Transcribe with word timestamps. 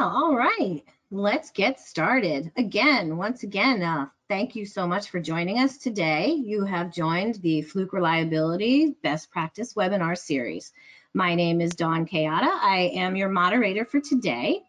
All 0.00 0.36
right, 0.36 0.84
let's 1.10 1.50
get 1.50 1.80
started. 1.80 2.52
Again, 2.56 3.16
once 3.16 3.42
again, 3.42 3.82
uh, 3.82 4.06
thank 4.28 4.54
you 4.54 4.64
so 4.64 4.86
much 4.86 5.10
for 5.10 5.18
joining 5.18 5.58
us 5.58 5.76
today. 5.76 6.28
You 6.28 6.64
have 6.64 6.92
joined 6.92 7.34
the 7.42 7.62
Fluke 7.62 7.92
Reliability 7.92 8.94
Best 9.02 9.28
Practice 9.32 9.74
webinar 9.74 10.16
series. 10.16 10.72
My 11.14 11.34
name 11.34 11.60
is 11.60 11.74
Dawn 11.74 12.06
Kayada. 12.06 12.46
I 12.46 12.92
am 12.94 13.16
your 13.16 13.28
moderator 13.28 13.84
for 13.84 13.98
today. 13.98 14.60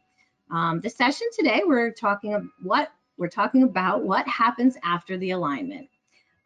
Um, 0.49 0.81
the 0.81 0.89
session 0.89 1.27
today, 1.37 1.61
we're 1.63 1.91
talking 1.91 2.49
what 2.63 2.89
we're 3.17 3.29
talking 3.29 3.61
about 3.61 4.01
what 4.01 4.27
happens 4.27 4.77
after 4.83 5.15
the 5.15 5.29
alignment. 5.31 5.89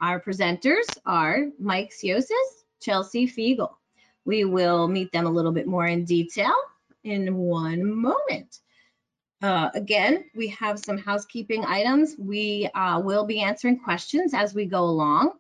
Our 0.01 0.19
presenters 0.19 0.97
are 1.05 1.45
Mike 1.57 1.93
Siosis, 1.93 2.65
Chelsea 2.81 3.27
Fiegel. 3.27 3.77
We 4.25 4.43
will 4.43 4.89
meet 4.89 5.13
them 5.13 5.25
a 5.25 5.31
little 5.31 5.53
bit 5.53 5.67
more 5.67 5.87
in 5.87 6.03
detail 6.03 6.53
in 7.05 7.33
one 7.35 7.89
moment. 7.89 8.59
Uh, 9.43 9.69
again, 9.75 10.23
we 10.33 10.47
have 10.47 10.79
some 10.79 10.97
housekeeping 10.97 11.65
items. 11.65 12.15
We 12.17 12.69
uh, 12.73 13.01
will 13.01 13.25
be 13.25 13.41
answering 13.41 13.77
questions 13.77 14.33
as 14.33 14.53
we 14.53 14.65
go 14.65 14.85
along. 14.85 15.33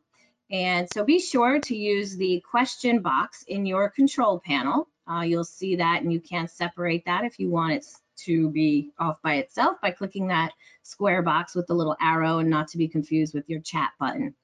And 0.51 0.89
so 0.93 1.05
be 1.05 1.19
sure 1.19 1.61
to 1.61 1.75
use 1.75 2.17
the 2.17 2.43
question 2.51 2.99
box 2.99 3.45
in 3.47 3.65
your 3.65 3.89
control 3.89 4.41
panel. 4.45 4.89
Uh, 5.09 5.21
you'll 5.21 5.45
see 5.45 5.77
that 5.77 6.01
and 6.01 6.11
you 6.11 6.19
can 6.19 6.49
separate 6.49 7.05
that 7.05 7.23
if 7.23 7.39
you 7.39 7.49
want 7.49 7.73
it 7.73 7.85
to 8.25 8.49
be 8.49 8.91
off 8.99 9.21
by 9.21 9.35
itself 9.35 9.77
by 9.81 9.91
clicking 9.91 10.27
that 10.27 10.51
square 10.83 11.21
box 11.21 11.55
with 11.55 11.65
the 11.67 11.73
little 11.73 11.95
arrow 12.01 12.39
and 12.39 12.49
not 12.49 12.67
to 12.67 12.77
be 12.77 12.89
confused 12.89 13.33
with 13.33 13.49
your 13.49 13.61
chat 13.61 13.91
button. 14.01 14.35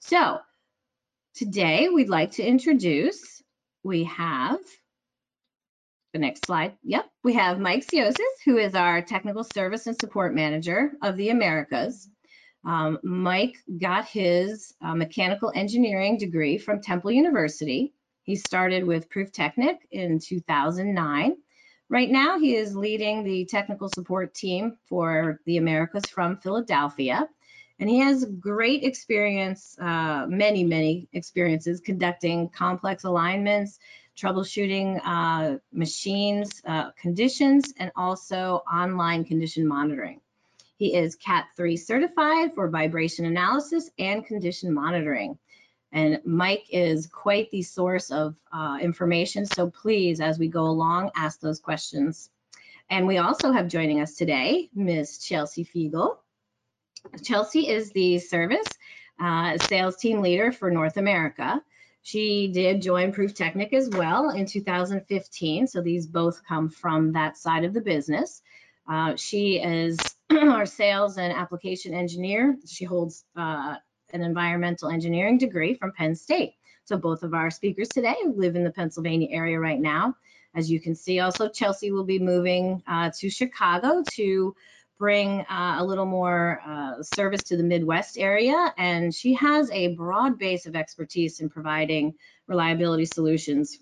So 0.00 0.40
today 1.32 1.88
we'd 1.88 2.08
like 2.08 2.32
to 2.32 2.44
introduce, 2.44 3.40
we 3.84 4.02
have 4.04 4.58
the 6.16 6.22
next 6.22 6.46
slide. 6.46 6.72
Yep, 6.82 7.10
we 7.24 7.34
have 7.34 7.60
Mike 7.60 7.84
Siosis, 7.84 8.16
who 8.46 8.56
is 8.56 8.74
our 8.74 9.02
Technical 9.02 9.44
Service 9.44 9.86
and 9.86 9.94
Support 9.94 10.34
Manager 10.34 10.92
of 11.02 11.18
the 11.18 11.28
Americas. 11.28 12.08
Um, 12.64 12.98
Mike 13.02 13.56
got 13.78 14.06
his 14.06 14.72
uh, 14.80 14.94
mechanical 14.94 15.52
engineering 15.54 16.16
degree 16.16 16.56
from 16.56 16.80
Temple 16.80 17.12
University. 17.12 17.92
He 18.22 18.34
started 18.34 18.86
with 18.86 19.10
Pruftechnik 19.10 19.76
in 19.90 20.18
2009. 20.18 21.36
Right 21.90 22.10
now, 22.10 22.38
he 22.38 22.56
is 22.56 22.74
leading 22.74 23.22
the 23.22 23.44
technical 23.44 23.90
support 23.90 24.32
team 24.32 24.78
for 24.88 25.42
the 25.44 25.58
Americas 25.58 26.08
from 26.08 26.38
Philadelphia. 26.38 27.28
And 27.78 27.90
he 27.90 27.98
has 27.98 28.24
great 28.40 28.84
experience, 28.84 29.76
uh, 29.78 30.24
many, 30.30 30.64
many 30.64 31.08
experiences 31.12 31.78
conducting 31.78 32.48
complex 32.48 33.04
alignments, 33.04 33.78
troubleshooting 34.16 35.00
uh, 35.04 35.58
machines 35.72 36.62
uh, 36.66 36.90
conditions, 36.92 37.72
and 37.78 37.90
also 37.96 38.62
online 38.70 39.24
condition 39.24 39.66
monitoring. 39.66 40.20
He 40.78 40.94
is 40.94 41.16
CAT 41.16 41.46
3 41.56 41.76
certified 41.76 42.54
for 42.54 42.68
vibration 42.68 43.24
analysis 43.24 43.90
and 43.98 44.26
condition 44.26 44.72
monitoring. 44.72 45.38
And 45.92 46.20
Mike 46.24 46.66
is 46.70 47.06
quite 47.06 47.50
the 47.50 47.62
source 47.62 48.10
of 48.10 48.34
uh, 48.52 48.78
information, 48.82 49.46
so 49.46 49.70
please, 49.70 50.20
as 50.20 50.38
we 50.38 50.48
go 50.48 50.64
along, 50.64 51.10
ask 51.14 51.40
those 51.40 51.60
questions. 51.60 52.28
And 52.90 53.06
we 53.06 53.18
also 53.18 53.52
have 53.52 53.68
joining 53.68 54.00
us 54.00 54.14
today, 54.14 54.68
Ms. 54.74 55.18
Chelsea 55.18 55.64
Fiegel. 55.64 56.18
Chelsea 57.22 57.68
is 57.68 57.90
the 57.92 58.18
service 58.18 58.66
uh, 59.20 59.58
sales 59.58 59.96
team 59.96 60.20
leader 60.20 60.52
for 60.52 60.70
North 60.70 60.96
America. 60.96 61.62
She 62.06 62.46
did 62.46 62.82
join 62.82 63.12
Pruftechnik 63.12 63.72
as 63.72 63.90
well 63.90 64.30
in 64.30 64.46
2015, 64.46 65.66
so 65.66 65.82
these 65.82 66.06
both 66.06 66.40
come 66.46 66.68
from 66.68 67.10
that 67.14 67.36
side 67.36 67.64
of 67.64 67.74
the 67.74 67.80
business. 67.80 68.42
Uh, 68.88 69.16
she 69.16 69.58
is 69.58 69.98
our 70.30 70.66
sales 70.66 71.18
and 71.18 71.32
application 71.32 71.94
engineer. 71.94 72.56
She 72.64 72.84
holds 72.84 73.24
uh, 73.34 73.74
an 74.12 74.22
environmental 74.22 74.88
engineering 74.88 75.36
degree 75.36 75.74
from 75.74 75.90
Penn 75.94 76.14
State. 76.14 76.54
So 76.84 76.96
both 76.96 77.24
of 77.24 77.34
our 77.34 77.50
speakers 77.50 77.88
today 77.88 78.14
live 78.36 78.54
in 78.54 78.62
the 78.62 78.70
Pennsylvania 78.70 79.26
area 79.32 79.58
right 79.58 79.80
now. 79.80 80.14
As 80.54 80.70
you 80.70 80.78
can 80.78 80.94
see, 80.94 81.18
also 81.18 81.48
Chelsea 81.48 81.90
will 81.90 82.04
be 82.04 82.20
moving 82.20 82.84
uh, 82.86 83.10
to 83.18 83.28
Chicago 83.28 84.04
to 84.12 84.54
bring 84.98 85.40
uh, 85.42 85.76
a 85.78 85.84
little 85.84 86.06
more 86.06 86.60
uh, 86.66 87.02
service 87.02 87.42
to 87.44 87.56
the 87.56 87.62
Midwest 87.62 88.18
area. 88.18 88.72
And 88.78 89.14
she 89.14 89.34
has 89.34 89.70
a 89.70 89.94
broad 89.94 90.38
base 90.38 90.66
of 90.66 90.76
expertise 90.76 91.40
in 91.40 91.48
providing 91.48 92.14
reliability 92.46 93.04
solutions 93.04 93.78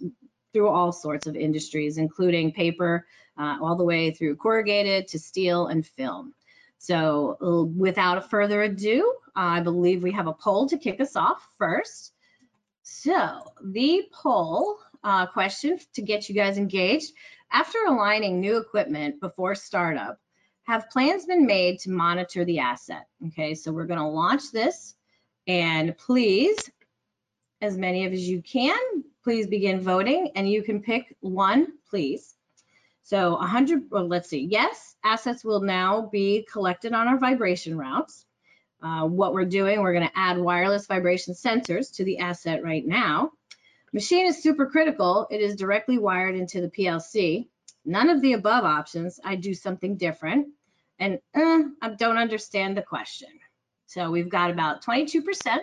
through 0.53 0.69
all 0.69 0.93
sorts 0.93 1.27
of 1.27 1.37
industries, 1.37 1.99
including 1.99 2.53
paper, 2.53 3.07
uh, 3.39 3.59
all 3.61 3.77
the 3.77 3.85
way 3.85 4.11
through 4.13 4.37
corrugated 4.37 5.09
to 5.09 5.19
steel 5.19 5.67
and 5.67 5.87
film. 5.87 6.35
So 6.79 7.37
uh, 7.43 7.65
without 7.65 8.31
further 8.31 8.63
ado, 8.63 9.15
I 9.35 9.61
believe 9.61 10.03
we 10.03 10.13
have 10.13 10.27
a 10.27 10.33
poll 10.33 10.69
to 10.69 10.79
kick 10.79 11.01
us 11.01 11.17
off 11.17 11.49
first. 11.59 12.13
So 12.83 13.41
the 13.63 14.03
poll 14.13 14.79
uh, 15.03 15.27
question 15.27 15.79
to 15.95 16.03
get 16.03 16.29
you 16.29 16.35
guys 16.35 16.59
engaged, 16.59 17.13
after 17.51 17.79
aligning 17.87 18.41
new 18.41 18.59
equipment 18.59 19.21
before 19.21 19.55
startup, 19.55 20.19
have 20.65 20.91
plans 20.91 21.27
been 21.27 21.47
made 21.47 21.79
to 21.81 21.91
monitor 21.91 22.45
the 22.45 22.59
asset? 22.59 23.07
Okay, 23.29 23.55
so 23.55 23.73
we're 23.73 23.87
gonna 23.87 24.09
launch 24.09 24.51
this 24.51 24.95
and 25.47 25.97
please, 25.97 26.71
as 27.61 27.77
many 27.77 28.07
of 28.07 28.13
as 28.13 28.27
you 28.29 28.43
can, 28.43 28.79
please 29.23 29.47
begin 29.47 29.81
voting 29.81 30.31
and 30.35 30.51
you 30.51 30.63
can 30.63 30.81
pick 30.81 31.17
one, 31.21 31.69
please. 31.89 32.35
So 33.03 33.33
100, 33.33 33.91
well, 33.91 34.09
let's 34.09 34.31
see, 34.31 34.41
yes, 34.51 34.97
assets 35.05 35.45
will 35.45 35.61
now 35.61 36.09
be 36.11 36.47
collected 36.51 36.95
on 36.95 37.09
our 37.09 37.19
vibration 37.19 37.77
routes. 37.77 38.25
Uh, 38.83 39.07
what 39.07 39.35
we're 39.35 39.45
doing, 39.45 39.81
we're 39.81 39.93
gonna 39.93 40.11
add 40.15 40.39
wireless 40.39 40.87
vibration 40.87 41.35
sensors 41.35 41.95
to 41.97 42.05
the 42.05 42.19
asset 42.19 42.63
right 42.63 42.87
now. 42.87 43.33
Machine 43.93 44.27
is 44.27 44.43
super 44.43 44.67
critical. 44.67 45.27
It 45.31 45.41
is 45.41 45.57
directly 45.57 45.99
wired 45.99 46.35
into 46.35 46.63
the 46.63 46.71
PLC 46.71 47.49
none 47.85 48.11
of 48.11 48.21
the 48.21 48.33
above 48.33 48.65
options, 48.65 49.21
I 49.25 49.37
do 49.37 49.55
something 49.55 49.97
different. 49.97 50.49
And 50.99 51.19
uh, 51.35 51.63
I 51.83 51.91
don't 51.99 52.19
understand 52.19 52.77
the 52.77 52.83
question. 52.83 53.29
So 53.87 54.11
we've 54.11 54.29
got 54.29 54.51
about 54.51 54.85
22% 54.85 55.59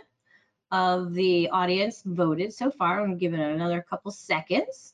of 0.71 1.13
the 1.13 1.49
audience 1.49 2.01
voted 2.05 2.53
so 2.53 2.71
far. 2.71 3.01
I'm 3.01 3.17
giving 3.17 3.39
it 3.39 3.51
another 3.51 3.81
couple 3.81 4.11
seconds. 4.11 4.93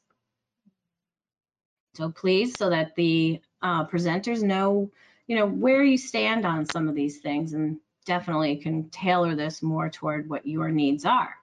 So 1.95 2.11
please, 2.11 2.57
so 2.57 2.69
that 2.69 2.95
the 2.95 3.41
uh, 3.61 3.85
presenters 3.87 4.43
know, 4.43 4.91
you 5.27 5.35
know, 5.35 5.47
where 5.47 5.83
you 5.83 5.97
stand 5.97 6.45
on 6.45 6.65
some 6.65 6.87
of 6.87 6.95
these 6.95 7.19
things 7.19 7.53
and 7.53 7.79
definitely 8.05 8.55
can 8.57 8.89
tailor 8.89 9.35
this 9.35 9.61
more 9.61 9.89
toward 9.89 10.29
what 10.29 10.45
your 10.45 10.69
needs 10.69 11.05
are. 11.05 11.35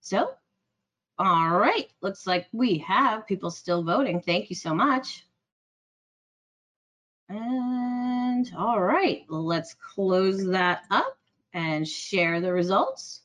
So 0.00 0.34
all 1.20 1.50
right, 1.50 1.86
looks 2.00 2.26
like 2.26 2.46
we 2.50 2.78
have 2.78 3.26
people 3.26 3.50
still 3.50 3.82
voting. 3.82 4.22
Thank 4.22 4.48
you 4.48 4.56
so 4.56 4.74
much. 4.74 5.26
And 7.28 8.50
all 8.56 8.80
right, 8.80 9.26
let's 9.28 9.74
close 9.74 10.46
that 10.46 10.84
up 10.90 11.18
and 11.52 11.86
share 11.86 12.40
the 12.40 12.50
results. 12.54 13.20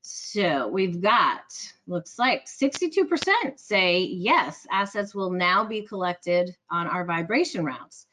So 0.00 0.68
we've 0.68 1.02
got, 1.02 1.42
looks 1.86 2.18
like 2.18 2.46
62% 2.46 3.58
say 3.58 4.00
yes, 4.00 4.66
assets 4.70 5.14
will 5.14 5.30
now 5.30 5.62
be 5.62 5.82
collected 5.82 6.56
on 6.70 6.86
our 6.86 7.04
vibration 7.04 7.66
routes. 7.66 8.06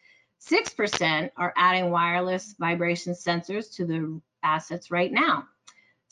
6% 0.45 1.29
are 1.37 1.53
adding 1.55 1.91
wireless 1.91 2.55
vibration 2.59 3.13
sensors 3.13 3.73
to 3.75 3.85
the 3.85 4.21
assets 4.43 4.91
right 4.91 5.13
now. 5.13 5.45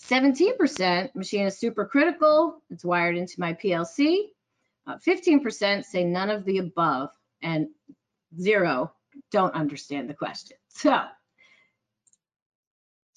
17% 0.05 1.15
machine 1.15 1.45
is 1.45 1.57
super 1.57 1.85
critical. 1.85 2.61
It's 2.69 2.83
wired 2.83 3.17
into 3.17 3.39
my 3.39 3.53
PLC. 3.53 4.27
15% 4.87 5.79
uh, 5.79 5.81
say 5.83 6.03
none 6.03 6.29
of 6.29 6.43
the 6.45 6.57
above 6.57 7.09
and 7.43 7.67
zero 8.39 8.91
don't 9.31 9.53
understand 9.53 10.09
the 10.09 10.13
question. 10.13 10.57
So 10.73 11.01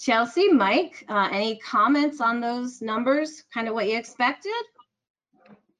Chelsea, 0.00 0.48
Mike, 0.48 1.04
uh, 1.08 1.28
any 1.32 1.56
comments 1.60 2.20
on 2.20 2.40
those 2.40 2.82
numbers? 2.82 3.44
Kind 3.54 3.68
of 3.68 3.74
what 3.74 3.88
you 3.88 3.96
expected? 3.96 4.52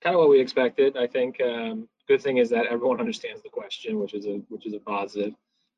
Kind 0.02 0.14
of 0.14 0.20
what 0.20 0.30
we 0.30 0.40
expected. 0.40 0.96
I 0.96 1.06
think 1.06 1.38
um, 1.42 1.88
good 2.08 2.22
thing 2.22 2.38
is 2.38 2.48
that 2.50 2.66
everyone 2.66 3.00
understands 3.00 3.42
the 3.42 3.50
question, 3.50 3.98
which 3.98 4.14
is 4.14 4.24
a 4.24 4.40
which 4.48 4.64
is 4.66 4.72
a 4.72 4.78
positive. 4.78 5.34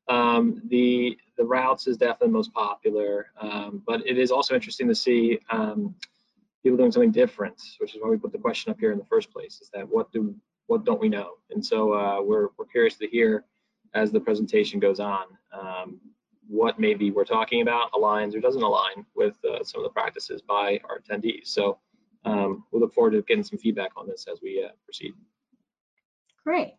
Um, 0.09 0.61
the 0.69 1.17
the 1.37 1.43
routes 1.45 1.87
is 1.87 1.97
definitely 1.97 2.29
the 2.29 2.33
most 2.33 2.53
popular, 2.53 3.27
um, 3.39 3.83
but 3.85 4.05
it 4.07 4.17
is 4.17 4.31
also 4.31 4.55
interesting 4.55 4.87
to 4.87 4.95
see 4.95 5.39
um, 5.49 5.93
people 6.63 6.77
doing 6.77 6.91
something 6.91 7.11
different, 7.11 7.61
which 7.79 7.93
is 7.93 8.01
why 8.01 8.09
we 8.09 8.17
put 8.17 8.31
the 8.31 8.37
question 8.37 8.71
up 8.71 8.79
here 8.79 8.91
in 8.91 8.97
the 8.97 9.05
first 9.05 9.31
place. 9.31 9.59
Is 9.61 9.69
that 9.73 9.87
what 9.87 10.11
do 10.11 10.35
what 10.67 10.85
don't 10.85 10.99
we 10.99 11.09
know? 11.09 11.33
And 11.51 11.65
so 11.65 11.93
uh, 11.93 12.21
we're 12.21 12.49
we're 12.57 12.65
curious 12.65 12.95
to 12.97 13.07
hear 13.07 13.45
as 13.93 14.11
the 14.11 14.19
presentation 14.19 14.79
goes 14.79 14.99
on 14.99 15.25
um, 15.51 15.99
what 16.47 16.79
maybe 16.79 17.11
we're 17.11 17.25
talking 17.25 17.61
about 17.61 17.91
aligns 17.91 18.35
or 18.35 18.39
doesn't 18.39 18.63
align 18.63 19.05
with 19.15 19.35
uh, 19.45 19.63
some 19.63 19.81
of 19.81 19.83
the 19.83 19.93
practices 19.93 20.41
by 20.41 20.79
our 20.89 20.99
attendees. 20.99 21.47
So 21.47 21.79
um, 22.25 22.63
we 22.71 22.79
look 22.79 22.93
forward 22.93 23.11
to 23.11 23.21
getting 23.21 23.43
some 23.43 23.59
feedback 23.59 23.91
on 23.95 24.07
this 24.07 24.25
as 24.31 24.39
we 24.41 24.63
uh, 24.63 24.69
proceed. 24.85 25.13
Great. 26.43 26.75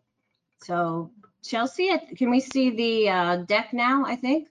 So 0.63 1.11
Chelsea, 1.43 1.89
can 2.17 2.29
we 2.29 2.39
see 2.39 2.69
the 2.71 3.09
uh, 3.09 3.35
deck 3.37 3.73
now, 3.73 4.05
I 4.05 4.15
think? 4.15 4.49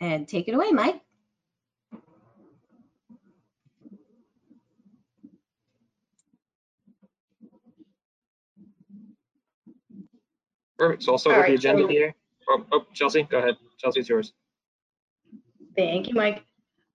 And 0.00 0.26
take 0.26 0.48
it 0.48 0.54
away, 0.54 0.70
Mike. 0.70 1.00
Perfect. 10.78 11.02
So 11.02 11.12
I'll 11.12 11.18
start 11.18 11.36
All 11.36 11.42
with 11.42 11.48
the 11.48 11.54
agenda 11.56 11.82
so- 11.82 11.88
here. 11.88 12.14
Oh, 12.48 12.64
oh, 12.72 12.86
Chelsea, 12.94 13.22
go 13.24 13.38
ahead. 13.38 13.56
Chelsea, 13.78 14.00
it's 14.00 14.08
yours. 14.08 14.32
Thank 15.76 16.08
you, 16.08 16.14
Mike. 16.14 16.42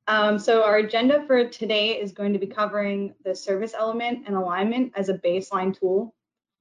Um, 0.08 0.38
so 0.40 0.64
our 0.64 0.78
agenda 0.78 1.24
for 1.28 1.48
today 1.48 2.00
is 2.00 2.12
going 2.12 2.34
to 2.34 2.40
be 2.40 2.48
covering 2.48 3.14
the 3.24 3.34
service 3.36 3.74
element 3.78 4.24
and 4.26 4.36
alignment 4.36 4.92
as 4.96 5.10
a 5.10 5.14
baseline 5.20 5.78
tool. 5.78 6.15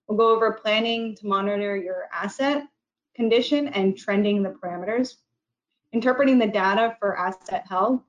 We'll 0.08 0.18
go 0.18 0.34
over 0.34 0.52
planning 0.52 1.16
to 1.16 1.26
monitor 1.26 1.76
your 1.76 2.08
asset 2.12 2.64
condition 3.14 3.68
and 3.68 3.96
trending 3.96 4.42
the 4.42 4.50
parameters, 4.50 5.16
interpreting 5.92 6.38
the 6.38 6.46
data 6.46 6.96
for 6.98 7.16
asset 7.16 7.66
health, 7.68 8.02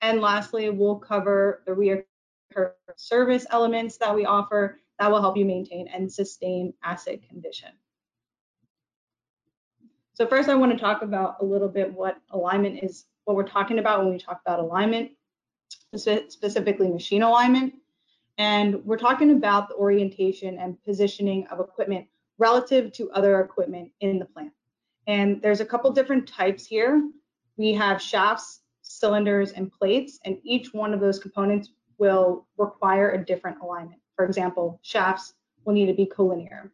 and 0.00 0.20
lastly, 0.20 0.70
we'll 0.70 0.96
cover 0.96 1.62
the 1.66 1.72
reoccurring 1.72 2.72
service 2.96 3.46
elements 3.50 3.96
that 3.98 4.14
we 4.14 4.24
offer 4.24 4.78
that 4.98 5.10
will 5.10 5.20
help 5.20 5.36
you 5.36 5.44
maintain 5.44 5.88
and 5.88 6.10
sustain 6.10 6.72
asset 6.82 7.26
condition. 7.28 7.70
So 10.14 10.26
first 10.26 10.48
I 10.48 10.54
want 10.54 10.72
to 10.72 10.78
talk 10.78 11.02
about 11.02 11.36
a 11.40 11.44
little 11.44 11.68
bit 11.68 11.92
what 11.92 12.18
alignment 12.30 12.82
is, 12.82 13.04
what 13.24 13.36
we're 13.36 13.46
talking 13.46 13.78
about 13.78 14.02
when 14.02 14.12
we 14.12 14.18
talk 14.18 14.40
about 14.46 14.60
alignment, 14.60 15.10
specifically 15.94 16.88
machine 16.88 17.22
alignment. 17.22 17.74
And 18.38 18.84
we're 18.84 18.98
talking 18.98 19.32
about 19.32 19.68
the 19.68 19.74
orientation 19.76 20.58
and 20.58 20.82
positioning 20.84 21.46
of 21.48 21.60
equipment 21.60 22.06
relative 22.38 22.92
to 22.92 23.10
other 23.12 23.40
equipment 23.40 23.90
in 24.00 24.18
the 24.18 24.26
plant. 24.26 24.52
And 25.06 25.40
there's 25.40 25.60
a 25.60 25.64
couple 25.64 25.90
different 25.92 26.28
types 26.28 26.66
here. 26.66 27.02
We 27.56 27.72
have 27.74 28.02
shafts, 28.02 28.60
cylinders, 28.82 29.52
and 29.52 29.72
plates, 29.72 30.18
and 30.24 30.38
each 30.42 30.74
one 30.74 30.92
of 30.92 31.00
those 31.00 31.18
components 31.18 31.70
will 31.98 32.46
require 32.58 33.12
a 33.12 33.24
different 33.24 33.58
alignment. 33.62 34.00
For 34.16 34.26
example, 34.26 34.80
shafts 34.82 35.34
will 35.64 35.72
need 35.72 35.86
to 35.86 35.94
be 35.94 36.06
collinear 36.06 36.70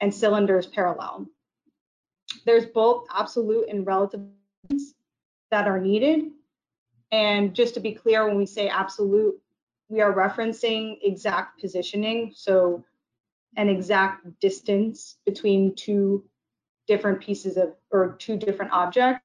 and 0.00 0.14
cylinders 0.14 0.66
parallel 0.66 1.26
there's 2.44 2.66
both 2.66 3.06
absolute 3.14 3.68
and 3.68 3.86
relative 3.86 4.20
that 5.50 5.66
are 5.66 5.80
needed. 5.80 6.30
And 7.12 7.54
just 7.54 7.74
to 7.74 7.80
be 7.80 7.92
clear, 7.92 8.26
when 8.26 8.36
we 8.36 8.46
say 8.46 8.68
absolute, 8.68 9.34
we 9.90 10.00
are 10.00 10.12
referencing 10.12 10.98
exact 11.02 11.60
positioning. 11.60 12.32
So 12.34 12.84
an 13.56 13.68
exact 13.68 14.40
distance 14.40 15.16
between 15.26 15.74
two 15.74 16.24
different 16.86 17.20
pieces 17.20 17.56
of, 17.56 17.74
or 17.90 18.16
two 18.18 18.36
different 18.36 18.72
objects 18.72 19.20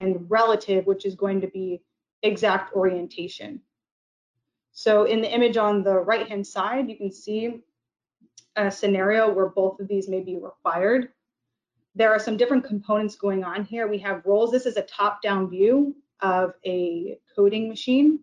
and 0.00 0.26
relative, 0.28 0.86
which 0.86 1.06
is 1.06 1.14
going 1.14 1.40
to 1.40 1.46
be 1.46 1.80
exact 2.22 2.74
orientation. 2.74 3.60
So 4.72 5.04
in 5.04 5.22
the 5.22 5.32
image 5.32 5.56
on 5.56 5.82
the 5.82 5.94
right-hand 5.94 6.46
side, 6.46 6.90
you 6.90 6.96
can 6.96 7.10
see 7.10 7.62
a 8.56 8.70
scenario 8.70 9.32
where 9.32 9.48
both 9.48 9.80
of 9.80 9.88
these 9.88 10.08
may 10.08 10.20
be 10.20 10.36
required 10.36 11.08
there 11.96 12.12
are 12.12 12.18
some 12.18 12.36
different 12.36 12.64
components 12.64 13.16
going 13.16 13.42
on 13.42 13.64
here. 13.64 13.88
We 13.88 13.98
have 13.98 14.22
rolls. 14.26 14.52
This 14.52 14.66
is 14.66 14.76
a 14.76 14.82
top-down 14.82 15.48
view 15.48 15.96
of 16.20 16.52
a 16.64 17.18
coating 17.34 17.68
machine. 17.68 18.20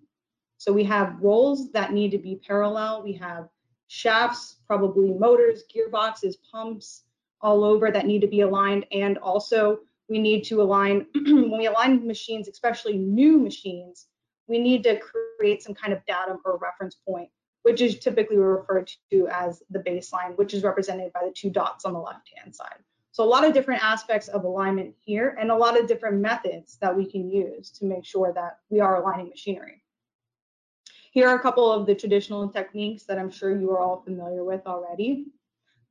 So 0.64 0.72
we 0.72 0.86
have 0.86 1.18
rolls 1.20 1.74
that 1.74 1.92
need 1.92 2.12
to 2.12 2.18
be 2.18 2.38
parallel. 2.38 3.04
We 3.04 3.12
have 3.16 3.50
shafts, 3.88 4.60
probably 4.66 5.12
motors, 5.12 5.66
gearboxes, 5.68 6.36
pumps 6.50 7.04
all 7.42 7.66
over 7.66 7.92
that 7.92 8.06
need 8.06 8.22
to 8.22 8.28
be 8.28 8.42
aligned. 8.42 8.86
And 8.94 9.18
also 9.18 9.80
we 10.08 10.20
need 10.20 10.46
to 10.46 10.62
align, 10.62 11.06
when 11.16 11.58
we 11.58 11.66
align 11.66 12.08
machines, 12.08 12.48
especially 12.48 12.98
new 12.98 13.38
machines, 13.38 14.08
we 14.48 14.58
need 14.58 14.86
to 14.86 15.02
create 15.38 15.62
some 15.62 15.74
kind 15.74 15.92
of 15.92 16.00
datum 16.06 16.38
or 16.46 16.58
reference 16.58 16.96
point, 17.06 17.28
which 17.64 17.82
is 17.82 18.00
typically 18.00 18.38
referred 18.38 18.90
to 19.12 19.28
as 19.28 19.64
the 19.70 19.80
baseline, 19.80 20.38
which 20.38 20.54
is 20.54 20.64
represented 20.64 21.12
by 21.12 21.26
the 21.26 21.34
two 21.34 21.50
dots 21.50 21.84
on 21.84 21.92
the 21.92 22.00
left-hand 22.00 22.56
side. 22.56 22.80
So 23.12 23.26
a 23.26 23.26
lot 23.26 23.44
of 23.44 23.54
different 23.54 23.84
aspects 23.84 24.30
of 24.30 24.46
alignment 24.46 24.96
here 25.02 25.36
and 25.38 25.52
a 25.52 25.58
lot 25.58 25.78
of 25.78 25.88
different 25.88 26.22
methods 26.22 26.78
that 26.80 26.96
we 26.96 27.06
can 27.06 27.30
use 27.30 27.70
to 27.72 27.86
make 27.86 28.06
sure 28.06 28.32
that 28.34 28.60
we 28.70 28.80
are 28.80 29.02
aligning 29.02 29.28
machinery. 29.28 29.83
Here 31.14 31.28
are 31.28 31.36
a 31.36 31.42
couple 31.42 31.72
of 31.72 31.86
the 31.86 31.96
traditional 31.96 32.50
techniques 32.50 33.04
that 33.04 33.18
I'm 33.18 33.32
sure 33.32 33.58
you 33.58 33.72
are 33.72 33.80
all 33.80 34.02
familiar 34.02 34.44
with 34.44 34.62
already. 34.66 35.28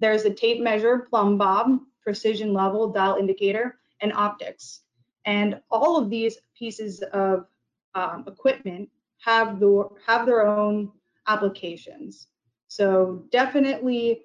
There's 0.01 0.25
a 0.25 0.35
tape 0.35 0.61
measure, 0.61 1.07
plumb 1.09 1.39
bob, 1.39 1.79
precision 2.03 2.53
level, 2.53 2.93
dial 2.93 3.17
indicator, 3.17 3.79
and 4.01 4.13
optics. 4.13 4.83
And 5.25 5.61
all 5.71 5.97
of 5.97 6.11
these 6.11 6.39
pieces 6.59 7.03
of 7.13 7.47
um, 7.95 8.25
equipment 8.27 8.89
have, 9.25 9.61
the, 9.61 9.89
have 10.07 10.27
their 10.27 10.45
own 10.47 10.91
applications. 11.29 12.27
So 12.67 13.25
definitely 13.31 14.23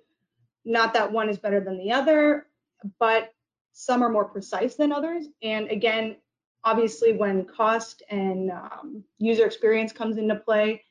not 0.66 0.94
that 0.94 1.12
one 1.12 1.30
is 1.30 1.38
better 1.38 1.60
than 1.60 1.78
the 1.78 1.92
other 1.92 2.48
but 3.00 3.34
some 3.74 4.04
are 4.04 4.10
more 4.10 4.26
precise 4.26 4.76
than 4.76 4.92
others. 4.92 5.26
And 5.42 5.70
again, 5.70 6.18
obviously 6.68 7.14
when 7.14 7.46
cost 7.46 8.04
and 8.10 8.52
um, 8.52 9.02
user 9.20 9.46
experience 9.46 9.94
comes 9.94 10.18
into 10.18 10.36
play, 10.36 10.84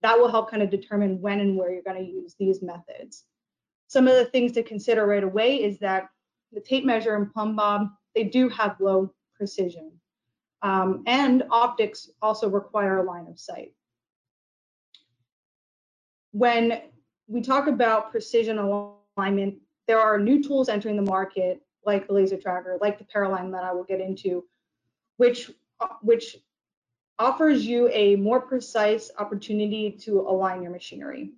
that 0.00 0.18
will 0.18 0.30
help 0.30 0.50
kind 0.50 0.62
of 0.62 0.70
determine 0.70 1.20
when 1.20 1.40
and 1.40 1.54
where 1.54 1.70
you're 1.70 1.82
going 1.82 2.02
to 2.02 2.10
use 2.10 2.34
these 2.38 2.62
methods. 2.62 3.24
Some 3.88 4.08
of 4.08 4.14
the 4.14 4.24
things 4.24 4.52
to 4.52 4.62
consider 4.62 5.06
right 5.06 5.22
away 5.22 5.62
is 5.62 5.78
that 5.80 6.08
the 6.52 6.62
tape 6.62 6.86
measure 6.86 7.14
and 7.14 7.30
plumb 7.30 7.56
bob, 7.56 7.88
they 8.14 8.24
do 8.24 8.48
have 8.48 8.80
low 8.80 9.12
precision. 9.34 9.92
Um, 10.62 11.02
and 11.06 11.44
optics 11.50 12.08
also 12.22 12.48
require 12.48 12.98
a 12.98 13.02
line 13.02 13.26
of 13.28 13.38
sight. 13.38 13.74
When 16.32 16.80
we 17.26 17.42
talk 17.42 17.66
about 17.66 18.10
precision 18.10 18.56
alignment, 18.56 19.56
there 19.86 20.00
are 20.00 20.18
new 20.18 20.42
tools 20.42 20.70
entering 20.70 20.96
the 20.96 21.10
market, 21.10 21.60
like 21.84 22.06
the 22.06 22.14
laser 22.14 22.38
tracker, 22.38 22.78
like 22.80 22.96
the 22.96 23.04
Paralign 23.04 23.52
that 23.52 23.64
I 23.64 23.72
will 23.72 23.84
get 23.84 24.00
into, 24.00 24.44
which 25.18 25.50
which 26.02 26.36
offers 27.18 27.64
you 27.64 27.88
a 27.92 28.16
more 28.16 28.40
precise 28.40 29.10
opportunity 29.18 29.90
to 29.90 30.20
align 30.20 30.62
your 30.62 30.72
machinery. 30.72 31.32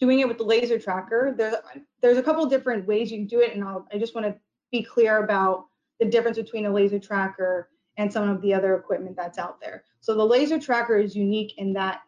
Doing 0.00 0.20
it 0.20 0.28
with 0.28 0.38
the 0.38 0.44
laser 0.44 0.78
tracker, 0.78 1.34
there's 1.36 1.56
there's 2.00 2.18
a 2.18 2.22
couple 2.22 2.46
different 2.46 2.86
ways 2.86 3.10
you 3.10 3.18
can 3.18 3.26
do 3.26 3.40
it, 3.40 3.54
and 3.54 3.64
I'll, 3.64 3.86
I 3.92 3.98
just 3.98 4.14
want 4.14 4.26
to 4.26 4.36
be 4.70 4.82
clear 4.82 5.24
about 5.24 5.66
the 5.98 6.06
difference 6.06 6.36
between 6.36 6.66
a 6.66 6.72
laser 6.72 6.98
tracker 6.98 7.70
and 7.96 8.12
some 8.12 8.28
of 8.28 8.42
the 8.42 8.52
other 8.54 8.76
equipment 8.76 9.16
that's 9.16 9.38
out 9.38 9.60
there. 9.60 9.84
So 10.00 10.14
the 10.14 10.24
laser 10.24 10.60
tracker 10.60 10.96
is 10.98 11.16
unique 11.16 11.54
in 11.56 11.72
that 11.72 12.02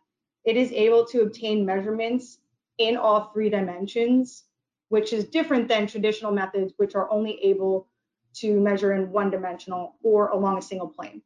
it 0.45 0.57
is 0.57 0.71
able 0.73 1.05
to 1.07 1.23
obtain 1.23 1.65
measurements 1.65 2.39
in 2.77 2.97
all 2.97 3.31
three 3.33 3.51
dimensions 3.51 4.45
which 4.89 5.13
is 5.13 5.25
different 5.27 5.69
than 5.69 5.87
traditional 5.87 6.33
methods, 6.33 6.73
which 6.77 6.95
are 6.95 7.11
only 7.11 7.39
able 7.43 7.88
to 8.41 8.61
measure 8.61 8.93
in 8.95 9.11
one 9.11 9.31
dimensional 9.31 9.97
or 10.03 10.29
along 10.29 10.59
a 10.59 10.63
single 10.63 10.89
plane. 10.89 11.23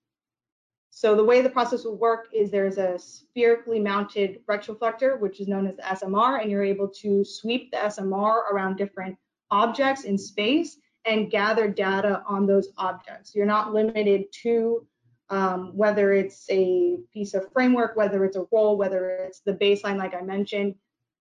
So 0.90 1.16
the 1.16 1.25
way 1.25 1.40
the 1.40 1.49
process 1.49 1.85
will 1.85 1.97
work 1.97 2.26
is 2.35 2.50
there's 2.50 2.76
a 2.76 2.99
spherically 2.99 3.81
mounted 3.81 4.40
retroflector, 4.47 5.19
which 5.19 5.40
is 5.40 5.49
known 5.49 5.66
as 5.66 5.76
the 5.76 5.83
SMR, 5.83 6.42
and 6.42 6.50
you're 6.50 6.62
able 6.62 6.88
to 6.88 7.25
sweep 7.25 7.71
the 7.71 7.78
SMR 7.78 8.50
around 8.52 8.76
different 8.76 9.16
objects 9.50 10.04
in 10.04 10.19
space 10.19 10.76
and 11.07 11.31
gather 11.31 11.66
data 11.66 12.23
on 12.26 12.47
those 12.47 12.69
objects. 12.76 13.35
You're 13.35 13.47
not 13.47 13.73
limited 13.73 14.26
to 14.42 14.87
um, 15.31 15.75
whether 15.75 16.12
it's 16.12 16.45
a 16.50 16.99
piece 17.12 17.33
of 17.33 17.50
framework, 17.52 17.97
whether 17.97 18.23
it's 18.26 18.37
a 18.37 18.45
roll, 18.52 18.76
whether 18.76 19.09
it's 19.09 19.40
the 19.40 19.54
baseline, 19.54 19.97
like 19.97 20.14
I 20.14 20.21
mentioned, 20.21 20.75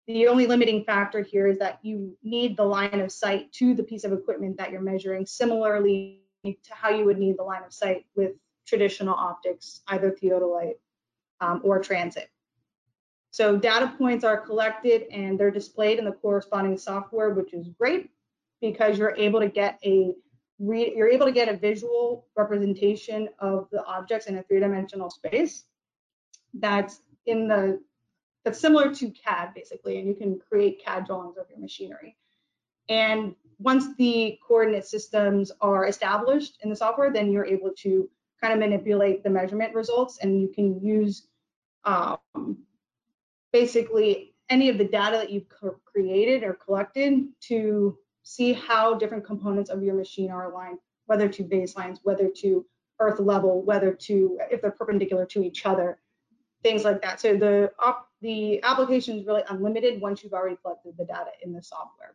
the 0.06 0.28
only 0.28 0.46
limiting 0.46 0.84
factor 0.84 1.22
here 1.22 1.46
is 1.46 1.58
that 1.58 1.78
you 1.82 2.16
need 2.22 2.56
the 2.56 2.64
line 2.64 3.00
of 3.00 3.10
sight 3.10 3.52
to 3.52 3.74
the 3.74 3.82
piece 3.82 4.04
of 4.04 4.12
equipment 4.12 4.56
that 4.58 4.70
you're 4.70 4.80
measuring, 4.80 5.26
similarly 5.26 6.20
to 6.44 6.54
how 6.70 6.90
you 6.90 7.04
would 7.04 7.18
need 7.18 7.38
the 7.38 7.42
line 7.42 7.62
of 7.64 7.72
sight 7.72 8.06
with 8.14 8.32
traditional 8.66 9.14
optics, 9.14 9.82
either 9.88 10.10
theodolite 10.12 10.78
um, 11.40 11.60
or 11.64 11.80
transit. 11.80 12.30
So 13.32 13.56
data 13.56 13.92
points 13.98 14.24
are 14.24 14.38
collected 14.38 15.02
and 15.10 15.38
they're 15.38 15.50
displayed 15.50 15.98
in 15.98 16.04
the 16.04 16.12
corresponding 16.12 16.78
software, 16.78 17.30
which 17.30 17.52
is 17.52 17.68
great 17.68 18.10
because 18.60 18.98
you're 18.98 19.16
able 19.16 19.40
to 19.40 19.48
get 19.48 19.78
a 19.84 20.12
you're 20.58 21.08
able 21.08 21.26
to 21.26 21.32
get 21.32 21.50
a 21.50 21.56
visual 21.56 22.28
representation 22.34 23.28
of 23.40 23.68
the 23.70 23.84
objects 23.84 24.26
in 24.26 24.38
a 24.38 24.42
three-dimensional 24.44 25.10
space 25.10 25.64
that's 26.54 27.00
in 27.26 27.46
the 27.46 27.78
that's 28.46 28.60
similar 28.60 28.94
to 28.94 29.10
CAD 29.10 29.54
basically, 29.56 29.98
and 29.98 30.06
you 30.06 30.14
can 30.14 30.38
create 30.38 30.80
CAD 30.84 31.04
drawings 31.06 31.36
of 31.36 31.50
your 31.50 31.58
machinery. 31.58 32.16
And 32.88 33.34
once 33.58 33.86
the 33.96 34.38
coordinate 34.46 34.86
systems 34.86 35.50
are 35.60 35.86
established 35.86 36.58
in 36.62 36.70
the 36.70 36.76
software, 36.76 37.12
then 37.12 37.32
you're 37.32 37.44
able 37.44 37.72
to 37.78 38.08
kind 38.40 38.52
of 38.52 38.60
manipulate 38.60 39.24
the 39.24 39.30
measurement 39.30 39.74
results 39.74 40.18
and 40.22 40.40
you 40.40 40.46
can 40.46 40.80
use 40.80 41.26
um, 41.84 42.18
basically 43.52 44.34
any 44.48 44.68
of 44.68 44.78
the 44.78 44.84
data 44.84 45.16
that 45.16 45.30
you've 45.30 45.48
created 45.84 46.44
or 46.44 46.54
collected 46.54 47.24
to 47.40 47.98
see 48.22 48.52
how 48.52 48.94
different 48.94 49.26
components 49.26 49.70
of 49.70 49.82
your 49.82 49.96
machine 49.96 50.30
are 50.30 50.52
aligned, 50.52 50.78
whether 51.06 51.28
to 51.28 51.42
baselines, 51.42 51.98
whether 52.04 52.28
to 52.28 52.64
earth 53.00 53.18
level, 53.18 53.62
whether 53.62 53.92
to, 53.92 54.38
if 54.52 54.62
they're 54.62 54.70
perpendicular 54.70 55.26
to 55.26 55.42
each 55.42 55.66
other, 55.66 55.98
things 56.66 56.84
like 56.84 57.00
that. 57.02 57.20
So 57.20 57.36
the, 57.36 57.70
op, 57.78 58.08
the 58.22 58.60
application 58.64 59.16
is 59.18 59.24
really 59.24 59.42
unlimited 59.48 60.00
once 60.00 60.24
you've 60.24 60.32
already 60.32 60.56
collected 60.60 60.94
the 60.98 61.04
data 61.04 61.30
in 61.42 61.52
the 61.52 61.62
software. 61.62 62.14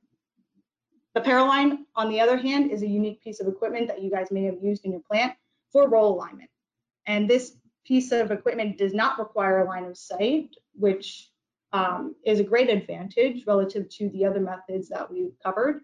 The 1.16 1.22
Paralign, 1.22 1.80
on 1.96 2.10
the 2.10 2.20
other 2.20 2.38
hand, 2.38 2.72
is 2.72 2.84
a 2.84 2.88
unique 2.88 3.22
piece 3.24 3.40
of 3.40 3.48
equipment 3.48 3.88
that 3.88 4.02
you 4.02 4.12
guys 4.12 4.28
may 4.30 4.44
have 4.44 4.58
used 4.62 4.84
in 4.84 4.92
your 4.92 5.02
plant 5.10 5.34
for 5.72 5.90
roll 5.90 6.14
alignment. 6.16 6.50
And 7.06 7.30
this 7.30 7.56
piece 7.86 8.12
of 8.12 8.32
equipment 8.32 8.78
does 8.78 8.94
not 8.94 9.20
require 9.20 9.62
a 9.62 9.68
line 9.68 9.86
of 9.86 9.98
sight, 9.98 10.56
which 10.74 11.30
um, 11.72 12.16
is 12.26 12.42
a 12.42 12.44
great 12.44 12.70
advantage 12.70 13.46
relative 13.48 13.90
to 13.90 14.10
the 14.10 14.26
other 14.26 14.42
methods 14.42 14.90
that 14.90 15.10
we've 15.10 15.34
covered. 15.44 15.82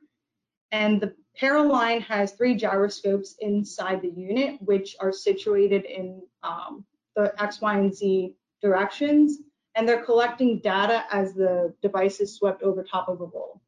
And 0.71 0.99
the 0.99 1.13
Paralign 1.41 2.01
has 2.01 2.33
three 2.33 2.55
gyroscopes 2.55 3.35
inside 3.39 4.01
the 4.01 4.09
unit, 4.09 4.61
which 4.61 4.97
are 4.99 5.13
situated 5.13 5.85
in 5.85 6.21
um, 6.43 6.85
the 7.15 7.33
X, 7.41 7.61
Y, 7.61 7.79
and 7.79 7.93
Z 7.95 8.35
directions, 8.61 9.39
and 9.75 9.87
they're 9.87 10.03
collecting 10.03 10.59
data 10.59 11.05
as 11.11 11.33
the 11.33 11.73
device 11.81 12.19
is 12.19 12.35
swept 12.35 12.63
over 12.63 12.83
top 12.83 13.09
of 13.09 13.21
a 13.21 13.25
roll. 13.25 13.61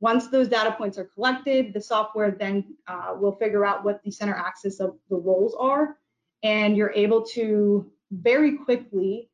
Once 0.00 0.28
those 0.28 0.48
data 0.48 0.72
points 0.72 0.98
are 0.98 1.04
collected, 1.04 1.72
the 1.74 1.80
software 1.80 2.30
then 2.30 2.64
uh, 2.86 3.14
will 3.18 3.32
figure 3.32 3.66
out 3.66 3.84
what 3.84 4.02
the 4.02 4.10
center 4.10 4.34
axis 4.34 4.80
of 4.80 4.96
the 5.10 5.16
rolls 5.16 5.54
are, 5.58 5.98
and 6.42 6.76
you're 6.76 6.92
able 6.92 7.22
to 7.22 7.90
very 8.10 8.56
quickly 8.56 9.28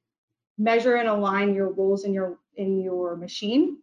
measure 0.59 0.97
and 0.97 1.09
align 1.09 1.55
your 1.55 1.71
rolls 1.71 2.05
in 2.05 2.13
your 2.13 2.39
in 2.57 2.81
your 2.81 3.17
machine 3.17 3.79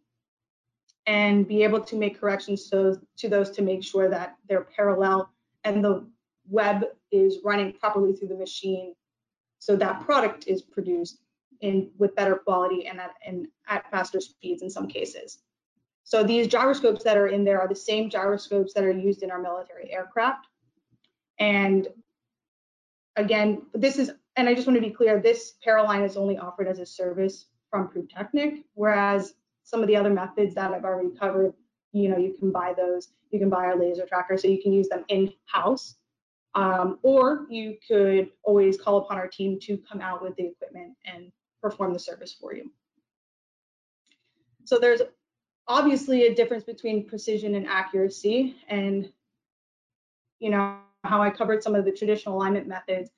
and 1.06 1.46
be 1.46 1.62
able 1.62 1.80
to 1.80 1.96
make 1.96 2.18
corrections 2.18 2.68
to, 2.70 3.00
to 3.16 3.28
those 3.28 3.50
to 3.50 3.62
make 3.62 3.84
sure 3.84 4.08
that 4.08 4.36
they're 4.48 4.66
parallel 4.76 5.30
and 5.64 5.84
the 5.84 6.06
web 6.48 6.84
is 7.12 7.38
running 7.44 7.72
properly 7.72 8.12
through 8.12 8.28
the 8.28 8.36
machine 8.36 8.94
so 9.64 9.74
that 9.76 9.98
product 10.04 10.44
is 10.46 10.60
produced 10.60 11.20
in 11.62 11.90
with 11.96 12.14
better 12.14 12.34
quality 12.34 12.86
and 12.86 13.00
at, 13.00 13.12
and 13.26 13.48
at 13.66 13.90
faster 13.90 14.20
speeds 14.20 14.60
in 14.60 14.68
some 14.68 14.86
cases. 14.86 15.38
So 16.02 16.22
these 16.22 16.48
gyroscopes 16.48 17.02
that 17.04 17.16
are 17.16 17.28
in 17.28 17.44
there 17.44 17.62
are 17.62 17.66
the 17.66 17.74
same 17.74 18.10
gyroscopes 18.10 18.74
that 18.74 18.84
are 18.84 18.92
used 18.92 19.22
in 19.22 19.30
our 19.30 19.40
military 19.40 19.90
aircraft. 19.90 20.48
And 21.38 21.88
again, 23.16 23.62
this 23.72 23.98
is, 23.98 24.12
and 24.36 24.50
I 24.50 24.54
just 24.54 24.66
want 24.66 24.76
to 24.76 24.86
be 24.86 24.90
clear, 24.90 25.18
this 25.18 25.54
Paralign 25.66 26.04
is 26.04 26.18
only 26.18 26.36
offered 26.36 26.68
as 26.68 26.78
a 26.78 26.84
service 26.84 27.46
from 27.70 27.88
Prüftechnik, 27.88 28.64
whereas 28.74 29.32
some 29.62 29.80
of 29.80 29.86
the 29.86 29.96
other 29.96 30.10
methods 30.10 30.54
that 30.56 30.72
I've 30.72 30.84
already 30.84 31.16
covered, 31.18 31.54
you 31.92 32.10
know, 32.10 32.18
you 32.18 32.34
can 32.38 32.52
buy 32.52 32.74
those, 32.76 33.12
you 33.30 33.38
can 33.38 33.48
buy 33.48 33.64
our 33.64 33.78
laser 33.78 34.04
tracker 34.04 34.36
so 34.36 34.46
you 34.46 34.60
can 34.62 34.74
use 34.74 34.90
them 34.90 35.06
in-house. 35.08 35.96
Um, 36.54 36.98
or 37.02 37.46
you 37.50 37.78
could 37.86 38.30
always 38.44 38.80
call 38.80 38.98
upon 38.98 39.18
our 39.18 39.26
team 39.26 39.58
to 39.62 39.76
come 39.76 40.00
out 40.00 40.22
with 40.22 40.36
the 40.36 40.46
equipment 40.46 40.94
and 41.04 41.32
perform 41.60 41.92
the 41.92 41.98
service 41.98 42.32
for 42.32 42.54
you. 42.54 42.70
So 44.64 44.78
there's 44.78 45.02
obviously 45.66 46.26
a 46.26 46.34
difference 46.34 46.64
between 46.64 47.08
precision 47.08 47.54
and 47.54 47.66
accuracy 47.66 48.56
and 48.68 49.10
you 50.38 50.50
know 50.50 50.78
how 51.04 51.22
I 51.22 51.30
covered 51.30 51.62
some 51.62 51.74
of 51.74 51.84
the 51.84 51.92
traditional 51.92 52.36
alignment 52.36 52.66
methods, 52.66 53.10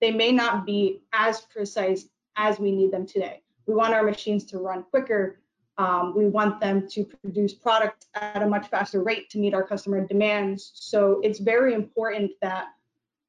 they 0.00 0.10
may 0.10 0.32
not 0.32 0.64
be 0.64 1.02
as 1.12 1.40
precise 1.40 2.08
as 2.36 2.58
we 2.58 2.72
need 2.72 2.92
them 2.92 3.06
today. 3.06 3.42
We 3.66 3.74
want 3.74 3.94
our 3.94 4.02
machines 4.02 4.44
to 4.46 4.58
run 4.58 4.84
quicker. 4.84 5.40
Um, 5.78 6.14
we 6.16 6.26
want 6.26 6.60
them 6.60 6.88
to 6.88 7.04
produce 7.04 7.54
product 7.54 8.06
at 8.14 8.42
a 8.42 8.46
much 8.46 8.68
faster 8.68 9.02
rate 9.02 9.30
to 9.30 9.38
meet 9.38 9.54
our 9.54 9.62
customer 9.62 10.06
demands. 10.06 10.72
So 10.74 11.20
it's 11.22 11.38
very 11.38 11.74
important 11.74 12.32
that 12.42 12.68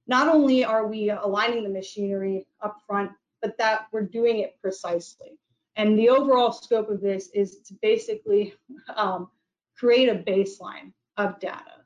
not 0.07 0.27
only 0.27 0.63
are 0.63 0.87
we 0.87 1.09
aligning 1.09 1.63
the 1.63 1.69
machinery 1.69 2.45
up 2.61 2.77
front, 2.85 3.11
but 3.41 3.57
that 3.57 3.87
we're 3.91 4.01
doing 4.05 4.39
it 4.39 4.55
precisely. 4.61 5.37
And 5.75 5.97
the 5.97 6.09
overall 6.09 6.51
scope 6.51 6.89
of 6.89 7.01
this 7.01 7.29
is 7.33 7.59
to 7.67 7.73
basically 7.81 8.53
um, 8.95 9.29
create 9.77 10.09
a 10.09 10.15
baseline 10.15 10.93
of 11.17 11.39
data. 11.39 11.83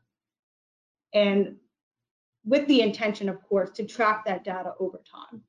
And 1.14 1.56
with 2.46 2.68
the 2.68 2.82
intention, 2.82 3.30
of 3.30 3.42
course, 3.44 3.72
to 3.72 3.86
track 3.86 4.26
that 4.26 4.44
data 4.44 4.74
over 4.80 5.02
time. 5.10 5.42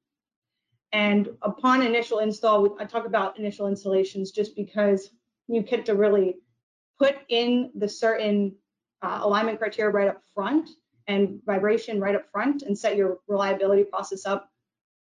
And 0.92 1.28
upon 1.42 1.82
initial 1.82 2.20
install, 2.20 2.76
I 2.80 2.84
talk 2.84 3.06
about 3.06 3.38
initial 3.38 3.68
installations 3.68 4.30
just 4.30 4.56
because 4.56 5.10
you 5.46 5.62
get 5.62 5.84
to 5.86 5.94
really 5.94 6.36
put 6.98 7.16
in 7.28 7.70
the 7.74 7.88
certain 7.88 8.54
uh, 9.02 9.20
alignment 9.22 9.58
criteria 9.58 9.92
right 9.92 10.08
up 10.08 10.22
front 10.34 10.70
and 11.08 11.40
vibration 11.44 12.00
right 12.00 12.14
up 12.14 12.30
front 12.30 12.62
and 12.62 12.78
set 12.78 12.96
your 12.96 13.18
reliability 13.26 13.84
process 13.84 14.26
up 14.26 14.50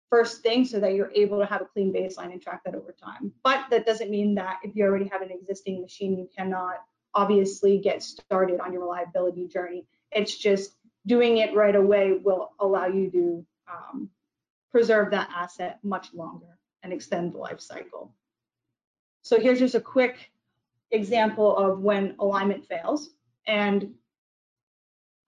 first 0.10 0.44
thing 0.44 0.64
so 0.64 0.80
that 0.80 0.94
you're 0.94 1.12
able 1.16 1.40
to 1.40 1.46
have 1.46 1.62
a 1.62 1.66
clean 1.66 1.92
baseline 1.92 2.32
and 2.32 2.40
track 2.40 2.62
that 2.64 2.76
over 2.76 2.92
time. 2.92 3.32
But 3.44 3.66
that 3.72 3.88
doesn't 3.88 4.12
mean 4.12 4.36
that 4.36 4.60
if 4.64 4.76
you 4.76 4.84
already 4.84 5.08
have 5.08 5.24
an 5.24 5.32
existing 5.32 5.82
machine, 5.82 6.16
you 6.16 6.30
cannot 6.38 6.76
obviously 7.16 7.80
get 7.80 8.04
started 8.04 8.60
on 8.60 8.74
your 8.74 8.84
reliability 8.84 9.48
journey. 9.48 9.88
It's 10.12 10.38
just 10.38 10.76
doing 11.08 11.38
it 11.38 11.56
right 11.56 11.76
away 11.76 12.20
will 12.24 12.52
allow 12.60 12.86
you 12.86 13.10
to 13.10 13.46
um, 13.72 14.10
preserve 14.72 15.10
that 15.12 15.30
asset 15.36 15.80
much 15.84 16.14
longer 16.14 16.60
and 16.84 16.94
extend 16.94 17.34
the 17.34 17.38
life 17.38 17.60
cycle. 17.60 18.14
So 19.24 19.40
here's 19.40 19.60
just 19.60 19.74
a 19.74 19.82
quick 19.82 20.30
example 20.92 21.58
of 21.58 21.80
when 21.80 22.16
alignment 22.20 22.68
fails. 22.68 23.10
And 23.48 23.96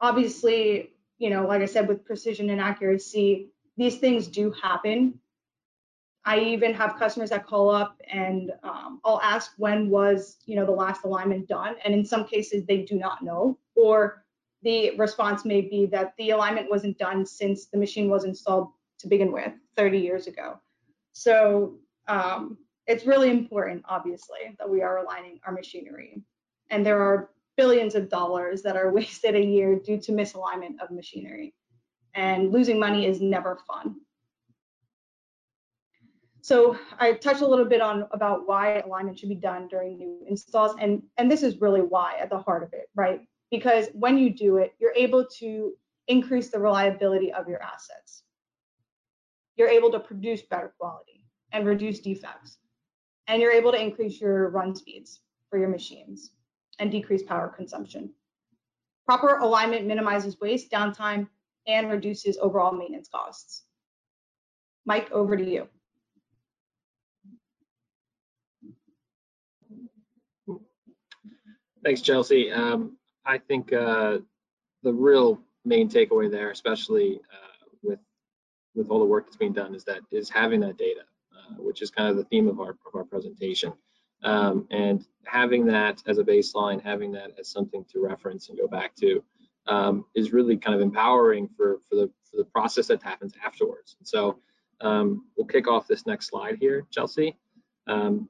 obviously, 0.01 0.91
you 1.17 1.29
know, 1.29 1.45
like 1.45 1.61
I 1.61 1.65
said, 1.65 1.87
with 1.87 2.05
precision 2.05 2.49
and 2.49 2.61
accuracy, 2.61 3.49
these 3.77 3.97
things 3.97 4.27
do 4.27 4.51
happen. 4.51 5.19
I 6.25 6.39
even 6.39 6.73
have 6.73 6.97
customers 6.97 7.29
that 7.29 7.45
call 7.45 7.69
up 7.69 8.01
and 8.11 8.51
um, 8.63 8.99
I'll 9.05 9.21
ask 9.21 9.51
when 9.57 9.89
was, 9.89 10.37
you 10.45 10.55
know, 10.55 10.65
the 10.65 10.71
last 10.71 11.03
alignment 11.03 11.47
done. 11.47 11.75
And 11.83 11.93
in 11.93 12.03
some 12.03 12.25
cases 12.25 12.65
they 12.65 12.77
do 12.77 12.95
not 12.95 13.23
know, 13.23 13.59
or 13.75 14.25
the 14.63 14.97
response 14.97 15.45
may 15.45 15.61
be 15.61 15.85
that 15.87 16.13
the 16.17 16.31
alignment 16.31 16.69
wasn't 16.69 16.97
done 16.97 17.25
since 17.25 17.67
the 17.67 17.77
machine 17.77 18.09
was 18.09 18.23
installed 18.23 18.69
to 18.99 19.07
begin 19.07 19.31
with 19.31 19.53
30 19.77 19.99
years 19.99 20.25
ago. 20.25 20.59
So 21.11 21.75
um, 22.07 22.57
it's 22.87 23.05
really 23.05 23.29
important, 23.29 23.83
obviously, 23.87 24.55
that 24.57 24.69
we 24.69 24.81
are 24.81 24.97
aligning 24.97 25.39
our 25.45 25.53
machinery. 25.53 26.21
And 26.71 26.83
there 26.83 26.99
are 26.99 27.29
billions 27.57 27.95
of 27.95 28.09
dollars 28.09 28.61
that 28.63 28.75
are 28.75 28.91
wasted 28.99 29.35
a 29.35 29.43
year 29.43 29.79
due 29.79 29.99
to 29.99 30.11
misalignment 30.11 30.79
of 30.81 30.91
machinery. 30.91 31.53
And 32.13 32.51
losing 32.51 32.79
money 32.79 33.05
is 33.05 33.19
never 33.19 33.59
fun. 33.67 33.95
So 36.41 36.77
I 36.99 37.13
touched 37.13 37.41
a 37.41 37.47
little 37.47 37.65
bit 37.65 37.81
on 37.81 38.07
about 38.11 38.47
why 38.47 38.77
alignment 38.77 39.17
should 39.17 39.29
be 39.29 39.35
done 39.35 39.67
during 39.67 39.97
new 39.97 40.23
installs, 40.29 40.75
and 40.79 41.01
and 41.17 41.29
this 41.29 41.41
is 41.41 41.59
really 41.59 41.81
why 41.81 42.17
at 42.19 42.29
the 42.29 42.37
heart 42.37 42.61
of 42.61 42.71
it, 42.71 42.87
right? 42.93 43.21
Because 43.49 43.87
when 43.93 44.19
you 44.19 44.29
do 44.29 44.57
it, 44.57 44.75
you're 44.79 44.93
able 44.95 45.25
to 45.39 45.73
increase 46.07 46.51
the 46.51 46.59
reliability 46.59 47.33
of 47.33 47.49
your 47.49 47.59
assets. 47.63 48.21
You're 49.55 49.69
able 49.69 49.91
to 49.93 49.99
produce 49.99 50.43
better 50.43 50.71
quality 50.79 51.25
and 51.51 51.65
reduce 51.65 51.99
defects, 51.99 52.59
and 53.25 53.41
you're 53.41 53.51
able 53.51 53.71
to 53.71 53.81
increase 53.81 54.21
your 54.21 54.49
run 54.49 54.75
speeds 54.75 55.21
for 55.49 55.57
your 55.57 55.69
machines 55.69 56.29
and 56.79 56.91
decrease 56.91 57.23
power 57.23 57.47
consumption. 57.47 58.11
Proper 59.05 59.37
alignment 59.37 59.85
minimizes 59.85 60.39
waste, 60.39 60.71
downtime, 60.71 61.27
and 61.67 61.89
reduces 61.91 62.37
overall 62.37 62.71
maintenance 62.71 63.09
costs. 63.09 63.63
Mike, 64.85 65.11
over 65.11 65.35
to 65.35 65.43
you. 65.43 65.67
Thanks, 71.83 72.01
Chelsea. 72.01 72.51
Um, 72.51 72.97
I 73.25 73.37
think 73.37 73.71
uh, 73.71 74.17
the 74.81 74.91
real 74.91 75.39
main 75.65 75.87
takeaway 75.87 76.29
there, 76.31 76.49
especially 76.49 77.21
uh, 77.31 77.65
with 77.83 77.99
with 78.73 78.89
all 78.89 78.99
the 78.99 79.05
work 79.05 79.25
that's 79.25 79.37
being 79.37 79.53
done, 79.53 79.75
is 79.75 79.83
that 79.83 79.99
is 80.11 80.27
having 80.29 80.59
that 80.61 80.77
data, 80.77 81.01
uh, 81.31 81.53
which 81.61 81.83
is 81.83 81.91
kind 81.91 82.09
of 82.09 82.17
the 82.17 82.23
theme 82.25 82.47
of 82.47 82.59
our 82.59 82.71
of 82.71 82.95
our 82.95 83.03
presentation, 83.03 83.71
um, 84.25 84.67
and 84.71 85.05
having 85.23 85.65
that 85.67 86.03
as 86.07 86.17
a 86.17 86.23
baseline, 86.23 86.81
having 86.81 87.11
that 87.13 87.31
as 87.39 87.47
something 87.47 87.85
to 87.93 88.01
reference 88.01 88.49
and 88.49 88.57
go 88.57 88.67
back 88.67 88.95
to, 88.95 89.23
um, 89.67 90.05
is 90.15 90.33
really 90.33 90.57
kind 90.57 90.75
of 90.75 90.81
empowering 90.81 91.47
for 91.55 91.79
for 91.89 91.95
the 91.95 92.11
for 92.29 92.37
the 92.37 92.45
process 92.45 92.87
that 92.87 93.01
happens 93.01 93.33
afterwards. 93.45 93.95
And 93.99 94.07
so 94.07 94.39
um, 94.81 95.25
we'll 95.37 95.47
kick 95.47 95.67
off 95.67 95.87
this 95.87 96.05
next 96.05 96.27
slide 96.27 96.57
here, 96.59 96.85
Chelsea. 96.91 97.37
Um, 97.87 98.27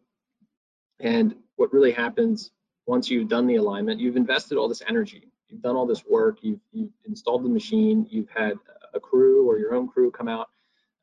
and 1.00 1.36
what 1.56 1.74
really 1.74 1.92
happens 1.92 2.52
once 2.86 3.10
you've 3.10 3.28
done 3.28 3.48
the 3.48 3.56
alignment, 3.56 4.00
you've 4.00 4.18
invested 4.18 4.58
all 4.58 4.68
this 4.68 4.84
energy, 4.88 5.32
you've 5.50 5.62
done 5.62 5.76
all 5.76 5.86
this 5.86 6.06
work, 6.06 6.38
you've, 6.42 6.60
you've 6.72 6.92
installed 7.06 7.44
the 7.44 7.50
machine, 7.50 8.06
you've 8.10 8.30
had 8.30 8.54
a 8.94 9.00
crew 9.00 9.50
or 9.50 9.58
your 9.58 9.74
own 9.74 9.88
crew 9.88 10.12
come 10.12 10.28
out 10.28 10.50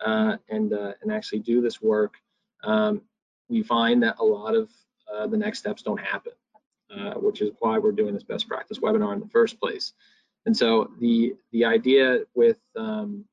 uh, 0.05 0.37
and 0.49 0.73
uh, 0.73 0.93
and 1.03 1.13
actually 1.13 1.41
do 1.41 1.61
this 1.61 1.81
work. 1.83 2.15
Um, 2.63 3.03
we 3.52 3.62
find 3.62 4.02
that 4.02 4.16
a 4.18 4.25
lot 4.25 4.54
of 4.54 4.71
uh, 5.12 5.26
the 5.26 5.37
next 5.37 5.59
steps 5.59 5.82
don't 5.82 6.00
happen, 6.00 6.32
uh, 6.90 7.14
which 7.14 7.42
is 7.42 7.50
why 7.61 7.78
we're 7.78 7.92
doing 7.92 8.14
this 8.14 8.23
best 8.23 8.49
practice 8.49 8.78
webinar 8.78 9.12
in 9.12 9.21
the 9.21 9.28
first 9.28 9.61
place. 9.61 9.92
And 10.47 10.56
so 10.56 10.90
the 11.00 11.35
the 11.52 11.64
idea 11.64 12.21
with 12.35 12.59
um, 12.76 13.25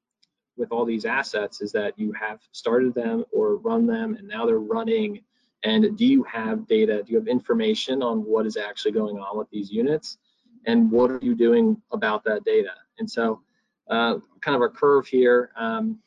with 0.58 0.72
all 0.72 0.86
these 0.86 1.06
assets 1.06 1.62
is 1.62 1.72
that 1.72 1.98
you 1.98 2.12
have 2.12 2.42
started 2.52 2.94
them 2.94 3.24
or 3.32 3.56
run 3.56 3.88
them 3.88 4.16
and 4.16 4.28
now 4.28 4.46
they're 4.46 4.60
running. 4.60 5.22
And 5.64 5.98
do 5.98 6.06
you 6.06 6.24
have 6.24 6.68
data 6.68 7.02
do 7.04 7.14
you 7.14 7.18
have 7.18 7.28
information 7.28 8.04
on 8.04 8.20
what 8.20 8.46
is 8.46 8.58
actually 8.58 8.92
going 8.92 9.18
on 9.18 9.38
with 9.38 9.50
these 9.50 9.72
units? 9.72 10.18
And 10.66 10.92
what 10.92 11.10
are 11.10 11.20
you 11.22 11.34
doing 11.34 11.82
about 11.92 12.24
that 12.26 12.44
data? 12.44 12.74
And 13.00 13.10
so 13.10 13.42
uh, 13.90 14.18
kind 14.42 14.56
of 14.56 14.62
a 14.62 14.70
curve 14.70 15.08
here 15.08 15.52
um, 15.56 16.00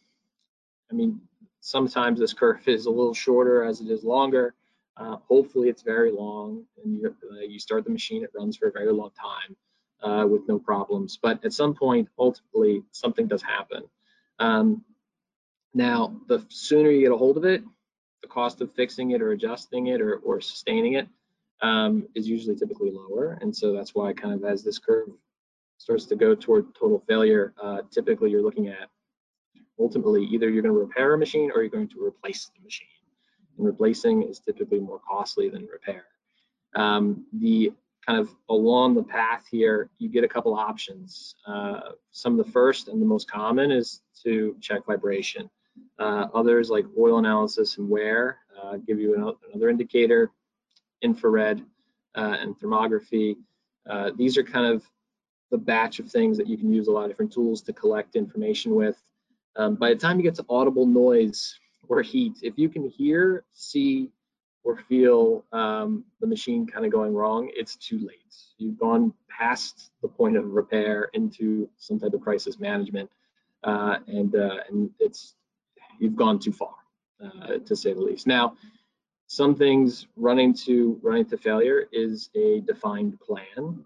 i 0.91 0.95
mean 0.95 1.21
sometimes 1.63 2.19
this 2.19 2.35
curve 2.35 2.67
is 2.67 2.87
a 2.87 2.91
little 2.91 3.15
shorter 3.15 3.63
as 3.63 3.81
it 3.81 3.89
is 3.89 4.03
longer. 4.05 4.55
Uh, 4.97 5.17
hopefully 5.29 5.69
it's 5.69 5.83
very 5.83 6.11
long 6.11 6.65
and 6.85 7.01
you, 7.01 7.17
uh, 7.31 7.37
you 7.37 7.59
start 7.59 7.85
the 7.85 7.91
machine 7.91 8.23
it 8.23 8.31
runs 8.37 8.57
for 8.57 8.69
a 8.69 8.73
very 8.73 8.93
long 8.93 9.11
time 9.19 9.57
uh, 10.03 10.27
with 10.27 10.43
no 10.49 10.59
problems. 10.59 11.19
But 11.23 11.43
at 11.45 11.53
some 11.53 11.73
point 11.73 12.09
ultimately 12.19 12.83
something 12.91 13.29
does 13.29 13.43
happen. 13.43 13.85
Um, 14.39 14.85
now, 15.73 16.17
the 16.27 16.45
sooner 16.49 16.91
you 16.91 17.01
get 17.01 17.13
a 17.13 17.17
hold 17.17 17.37
of 17.39 17.45
it, 17.45 17.63
the 18.21 18.29
cost 18.29 18.61
of 18.61 18.75
fixing 18.75 19.13
it 19.13 19.23
or 19.23 19.31
adjusting 19.31 19.87
it 19.87 20.01
or, 20.01 20.17
or 20.17 20.41
sustaining 20.41 20.95
it 20.95 21.09
um, 21.63 22.09
is 22.15 22.29
usually 22.29 22.57
typically 22.57 22.91
lower. 22.91 23.39
And 23.41 23.57
so 23.57 23.73
that's 23.73 23.95
why 23.95 24.13
kind 24.13 24.35
of 24.35 24.45
as 24.45 24.65
this 24.65 24.79
curve 24.79 25.09
starts 25.79 26.07
to 26.07 26.17
go 26.17 26.35
toward 26.35 26.75
total 26.75 27.03
failure, 27.09 27.55
uh, 27.63 27.83
typically 27.91 28.31
you're 28.31 28.43
looking 28.43 28.67
at 28.69 28.91
ultimately 29.79 30.25
either 30.25 30.49
you're 30.49 30.63
going 30.63 30.75
to 30.75 30.81
repair 30.81 31.15
a 31.15 31.19
machine 31.19 31.51
or 31.55 31.63
you're 31.63 31.71
going 31.71 31.89
to 31.89 32.05
replace 32.05 32.51
the 32.55 32.63
machine. 32.63 32.87
And 33.59 33.67
replacing 33.67 34.23
is 34.23 34.39
typically 34.39 34.81
more 34.81 35.01
costly 35.09 35.49
than 35.49 35.67
repair. 35.67 36.05
Um, 36.75 37.27
the 37.33 37.73
kind 38.07 38.19
of 38.19 38.31
along 38.49 38.95
the 38.95 39.03
path 39.03 39.47
here, 39.51 39.91
you 39.99 40.09
get 40.09 40.25
a 40.25 40.29
couple 40.29 40.55
options. 40.55 41.37
Uh, 41.47 41.81
some 42.11 42.39
of 42.39 42.45
the 42.45 42.53
first 42.53 42.89
and 42.89 43.01
the 43.01 43.07
most 43.07 43.31
common 43.31 43.71
is 43.71 44.03
to 44.25 44.57
check 44.61 44.85
vibration. 44.87 45.49
Uh, 45.99 46.27
others 46.35 46.69
like 46.71 46.85
oil 46.99 47.19
analysis 47.19 47.79
and 47.79 47.89
wear 47.89 48.39
uh, 48.63 48.77
give 48.87 48.99
you 48.99 49.37
another 49.51 49.69
indicator, 49.69 50.31
infrared 51.03 51.63
uh, 52.15 52.37
and 52.41 52.59
thermography. 52.59 53.37
Uh, 53.89 54.11
these 54.17 54.37
are 54.37 54.43
kind 54.43 54.67
of 54.67 54.85
the 55.51 55.59
batch 55.59 55.99
of 55.99 56.11
things 56.11 56.37
that 56.39 56.47
you 56.47 56.57
can 56.57 56.73
use 56.73 56.89
a 56.89 56.91
lot 56.91 57.05
of 57.05 57.11
different 57.11 57.33
tools 57.33 57.63
to 57.63 57.73
collect 57.73 58.17
information 58.17 58.75
with. 58.75 58.97
Um, 59.57 59.75
by 59.75 59.91
the 59.91 59.97
time 59.97 60.19
you 60.19 60.23
get 60.23 60.35
to 60.37 60.45
audible 60.49 60.87
noise 60.87 61.59
or 61.89 62.03
heat, 62.03 62.39
if 62.43 62.55
you 62.57 62.69
can 62.69 62.89
hear, 62.89 63.45
see, 63.53 64.11
or 64.65 64.77
feel 64.89 65.45
um, 65.53 66.05
the 66.21 66.27
machine 66.27 66.67
kind 66.67 66.87
of 66.87 66.93
going 66.93 67.15
wrong, 67.15 67.51
it's 67.55 67.77
too 67.77 67.99
late. 67.99 68.35
You've 68.59 68.79
gone 68.79 69.13
past 69.29 69.91
the 70.03 70.09
point 70.09 70.37
of 70.37 70.53
repair 70.53 71.11
into 71.15 71.69
some 71.77 71.99
type 71.99 72.13
of 72.15 72.21
crisis 72.21 72.59
management, 72.61 73.11
uh, 73.65 73.97
and 74.07 74.35
uh, 74.37 74.59
and 74.69 74.91
it's 75.01 75.35
you've 75.99 76.17
gone 76.17 76.39
too 76.39 76.53
far, 76.53 76.75
uh, 77.23 77.59
to 77.59 77.75
say 77.75 77.93
the 77.93 78.01
least. 78.01 78.27
Now, 78.27 78.55
some 79.27 79.55
things 79.55 80.07
running 80.17 80.55
to 80.67 80.99
running 81.03 81.25
to 81.27 81.37
failure 81.37 81.89
is 81.93 82.31
a 82.37 82.61
defined 82.61 83.19
plan. 83.21 83.85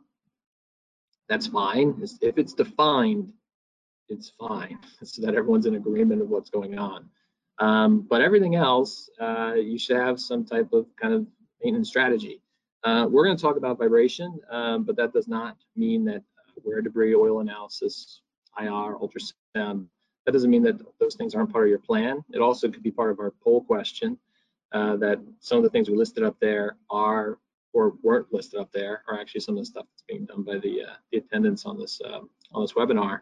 That's 1.29 1.47
fine. 1.47 2.01
If 2.21 2.39
it's 2.39 2.53
defined, 2.53 3.33
it's 4.09 4.33
fine, 4.39 4.79
so 5.03 5.23
that 5.23 5.35
everyone's 5.35 5.67
in 5.67 5.75
agreement 5.77 6.23
of 6.23 6.29
what's 6.29 6.51
going 6.51 6.79
on. 6.79 7.09
Um, 7.59 8.01
but 8.09 8.21
everything 8.21 8.55
else, 8.55 9.09
uh, 9.21 9.55
you 9.55 9.79
should 9.79 9.97
have 9.97 10.21
some 10.21 10.45
type 10.45 10.73
of 10.73 10.87
kind 11.01 11.15
of 11.15 11.27
maintenance 11.63 11.89
strategy. 11.89 12.43
Uh, 12.85 13.07
we're 13.11 13.25
going 13.25 13.37
to 13.37 13.43
talk 13.43 13.57
about 13.57 13.79
vibration, 13.79 14.39
um, 14.51 14.85
but 14.85 14.97
that 14.97 15.13
does 15.13 15.26
not 15.26 15.57
mean 15.75 16.04
that 16.04 16.23
uh, 16.39 16.61
wear 16.65 16.83
debris, 16.83 17.15
oil 17.15 17.41
analysis, 17.41 18.21
IR, 18.59 18.97
ultrasound, 18.99 19.87
that 20.26 20.33
doesn't 20.33 20.50
mean 20.50 20.63
that 20.65 20.80
those 20.99 21.15
things 21.15 21.35
aren't 21.35 21.52
part 21.52 21.65
of 21.65 21.71
your 21.71 21.78
plan. 21.78 22.23
It 22.33 22.41
also 22.41 22.69
could 22.69 22.83
be 22.83 22.91
part 22.91 23.13
of 23.13 23.21
our 23.21 23.33
poll 23.43 23.63
question 23.63 24.19
uh, 24.73 24.97
that 24.97 25.21
some 25.41 25.57
of 25.59 25.65
the 25.65 25.71
things 25.71 25.89
we 25.89 25.97
listed 25.97 26.25
up 26.25 26.37
there 26.41 26.76
are 26.91 27.39
or 27.73 27.95
weren't 28.02 28.33
listed 28.33 28.59
up 28.59 28.73
there 28.73 29.02
are 29.09 29.21
actually 29.21 29.41
some 29.41 29.57
of 29.57 29.63
the 29.63 29.67
stuff 29.67 29.87
that's 29.93 30.02
being 30.09 30.25
done 30.25 30.43
by 30.43 30.59
the 30.59 30.83
uh, 30.83 30.95
the 31.13 31.19
attendants 31.19 31.65
on 31.65 31.78
this 31.78 32.00
uh, 32.04 32.21
on 32.52 32.63
this 32.63 32.73
webinar. 32.73 33.21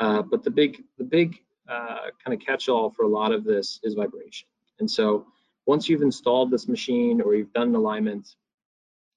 Uh, 0.00 0.22
but 0.22 0.42
the 0.42 0.50
big 0.50 0.82
the 0.98 1.04
big 1.04 1.38
uh, 1.68 2.08
kind 2.24 2.34
of 2.34 2.44
catch-all 2.44 2.90
for 2.90 3.04
a 3.04 3.08
lot 3.08 3.30
of 3.32 3.44
this 3.44 3.78
is 3.84 3.94
vibration. 3.94 4.48
And 4.80 4.90
so 4.90 5.26
once 5.66 5.88
you've 5.88 6.02
installed 6.02 6.50
this 6.50 6.66
machine 6.66 7.20
or 7.20 7.34
you've 7.34 7.52
done 7.52 7.68
an 7.68 7.74
alignment 7.76 8.34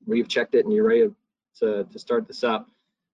or 0.07 0.15
you've 0.15 0.27
checked 0.27 0.53
it 0.53 0.65
and 0.65 0.73
you're 0.73 0.87
ready 0.87 1.09
to, 1.59 1.85
to 1.85 1.99
start 1.99 2.27
this 2.27 2.43
up, 2.43 2.67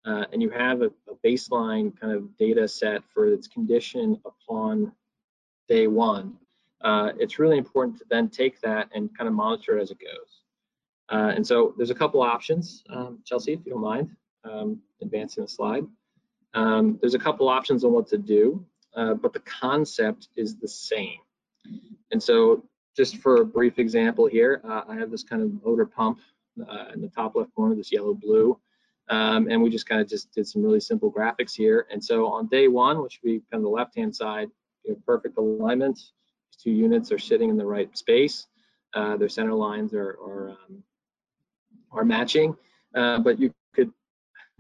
uh, 0.06 0.26
and 0.34 0.42
you 0.42 0.50
have 0.50 0.82
a, 0.82 0.88
a, 1.08 1.16
baseline 1.26 1.98
kind 2.00 2.14
of 2.14 2.36
data 2.38 2.68
set 2.68 3.02
for 3.14 3.28
its 3.28 3.48
condition 3.48 4.20
upon 4.26 4.92
day 5.68 5.88
one, 5.88 6.36
uh, 6.82 7.12
it's 7.20 7.38
really 7.38 7.58
important 7.58 7.98
to 7.98 8.06
then 8.10 8.30
take 8.30 8.60
that 8.62 8.90
and 8.94 9.16
kind 9.18 9.28
of 9.28 9.34
monitor 9.34 9.78
it 9.78 9.82
as 9.82 9.92
it 9.92 10.00
goes. 10.00 10.42
Uh, 11.10 11.34
and 11.36 11.46
so 11.46 11.74
there's 11.78 11.90
a 11.90 11.96
couple 11.96 12.22
options, 12.22 12.84
um, 12.90 13.20
Chelsea, 13.26 13.54
if 13.54 13.60
you 13.66 13.74
don't 13.74 13.82
mind 13.82 14.10
um, 14.44 14.82
advancing 15.02 15.44
the 15.44 15.50
slide. 15.50 15.86
Um, 16.54 16.98
there's 17.02 17.16
a 17.16 17.20
couple 17.20 17.48
options 17.48 17.84
on 17.84 17.92
what 17.92 18.08
to 18.08 18.18
do. 18.18 18.66
Uh, 18.96 19.14
but 19.14 19.34
the 19.34 19.40
concept 19.42 20.30
is 20.36 20.58
the 20.58 20.68
same. 20.68 21.20
And 22.12 22.22
so 22.22 22.66
just 22.98 23.18
for 23.18 23.42
a 23.42 23.46
brief 23.46 23.78
example 23.78 24.26
here, 24.26 24.62
uh, 24.68 24.82
I 24.90 24.96
have 24.96 25.12
this 25.12 25.24
kind 25.24 25.42
of 25.42 25.64
motor 25.64 25.86
pump 25.86 26.20
uh, 26.60 26.86
in 26.94 27.02
the 27.02 27.08
top 27.10 27.36
left 27.36 27.54
corner, 27.54 27.76
this 27.76 27.92
yellow 27.92 28.14
blue. 28.14 28.60
Um, 29.10 29.48
and 29.50 29.62
we 29.62 29.70
just 29.70 29.88
kind 29.88 30.02
of 30.02 30.08
just 30.08 30.32
did 30.34 30.48
some 30.48 30.64
really 30.64 30.80
simple 30.80 31.12
graphics 31.12 31.56
here. 31.56 31.88
And 31.92 32.04
so 32.04 32.28
on 32.28 32.48
day 32.48 32.68
one, 32.68 33.02
which 33.02 33.20
would 33.24 33.30
be 33.30 33.42
kind 33.52 33.62
of 33.62 33.64
the 33.64 33.70
left-hand 33.70 34.16
side, 34.16 34.50
you 34.84 34.94
have 34.94 35.06
perfect 35.06 35.38
alignment. 35.38 35.98
These 35.98 36.64
two 36.64 36.72
units 36.72 37.12
are 37.12 37.20
sitting 37.20 37.50
in 37.50 37.58
the 37.58 37.66
right 37.66 37.96
space. 37.98 38.48
Uh, 38.94 39.18
their 39.18 39.30
center 39.30 39.54
lines 39.54 39.94
are, 39.94 40.18
are, 40.22 40.50
um, 40.50 40.84
are 41.92 42.06
matching, 42.06 42.56
uh, 42.96 43.20
but 43.20 43.40
you 43.40 43.54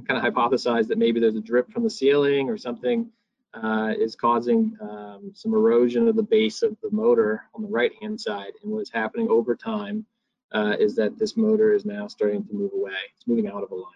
kind 0.07 0.23
of 0.25 0.33
hypothesize 0.33 0.87
that 0.87 0.97
maybe 0.97 1.19
there's 1.19 1.35
a 1.35 1.41
drip 1.41 1.71
from 1.71 1.83
the 1.83 1.89
ceiling 1.89 2.49
or 2.49 2.57
something 2.57 3.09
uh, 3.53 3.93
is 3.97 4.15
causing 4.15 4.77
um, 4.81 5.31
some 5.33 5.53
erosion 5.53 6.07
of 6.07 6.15
the 6.15 6.23
base 6.23 6.61
of 6.61 6.77
the 6.81 6.91
motor 6.91 7.45
on 7.55 7.61
the 7.61 7.67
right 7.67 7.91
hand 8.01 8.19
side. 8.19 8.53
And 8.63 8.71
what's 8.71 8.91
happening 8.91 9.27
over 9.29 9.55
time 9.55 10.05
uh, 10.51 10.75
is 10.79 10.95
that 10.95 11.17
this 11.17 11.35
motor 11.35 11.73
is 11.73 11.85
now 11.85 12.07
starting 12.07 12.45
to 12.45 12.53
move 12.53 12.71
away. 12.73 12.93
It's 13.15 13.27
moving 13.27 13.47
out 13.47 13.63
of 13.63 13.71
alignment. 13.71 13.95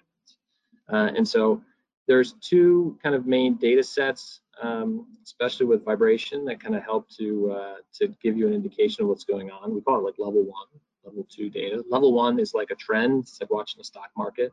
Uh, 0.92 1.12
and 1.16 1.28
so 1.28 1.62
there's 2.08 2.34
two 2.34 2.98
kind 3.02 3.16
of 3.16 3.26
main 3.26 3.56
data 3.56 3.84
sets, 3.84 4.42
um, 4.62 5.08
especially 5.24 5.66
with 5.66 5.86
vibration, 5.86 6.46
that 6.46 6.60
kind 6.60 6.76
of 6.76 6.84
help 6.84 7.10
to 7.12 7.52
uh, 7.52 7.76
to 7.94 8.08
give 8.22 8.38
you 8.38 8.48
an 8.48 8.54
indication 8.54 9.04
of 9.04 9.10
what's 9.10 9.24
going 9.24 9.50
on. 9.50 9.74
We 9.74 9.82
call 9.82 10.00
it 10.00 10.04
like 10.04 10.16
level 10.18 10.44
one, 10.44 10.68
level 11.06 11.26
two 11.30 11.50
data. 11.50 11.84
Level 11.90 12.14
one 12.14 12.40
is 12.40 12.54
like 12.54 12.72
a 12.72 12.76
trend. 12.76 13.24
It's 13.24 13.40
like 13.40 13.50
watching 13.50 13.80
the 13.80 13.86
stock 13.86 14.10
market, 14.18 14.52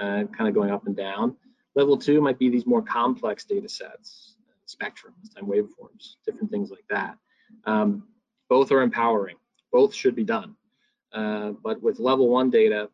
uh, 0.00 0.24
kind 0.36 0.48
of 0.48 0.54
going 0.54 0.70
up 0.70 0.86
and 0.86 0.96
down. 0.96 1.36
Level 1.74 1.96
two 1.96 2.20
might 2.20 2.38
be 2.38 2.48
these 2.48 2.66
more 2.66 2.82
complex 2.82 3.44
data 3.44 3.68
sets, 3.68 4.36
spectrums, 4.68 5.34
time 5.34 5.46
waveforms, 5.46 6.16
different 6.24 6.50
things 6.50 6.70
like 6.70 6.84
that. 6.90 7.16
Um, 7.64 8.04
both 8.48 8.70
are 8.72 8.82
empowering. 8.82 9.36
Both 9.72 9.94
should 9.94 10.14
be 10.14 10.24
done. 10.24 10.54
Uh, 11.12 11.52
but 11.62 11.82
with 11.82 11.98
level 11.98 12.28
one 12.28 12.50
data, 12.50 12.90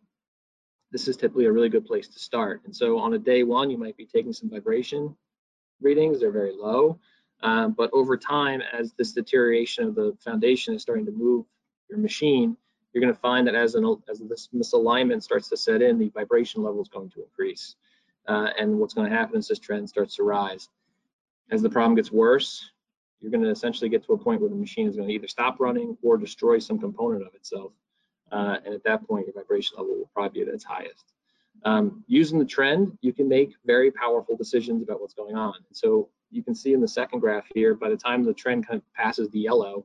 this 0.92 1.08
is 1.08 1.16
typically 1.16 1.46
a 1.46 1.52
really 1.52 1.68
good 1.68 1.86
place 1.86 2.08
to 2.08 2.18
start. 2.18 2.62
And 2.64 2.74
so 2.74 2.98
on 2.98 3.14
a 3.14 3.18
day 3.18 3.42
one, 3.42 3.70
you 3.70 3.78
might 3.78 3.96
be 3.96 4.06
taking 4.06 4.32
some 4.32 4.50
vibration 4.50 5.14
readings. 5.80 6.20
They're 6.20 6.30
very 6.30 6.52
low. 6.52 6.98
Um, 7.42 7.72
but 7.72 7.90
over 7.92 8.16
time, 8.16 8.60
as 8.72 8.92
this 8.94 9.12
deterioration 9.12 9.84
of 9.84 9.94
the 9.94 10.16
foundation 10.22 10.74
is 10.74 10.82
starting 10.82 11.06
to 11.06 11.12
move 11.12 11.46
your 11.88 11.98
machine, 11.98 12.56
you're 12.92 13.00
going 13.00 13.14
to 13.14 13.20
find 13.20 13.46
that 13.46 13.54
as, 13.54 13.74
an, 13.74 13.84
as 14.10 14.18
this 14.20 14.48
misalignment 14.54 15.22
starts 15.22 15.48
to 15.48 15.56
set 15.56 15.82
in, 15.82 15.98
the 15.98 16.08
vibration 16.10 16.62
level 16.62 16.82
is 16.82 16.88
going 16.88 17.10
to 17.10 17.22
increase. 17.22 17.76
Uh, 18.26 18.48
and 18.58 18.78
what's 18.78 18.94
going 18.94 19.08
to 19.08 19.16
happen 19.16 19.38
is 19.38 19.48
this 19.48 19.58
trend 19.58 19.88
starts 19.88 20.16
to 20.16 20.22
rise. 20.22 20.68
As 21.50 21.62
the 21.62 21.70
problem 21.70 21.94
gets 21.94 22.12
worse, 22.12 22.70
you're 23.20 23.30
going 23.30 23.44
to 23.44 23.50
essentially 23.50 23.90
get 23.90 24.04
to 24.06 24.12
a 24.14 24.18
point 24.18 24.40
where 24.40 24.50
the 24.50 24.56
machine 24.56 24.88
is 24.88 24.96
going 24.96 25.08
to 25.08 25.14
either 25.14 25.28
stop 25.28 25.60
running 25.60 25.96
or 26.02 26.16
destroy 26.16 26.58
some 26.58 26.78
component 26.78 27.26
of 27.26 27.34
itself. 27.34 27.72
Uh, 28.32 28.56
and 28.64 28.74
at 28.74 28.84
that 28.84 29.06
point, 29.06 29.26
your 29.26 29.34
vibration 29.34 29.76
level 29.76 29.96
will 29.96 30.10
probably 30.14 30.40
be 30.40 30.48
at 30.48 30.54
its 30.54 30.64
highest. 30.64 31.12
Um, 31.64 32.04
using 32.06 32.38
the 32.38 32.44
trend, 32.44 32.96
you 33.02 33.12
can 33.12 33.28
make 33.28 33.52
very 33.66 33.90
powerful 33.90 34.36
decisions 34.36 34.82
about 34.82 35.00
what's 35.00 35.14
going 35.14 35.34
on. 35.34 35.54
So 35.72 36.08
you 36.30 36.42
can 36.42 36.54
see 36.54 36.72
in 36.72 36.80
the 36.80 36.88
second 36.88 37.20
graph 37.20 37.44
here, 37.54 37.74
by 37.74 37.90
the 37.90 37.96
time 37.96 38.24
the 38.24 38.32
trend 38.32 38.66
kind 38.66 38.78
of 38.78 38.94
passes 38.94 39.28
the 39.30 39.40
yellow, 39.40 39.84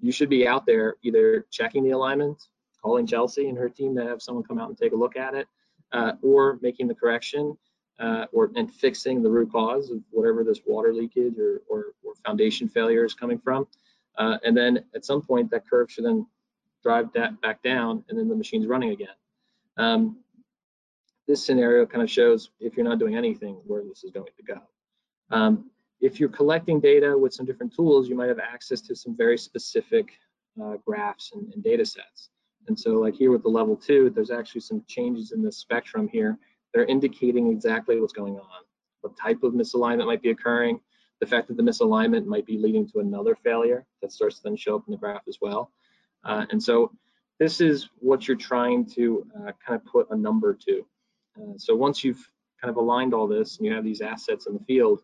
you 0.00 0.12
should 0.12 0.28
be 0.28 0.46
out 0.46 0.66
there 0.66 0.96
either 1.02 1.46
checking 1.50 1.84
the 1.84 1.90
alignment, 1.90 2.42
calling 2.82 3.06
Chelsea 3.06 3.48
and 3.48 3.58
her 3.58 3.68
team 3.68 3.94
to 3.96 4.04
have 4.04 4.22
someone 4.22 4.44
come 4.44 4.58
out 4.58 4.68
and 4.68 4.78
take 4.78 4.92
a 4.92 4.96
look 4.96 5.16
at 5.16 5.34
it, 5.34 5.46
uh, 5.92 6.12
or 6.22 6.58
making 6.62 6.88
the 6.88 6.94
correction 6.94 7.56
uh, 8.00 8.26
or 8.32 8.50
and 8.56 8.72
fixing 8.72 9.22
the 9.22 9.30
root 9.30 9.50
cause 9.52 9.90
of 9.90 10.00
whatever 10.10 10.42
this 10.42 10.60
water 10.66 10.92
leakage 10.92 11.38
or, 11.38 11.62
or, 11.68 11.86
or 12.02 12.14
foundation 12.24 12.68
failure 12.68 13.04
is 13.04 13.14
coming 13.14 13.38
from. 13.38 13.66
Uh, 14.18 14.38
and 14.44 14.56
then 14.56 14.84
at 14.94 15.04
some 15.04 15.22
point 15.22 15.50
that 15.50 15.68
curve 15.68 15.90
should 15.90 16.04
then 16.04 16.26
drive 16.82 17.12
that 17.14 17.40
back 17.40 17.62
down, 17.62 18.04
and 18.08 18.18
then 18.18 18.28
the 18.28 18.34
machine's 18.34 18.66
running 18.66 18.90
again. 18.90 19.14
Um, 19.76 20.18
this 21.28 21.44
scenario 21.46 21.86
kind 21.86 22.02
of 22.02 22.10
shows 22.10 22.50
if 22.58 22.76
you're 22.76 22.84
not 22.84 22.98
doing 22.98 23.16
anything 23.16 23.54
where 23.66 23.82
this 23.84 24.02
is 24.02 24.10
going 24.10 24.32
to 24.36 24.42
go. 24.42 24.60
Um, 25.30 25.70
if 26.02 26.18
you're 26.18 26.28
collecting 26.28 26.80
data 26.80 27.16
with 27.16 27.32
some 27.32 27.46
different 27.46 27.74
tools, 27.74 28.08
you 28.08 28.16
might 28.16 28.28
have 28.28 28.40
access 28.40 28.80
to 28.82 28.94
some 28.94 29.16
very 29.16 29.38
specific 29.38 30.10
uh, 30.60 30.74
graphs 30.84 31.30
and, 31.32 31.50
and, 31.54 31.62
data 31.62 31.86
sets. 31.86 32.30
And 32.66 32.78
so 32.78 32.94
like 32.94 33.14
here 33.14 33.30
with 33.30 33.44
the 33.44 33.48
level 33.48 33.76
two, 33.76 34.10
there's 34.10 34.30
actually 34.30 34.60
some 34.62 34.84
changes 34.88 35.30
in 35.32 35.42
the 35.42 35.50
spectrum 35.50 36.08
here 36.08 36.36
that 36.74 36.80
are 36.80 36.86
indicating 36.86 37.50
exactly 37.50 38.00
what's 38.00 38.12
going 38.12 38.34
on. 38.34 38.64
What 39.00 39.16
type 39.16 39.42
of 39.44 39.52
misalignment 39.52 40.06
might 40.06 40.22
be 40.22 40.30
occurring, 40.30 40.80
the 41.20 41.26
fact 41.26 41.48
that 41.48 41.56
the 41.56 41.62
misalignment 41.62 42.26
might 42.26 42.46
be 42.46 42.58
leading 42.58 42.86
to 42.88 42.98
another 42.98 43.36
failure 43.36 43.86
that 44.02 44.12
starts 44.12 44.36
to 44.36 44.42
then 44.44 44.56
show 44.56 44.76
up 44.76 44.82
in 44.88 44.92
the 44.92 44.98
graph 44.98 45.22
as 45.28 45.38
well. 45.40 45.70
Uh, 46.24 46.46
and 46.50 46.62
so 46.62 46.92
this 47.38 47.60
is 47.60 47.88
what 47.98 48.26
you're 48.26 48.36
trying 48.36 48.84
to 48.86 49.24
uh, 49.36 49.52
kind 49.64 49.80
of 49.80 49.84
put 49.84 50.08
a 50.10 50.16
number 50.16 50.54
to. 50.66 50.84
Uh, 51.40 51.54
so 51.56 51.74
once 51.76 52.02
you've 52.02 52.28
kind 52.60 52.70
of 52.70 52.76
aligned 52.76 53.14
all 53.14 53.26
this 53.26 53.56
and 53.56 53.66
you 53.66 53.72
have 53.72 53.84
these 53.84 54.00
assets 54.00 54.46
in 54.46 54.54
the 54.54 54.64
field, 54.64 55.02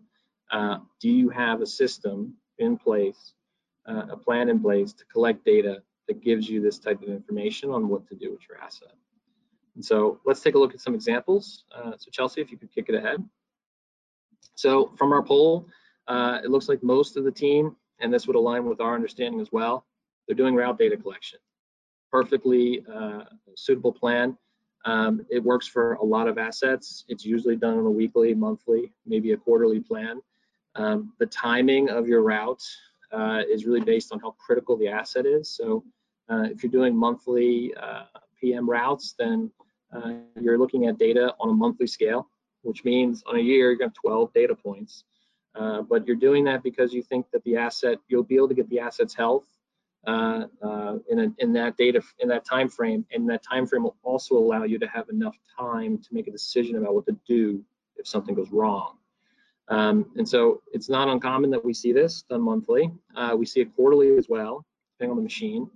uh, 0.51 0.79
do 1.01 1.11
you 1.11 1.29
have 1.29 1.61
a 1.61 1.67
system 1.67 2.35
in 2.59 2.77
place, 2.77 3.35
uh, 3.87 4.07
a 4.11 4.17
plan 4.17 4.49
in 4.49 4.61
place 4.61 4.93
to 4.93 5.05
collect 5.07 5.45
data 5.45 5.83
that 6.07 6.23
gives 6.23 6.49
you 6.49 6.61
this 6.61 6.79
type 6.79 7.03
of 7.03 7.09
information 7.09 7.71
on 7.71 7.89
what 7.89 8.07
to 8.09 8.15
do 8.15 8.31
with 8.31 8.41
your 8.49 8.59
asset? 8.59 8.95
And 9.75 9.85
so 9.85 10.21
let's 10.25 10.41
take 10.41 10.55
a 10.55 10.59
look 10.59 10.75
at 10.75 10.81
some 10.81 10.95
examples. 10.95 11.65
Uh, 11.75 11.93
so 11.97 12.11
Chelsea, 12.11 12.41
if 12.41 12.51
you 12.51 12.59
could 12.59 12.73
kick 12.73 12.87
it 12.89 12.95
ahead. 12.95 13.23
So 14.55 14.93
from 14.99 15.13
our 15.13 15.23
poll, 15.23 15.69
uh, 16.09 16.41
it 16.43 16.51
looks 16.51 16.69
like 16.69 16.83
most 16.83 17.17
of 17.17 17.25
the 17.25 17.31
team, 17.31 17.77
and 18.01 18.13
this 18.13 18.27
would 18.27 18.37
align 18.37 18.67
with 18.67 18.81
our 18.81 18.95
understanding 18.95 19.41
as 19.41 19.53
well, 19.53 19.87
they're 20.27 20.37
doing 20.37 20.55
route 20.55 20.79
data 20.79 20.97
collection. 20.97 21.39
Perfectly 22.11 22.85
uh, 22.93 23.25
suitable 23.55 23.93
plan. 23.93 24.37
Um, 24.85 25.25
it 25.31 25.43
works 25.43 25.69
for 25.69 25.95
a 25.95 26.05
lot 26.05 26.29
of 26.29 26.39
assets. 26.39 27.05
It's 27.09 27.25
usually 27.25 27.57
done 27.57 27.79
on 27.79 27.87
a 27.87 27.91
weekly, 27.91 28.35
monthly, 28.35 28.93
maybe 29.07 29.33
a 29.33 29.37
quarterly 29.37 29.81
plan. 29.81 30.21
Um, 30.79 31.13
the 31.19 31.27
timing 31.27 31.91
of 31.91 32.07
your 32.07 32.23
route 32.23 32.63
uh, 33.13 33.43
is 33.51 33.67
really 33.67 33.81
based 33.81 34.13
on 34.13 34.21
how 34.21 34.31
critical 34.39 34.77
the 34.77 34.89
asset 34.89 35.27
is. 35.27 35.51
So 35.51 35.85
uh, 36.31 36.45
if 36.45 36.63
you're 36.63 36.73
doing 36.73 36.97
monthly 36.97 37.75
uh, 37.75 38.05
PM 38.41 38.69
routes, 38.69 39.15
then 39.19 39.51
uh, 39.93 40.13
you're 40.41 40.59
looking 40.59 40.87
at 40.87 40.99
data 40.99 41.35
on 41.41 41.51
a 41.51 41.53
monthly 41.53 41.89
scale, 41.89 42.29
which 42.63 42.85
means 42.85 43.25
on 43.27 43.37
a 43.37 43.41
year, 43.41 43.77
to 43.77 43.85
have 43.85 43.95
12 43.95 44.33
data 44.33 44.55
points. 44.55 45.05
Uh, 45.55 45.83
but 45.83 46.07
you're 46.07 46.17
doing 46.17 46.45
that 46.45 46.63
because 46.63 46.93
you 46.93 47.03
think 47.03 47.27
that 47.33 47.43
the 47.43 47.57
asset, 47.57 47.99
you'll 48.09 48.23
be 48.23 48.37
able 48.37 48.49
to 48.49 48.55
get 48.55 48.69
the 48.69 48.79
asset's 48.79 49.15
health 49.15 49.47
uh, 50.07 50.45
uh, 50.63 50.99
in, 51.11 51.19
a, 51.19 51.27
in 51.39 51.53
that 51.53 51.77
data 51.77 52.01
in 52.21 52.29
that 52.29 52.45
time 52.45 52.69
frame, 52.69 53.05
and 53.11 53.29
that 53.29 53.43
time 53.43 53.67
frame 53.67 53.83
will 53.83 53.97
also 54.05 54.37
allow 54.37 54.63
you 54.63 54.79
to 54.79 54.87
have 54.87 55.09
enough 55.09 55.37
time 55.59 55.99
to 55.99 56.09
make 56.13 56.29
a 56.29 56.31
decision 56.31 56.77
about 56.77 56.95
what 56.95 57.07
to 57.07 57.17
do 57.27 57.65
if 57.97 58.07
something 58.07 58.35
goes 58.35 58.51
wrong. 58.53 58.99
Um, 59.71 60.07
and 60.17 60.27
so 60.27 60.63
it's 60.73 60.89
not 60.89 61.09
uncommon 61.09 61.51
that 61.51 61.65
we 61.65 61.75
see 61.75 61.93
this 61.93 62.23
done 62.23 62.41
monthly. 62.41 62.91
Uh, 63.15 63.35
we 63.39 63.45
see 63.45 63.61
it 63.61 63.75
quarterly 63.75 64.17
as 64.17 64.29
well, 64.29 64.65
depending 64.95 65.11
on 65.13 65.17
the 65.17 65.23
machine. 65.23 65.69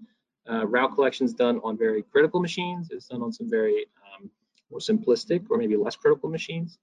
Uh, 0.50 0.66
route 0.66 0.94
collection 0.94 1.26
is 1.26 1.34
done 1.34 1.60
on 1.62 1.76
very 1.76 2.02
critical 2.02 2.40
machines. 2.40 2.88
It's 2.90 3.06
done 3.06 3.22
on 3.22 3.32
some 3.32 3.48
very 3.50 3.86
um, 4.18 4.30
more 4.70 4.80
simplistic 4.80 5.44
or 5.50 5.58
maybe 5.58 5.76
less 5.76 5.94
critical 5.94 6.28
machines, 6.28 6.78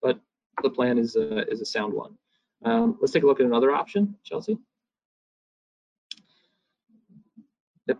but 0.00 0.18
the 0.62 0.70
plan 0.70 0.98
is 0.98 1.16
a, 1.16 1.46
is 1.50 1.60
a 1.60 1.66
sound 1.66 1.92
one. 1.92 2.16
Um, 2.64 2.96
let's 3.00 3.12
take 3.12 3.24
a 3.24 3.26
look 3.26 3.40
at 3.40 3.46
another 3.46 3.72
option, 3.72 4.14
Chelsea. 4.24 4.56
Yep. 7.88 7.98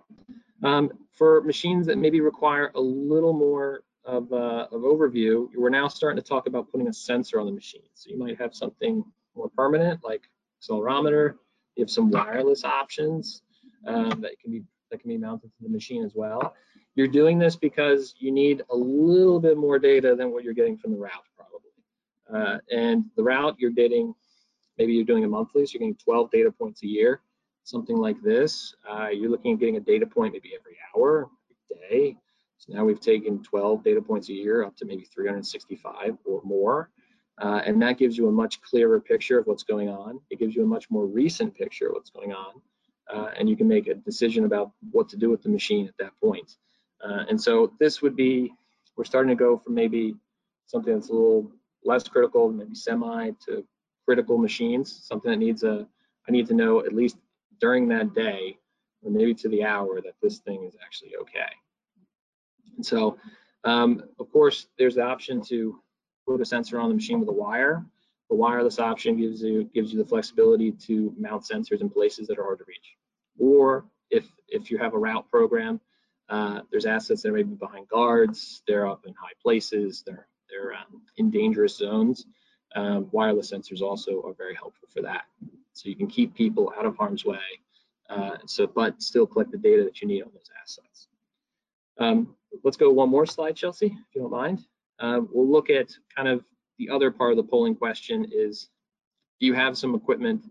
Um, 0.63 0.93
for 1.11 1.43
machines 1.43 1.87
that 1.87 1.99
maybe 1.99 2.21
require 2.21 2.71
a 2.77 2.81
little 2.81 3.33
more 3.33 3.83
of, 4.05 4.33
uh, 4.33 4.67
of 4.71 4.83
overview, 4.83 5.49
we're 5.57 5.71
now 5.71 5.89
starting 5.89 6.23
to 6.23 6.29
talk 6.29 6.47
about 6.47 6.71
putting 6.71 6.89
a 6.89 6.93
sensor 6.93 7.41
on 7.41 7.47
the 7.47 7.53
machine. 7.53 7.83
So 7.95 8.11
you 8.11 8.19
might 8.19 8.39
have 8.39 8.55
something 8.55 9.05
more 9.35 9.51
permanent 9.57 10.01
like 10.05 10.23
accelerometer. 10.61 11.35
You 11.77 11.85
have 11.85 11.91
some 11.91 12.11
wireless 12.11 12.65
options 12.65 13.43
um, 13.87 14.21
that 14.21 14.39
can 14.41 14.53
be 14.53 14.63
that 14.91 15.01
can 15.01 15.09
be 15.09 15.17
mounted 15.17 15.51
to 15.57 15.63
the 15.63 15.71
machine 15.71 16.05
as 16.05 16.13
well. 16.15 16.55
You're 16.95 17.09
doing 17.09 17.39
this 17.39 17.57
because 17.57 18.15
you 18.19 18.31
need 18.31 18.63
a 18.71 18.77
little 18.77 19.41
bit 19.41 19.57
more 19.57 19.79
data 19.79 20.15
than 20.15 20.31
what 20.31 20.45
you're 20.45 20.53
getting 20.53 20.77
from 20.77 20.93
the 20.93 20.99
route, 20.99 21.13
probably. 21.35 21.71
Uh, 22.31 22.59
and 22.71 23.07
the 23.17 23.23
route 23.23 23.57
you're 23.59 23.71
getting, 23.71 24.13
maybe 24.77 24.93
you're 24.93 25.07
doing 25.07 25.25
a 25.25 25.29
monthly, 25.29 25.65
so 25.65 25.73
you're 25.73 25.79
getting 25.79 25.97
12 26.05 26.31
data 26.31 26.53
points 26.53 26.83
a 26.83 26.87
year 26.87 27.23
something 27.65 27.97
like 27.97 28.21
this, 28.23 28.75
uh, 28.91 29.09
you're 29.09 29.31
looking 29.31 29.53
at 29.53 29.61
getting 29.61 29.77
a 29.77 29.81
data 29.81 30.07
point 30.07 30.33
maybe 30.33 30.53
every 30.59 30.77
hour, 30.95 31.29
every 31.71 31.89
day. 31.89 32.17
So 32.63 32.75
now 32.75 32.85
we've 32.85 33.01
taken 33.01 33.43
12 33.43 33.83
data 33.83 34.01
points 34.01 34.29
a 34.29 34.33
year 34.33 34.63
up 34.63 34.77
to 34.77 34.85
maybe 34.85 35.03
365 35.03 36.17
or 36.25 36.41
more. 36.45 36.91
Uh, 37.41 37.61
and 37.67 37.83
that 37.83 37.99
gives 37.99 38.17
you 38.17 38.29
a 38.29 38.33
much 38.33 38.61
clearer 38.63 39.01
picture 39.01 39.37
of 39.37 39.49
what's 39.49 39.65
going 39.65 39.89
on. 39.89 40.21
It 40.31 40.39
gives 40.39 40.55
you 40.55 40.63
a 40.63 40.67
much 40.67 40.89
more 40.89 41.07
recent 41.07 41.57
picture 41.57 41.89
of 41.89 41.95
what's 41.95 42.11
going 42.11 42.33
on. 42.33 42.63
Uh, 43.13 43.31
and 43.37 43.49
you 43.49 43.57
can 43.57 43.67
make 43.67 43.89
a 43.89 43.95
decision 43.95 44.45
about 44.45 44.71
what 44.93 45.09
to 45.09 45.17
do 45.17 45.29
with 45.29 45.43
the 45.43 45.49
machine 45.49 45.89
at 45.89 45.97
that 45.99 46.13
point. 46.23 46.57
Uh, 47.05 47.25
and 47.29 47.41
so 47.41 47.73
this 47.81 48.01
would 48.01 48.15
be, 48.15 48.53
we're 48.97 49.03
starting 49.03 49.31
to 49.31 49.35
go 49.35 49.59
from 49.59 49.75
maybe 49.75 50.15
something 50.67 50.95
that's 50.95 51.09
a 51.09 51.13
little 51.13 51.51
less 51.85 52.07
critical, 52.07 52.49
maybe 52.49 52.77
semi 52.77 53.31
to 53.45 53.67
critical 54.07 54.39
machines, 54.39 55.01
something 55.03 55.33
that 55.33 55.39
needs 55.39 55.65
a, 55.65 55.85
I 56.29 56.31
need 56.31 56.47
to 56.47 56.55
know 56.55 56.79
at 56.79 56.93
least 56.93 57.17
during 57.61 57.89
that 57.89 58.15
day 58.15 58.57
or 59.03 59.11
maybe 59.11 59.35
to 59.35 59.49
the 59.49 59.65
hour 59.65 60.01
that 60.01 60.15
this 60.23 60.39
thing 60.39 60.63
is 60.63 60.77
actually 60.81 61.17
okay. 61.17 61.51
And 62.83 62.87
so, 62.89 63.17
um, 63.63 64.03
of 64.19 64.33
course, 64.33 64.67
there's 64.77 64.97
the 64.97 65.05
option 65.05 65.41
to 65.43 65.79
put 66.27 66.41
a 66.41 66.45
sensor 66.45 66.81
on 66.81 66.89
the 66.89 66.97
machine 66.97 67.21
with 67.21 67.29
a 67.29 67.33
wire. 67.33 67.87
The 68.29 68.35
wireless 68.35 68.81
option 68.81 69.17
gives 69.17 69.41
you 69.41 69.71
gives 69.73 69.93
you 69.93 70.03
the 70.03 70.09
flexibility 70.09 70.73
to 70.73 71.15
mount 71.17 71.45
sensors 71.45 71.81
in 71.81 71.89
places 71.89 72.27
that 72.27 72.41
are 72.41 72.43
hard 72.43 72.59
to 72.59 72.65
reach. 72.67 72.97
Or 73.39 73.85
if 74.11 74.27
if 74.49 74.69
you 74.69 74.79
have 74.79 74.95
a 74.95 74.99
route 74.99 75.31
program, 75.31 75.81
uh, 76.29 76.63
there's 76.73 76.87
assets 76.87 77.23
that 77.23 77.31
may 77.31 77.45
be 77.45 77.55
behind 77.55 77.87
guards, 77.87 78.65
they're 78.67 78.89
up 78.89 79.05
in 79.07 79.15
high 79.15 79.37
places, 79.41 80.03
they're 80.05 80.27
they're 80.51 80.73
um, 80.73 81.03
in 81.19 81.31
dangerous 81.31 81.77
zones. 81.77 82.27
Um, 82.75 83.09
wireless 83.13 83.53
sensors 83.53 83.81
also 83.81 84.23
are 84.27 84.35
very 84.35 84.57
helpful 84.57 84.89
for 84.93 85.03
that. 85.03 85.23
So 85.73 85.89
you 85.89 85.95
can 85.95 86.09
keep 86.09 86.35
people 86.35 86.73
out 86.77 86.85
of 86.85 86.97
harm's 86.97 87.25
way, 87.25 87.39
uh, 88.11 88.39
so 88.47 88.67
but 88.67 89.01
still 89.01 89.27
collect 89.27 89.53
the 89.53 89.59
data 89.59 89.85
that 89.85 90.03
you 90.03 90.09
need 90.09 90.23
on 90.23 90.33
those 90.35 90.51
assets. 90.61 91.07
Um, 91.99 92.35
let's 92.65 92.77
go 92.77 92.91
one 92.91 93.09
more 93.09 93.27
slide, 93.27 93.57
Chelsea, 93.57 93.87
if 93.87 94.15
you 94.15 94.23
don't 94.23 94.31
mind. 94.31 94.65
Uh, 94.99 95.21
we'll 95.33 95.51
look 95.51 95.71
at 95.71 95.91
kind 96.15 96.29
of 96.29 96.45
the 96.79 96.89
other 96.89 97.11
part 97.11 97.31
of 97.33 97.37
the 97.37 97.43
polling 97.43 97.75
question 97.75 98.27
is, 98.33 98.69
do 99.41 99.47
you 99.47 99.55
have 99.55 99.77
some 99.77 99.95
equipment 99.95 100.45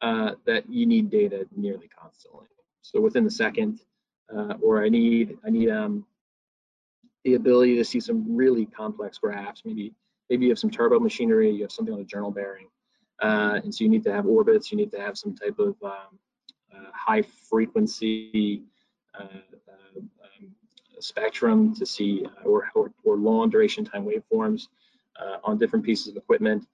uh, 0.00 0.32
that 0.46 0.68
you 0.68 0.86
need 0.86 1.10
data 1.10 1.46
nearly 1.56 1.88
constantly? 1.88 2.46
So 2.82 3.00
within 3.00 3.24
the 3.24 3.30
second, 3.30 3.80
uh, 4.34 4.54
or 4.62 4.84
I 4.84 4.88
need 4.88 5.38
I 5.46 5.50
need 5.50 5.70
um, 5.70 6.04
the 7.24 7.34
ability 7.34 7.76
to 7.76 7.84
see 7.84 8.00
some 8.00 8.24
really 8.34 8.66
complex 8.66 9.18
graphs. 9.18 9.62
Maybe 9.64 9.94
maybe 10.28 10.46
you 10.46 10.50
have 10.50 10.58
some 10.58 10.70
turbo 10.70 10.98
machinery, 10.98 11.50
you 11.50 11.62
have 11.62 11.72
something 11.72 11.94
on 11.94 12.00
a 12.00 12.04
journal 12.04 12.30
bearing, 12.30 12.68
uh, 13.22 13.60
and 13.62 13.72
so 13.72 13.84
you 13.84 13.90
need 13.90 14.04
to 14.04 14.12
have 14.12 14.26
orbits, 14.26 14.72
you 14.72 14.76
need 14.76 14.90
to 14.92 15.00
have 15.00 15.16
some 15.16 15.34
type 15.36 15.58
of 15.58 15.76
um, 15.84 16.18
uh, 16.74 16.90
high 16.92 17.22
frequency 17.22 18.62
uh, 19.18 19.26
spectrum 21.02 21.74
to 21.74 21.86
see 21.86 22.26
or, 22.44 22.70
or, 22.74 22.92
or, 23.04 23.16
long 23.16 23.50
duration 23.50 23.84
time 23.84 24.04
waveforms 24.04 24.68
on 25.44 25.58
different 25.58 25.84
pieces 25.84 26.08
of 26.08 26.16
equipment. 26.16 26.66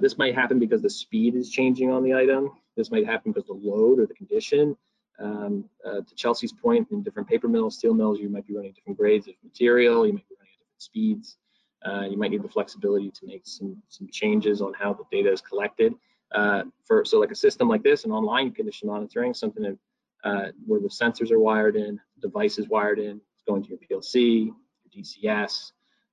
this 0.00 0.18
might 0.18 0.34
happen 0.34 0.58
because 0.58 0.82
the 0.82 0.90
speed 0.90 1.34
is 1.34 1.50
changing 1.50 1.90
on 1.90 2.02
the 2.02 2.14
item. 2.14 2.50
This 2.76 2.90
might 2.90 3.06
happen 3.06 3.32
because 3.32 3.46
the 3.46 3.54
load 3.54 3.98
or 4.00 4.06
the 4.06 4.14
condition. 4.14 4.76
Um, 5.18 5.64
uh, 5.84 6.00
to 6.06 6.14
Chelsea's 6.14 6.52
point, 6.52 6.88
in 6.90 7.02
different 7.02 7.28
paper 7.28 7.48
mills, 7.48 7.78
steel 7.78 7.94
mills, 7.94 8.20
you 8.20 8.28
might 8.28 8.46
be 8.46 8.54
running 8.54 8.72
different 8.72 8.98
grades 8.98 9.28
of 9.28 9.34
material, 9.42 10.06
you 10.06 10.12
might 10.12 10.28
be 10.28 10.34
running 10.38 10.52
at 10.52 10.60
different 10.60 10.82
speeds. 10.82 11.38
Uh, 11.84 12.02
you 12.02 12.18
might 12.18 12.30
need 12.30 12.42
the 12.42 12.48
flexibility 12.48 13.10
to 13.10 13.26
make 13.26 13.42
some, 13.44 13.80
some 13.88 14.08
changes 14.10 14.60
on 14.60 14.72
how 14.74 14.92
the 14.92 15.04
data 15.10 15.30
is 15.30 15.40
collected. 15.40 15.94
Uh, 16.32 16.64
for 16.84 17.04
So 17.04 17.20
like 17.20 17.30
a 17.30 17.36
system 17.36 17.68
like 17.68 17.82
this, 17.82 18.04
an 18.04 18.10
online 18.10 18.50
condition 18.50 18.88
monitoring, 18.88 19.32
something 19.32 19.62
that, 19.62 19.78
uh, 20.24 20.50
where 20.66 20.80
the 20.80 20.88
sensors 20.88 21.30
are 21.30 21.38
wired 21.38 21.76
in, 21.76 22.00
the 22.16 22.28
device 22.28 22.58
is 22.58 22.68
wired 22.68 22.98
in, 22.98 23.20
going 23.46 23.62
to 23.62 23.70
your 23.70 23.78
PLC, 23.78 24.46
your 24.46 25.04
DCS, 25.04 25.72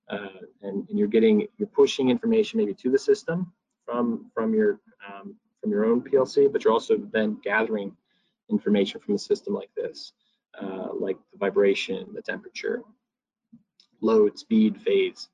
uh, 0.09 0.27
and, 0.61 0.87
and, 0.89 0.99
you're 0.99 1.07
getting, 1.07 1.47
you're 1.57 1.67
pushing 1.67 2.09
information 2.09 2.59
maybe 2.59 2.73
to 2.73 2.89
the 2.89 2.99
system 2.99 3.51
from, 3.85 4.29
from, 4.33 4.53
your, 4.53 4.79
um, 5.07 5.35
from 5.61 5.71
your 5.71 5.85
own 5.85 6.01
PLC, 6.01 6.51
but 6.51 6.63
you're 6.63 6.73
also 6.73 6.97
then 7.11 7.37
gathering 7.43 7.95
information 8.49 8.99
from 8.99 9.15
a 9.15 9.19
system 9.19 9.53
like 9.53 9.69
this, 9.75 10.13
uh, 10.61 10.89
like 10.93 11.17
the 11.31 11.37
vibration, 11.37 12.07
the 12.13 12.21
temperature, 12.21 12.81
load, 14.01 14.37
speed, 14.37 14.81
phase, 14.81 15.29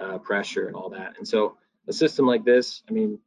uh, 0.00 0.18
pressure 0.18 0.66
and 0.66 0.76
all 0.76 0.90
that. 0.90 1.14
And 1.18 1.26
so 1.26 1.56
a 1.88 1.92
system 1.92 2.26
like 2.26 2.44
this, 2.44 2.82
I 2.88 2.92
mean, 2.92 3.18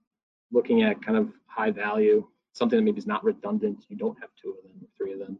looking 0.51 0.83
at 0.83 1.03
kind 1.03 1.17
of 1.17 1.31
high 1.47 1.71
value, 1.71 2.27
something 2.53 2.77
that 2.77 2.83
maybe 2.83 2.99
is 2.99 3.07
not 3.07 3.23
redundant, 3.23 3.85
you 3.89 3.95
don't 3.95 4.19
have 4.19 4.29
two 4.41 4.51
of 4.51 4.63
them, 4.63 4.87
three 4.97 5.13
of 5.13 5.19
them, 5.19 5.39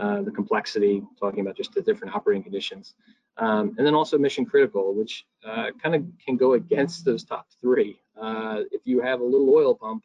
uh, 0.00 0.22
the 0.22 0.30
complexity, 0.30 1.02
talking 1.18 1.40
about 1.40 1.56
just 1.56 1.74
the 1.74 1.82
different 1.82 2.14
operating 2.14 2.42
conditions. 2.42 2.94
Um, 3.36 3.74
and 3.76 3.86
then 3.86 3.94
also 3.94 4.16
mission 4.18 4.44
critical, 4.46 4.94
which 4.94 5.26
uh, 5.46 5.66
kind 5.82 5.94
of 5.94 6.04
can 6.24 6.36
go 6.36 6.54
against 6.54 7.04
those 7.04 7.22
top 7.22 7.46
three. 7.60 8.00
Uh, 8.20 8.62
if 8.72 8.82
you 8.84 9.00
have 9.00 9.20
a 9.20 9.24
little 9.24 9.50
oil 9.54 9.74
pump 9.74 10.02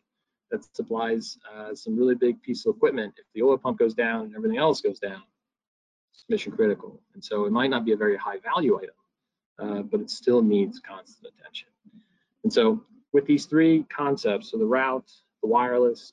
that 0.51 0.63
supplies 0.75 1.38
uh, 1.53 1.73
some 1.73 1.97
really 1.97 2.15
big 2.15 2.41
piece 2.41 2.65
of 2.65 2.75
equipment, 2.75 3.13
if 3.17 3.25
the 3.34 3.41
oil 3.41 3.58
pump 3.58 3.79
goes 3.79 3.93
down 3.93 4.25
and 4.25 4.36
everything 4.36 4.58
else 4.58 4.81
goes 4.81 4.99
down, 4.99 5.23
it's 6.13 6.25
mission 6.29 6.51
critical. 6.51 7.01
And 7.13 7.23
so 7.23 7.45
it 7.45 7.51
might 7.51 7.69
not 7.69 7.86
be 7.86 7.93
a 7.93 7.97
very 7.97 8.17
high 8.17 8.39
value 8.39 8.77
item, 8.77 8.95
uh, 9.60 9.81
but 9.84 10.01
it 10.01 10.10
still 10.10 10.41
needs 10.41 10.79
constant 10.79 11.34
attention. 11.39 11.69
And 12.43 12.51
so 12.51 12.84
with 13.13 13.25
these 13.25 13.45
three 13.45 13.84
concepts, 13.84 14.51
so 14.51 14.58
the 14.58 14.65
route, 14.65 15.10
the 15.41 15.47
wireless, 15.47 16.12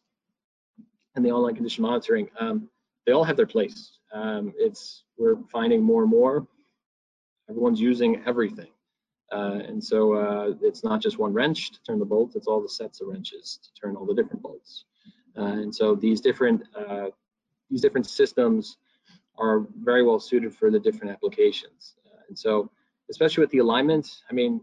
and 1.14 1.25
the 1.25 1.31
online 1.31 1.55
condition 1.55 1.83
monitoring, 1.83 2.29
um, 2.38 2.68
they 3.07 3.12
all 3.12 3.25
have 3.25 3.37
their 3.37 3.47
place. 3.47 3.99
Um, 4.12 4.53
it's 4.57 5.05
we're 5.19 5.37
finding 5.51 5.83
more 5.83 6.03
and 6.03 6.11
more 6.11 6.47
everyone's 7.49 7.81
using 7.81 8.23
everything. 8.27 8.71
Uh, 9.33 9.61
and 9.67 9.83
so 9.83 10.12
uh, 10.12 10.53
it's 10.61 10.85
not 10.85 11.01
just 11.01 11.19
one 11.19 11.33
wrench 11.33 11.73
to 11.73 11.79
turn 11.83 11.99
the 11.99 12.05
bolt, 12.05 12.37
it's 12.37 12.47
all 12.47 12.61
the 12.61 12.69
sets 12.69 13.01
of 13.01 13.09
wrenches 13.09 13.59
to 13.62 13.71
turn 13.81 13.97
all 13.97 14.05
the 14.05 14.15
different 14.15 14.43
bolts. 14.43 14.85
Uh, 15.37 15.45
and 15.45 15.75
so 15.75 15.95
these 15.95 16.21
different 16.21 16.62
uh, 16.77 17.07
these 17.71 17.81
different 17.81 18.07
systems 18.07 18.77
are 19.38 19.67
very 19.83 20.03
well 20.03 20.21
suited 20.21 20.55
for 20.55 20.71
the 20.71 20.79
different 20.79 21.11
applications. 21.11 21.95
Uh, 22.07 22.21
and 22.29 22.38
so 22.38 22.71
especially 23.11 23.41
with 23.41 23.51
the 23.51 23.59
alignment, 23.59 24.21
I 24.31 24.35
mean, 24.35 24.61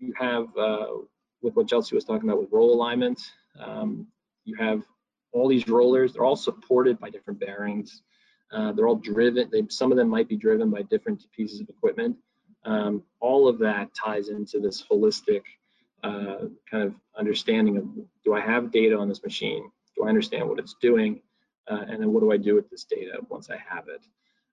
you 0.00 0.12
have 0.18 0.48
uh, 0.56 0.86
with 1.40 1.54
what 1.54 1.68
Chelsea 1.68 1.94
was 1.94 2.04
talking 2.04 2.28
about 2.28 2.40
with 2.40 2.50
roll 2.50 2.74
alignment, 2.74 3.20
um, 3.60 4.08
you 4.44 4.56
have 4.56 4.82
all 5.32 5.48
these 5.48 5.68
rollers, 5.68 6.12
they're 6.12 6.24
all 6.24 6.36
supported 6.36 6.98
by 6.98 7.10
different 7.10 7.40
bearings. 7.40 8.02
Uh, 8.50 8.72
they're 8.72 8.88
all 8.88 8.96
driven, 8.96 9.48
they, 9.52 9.62
some 9.68 9.92
of 9.92 9.98
them 9.98 10.08
might 10.08 10.28
be 10.28 10.36
driven 10.36 10.70
by 10.70 10.82
different 10.82 11.22
pieces 11.32 11.60
of 11.60 11.68
equipment. 11.68 12.16
Um, 12.64 13.02
all 13.20 13.46
of 13.46 13.58
that 13.58 13.94
ties 13.94 14.28
into 14.30 14.58
this 14.58 14.82
holistic 14.90 15.42
uh, 16.02 16.46
kind 16.70 16.84
of 16.84 16.94
understanding 17.16 17.76
of, 17.76 17.84
do 18.24 18.34
I 18.34 18.40
have 18.40 18.70
data 18.70 18.96
on 18.96 19.08
this 19.08 19.22
machine? 19.22 19.70
Do 19.96 20.04
I 20.04 20.08
understand 20.08 20.48
what 20.48 20.58
it's 20.58 20.76
doing? 20.80 21.20
Uh, 21.70 21.84
and 21.88 22.00
then 22.00 22.12
what 22.12 22.20
do 22.20 22.32
I 22.32 22.38
do 22.38 22.54
with 22.54 22.70
this 22.70 22.84
data 22.84 23.18
once 23.28 23.50
I 23.50 23.58
have 23.68 23.88
it? 23.88 24.02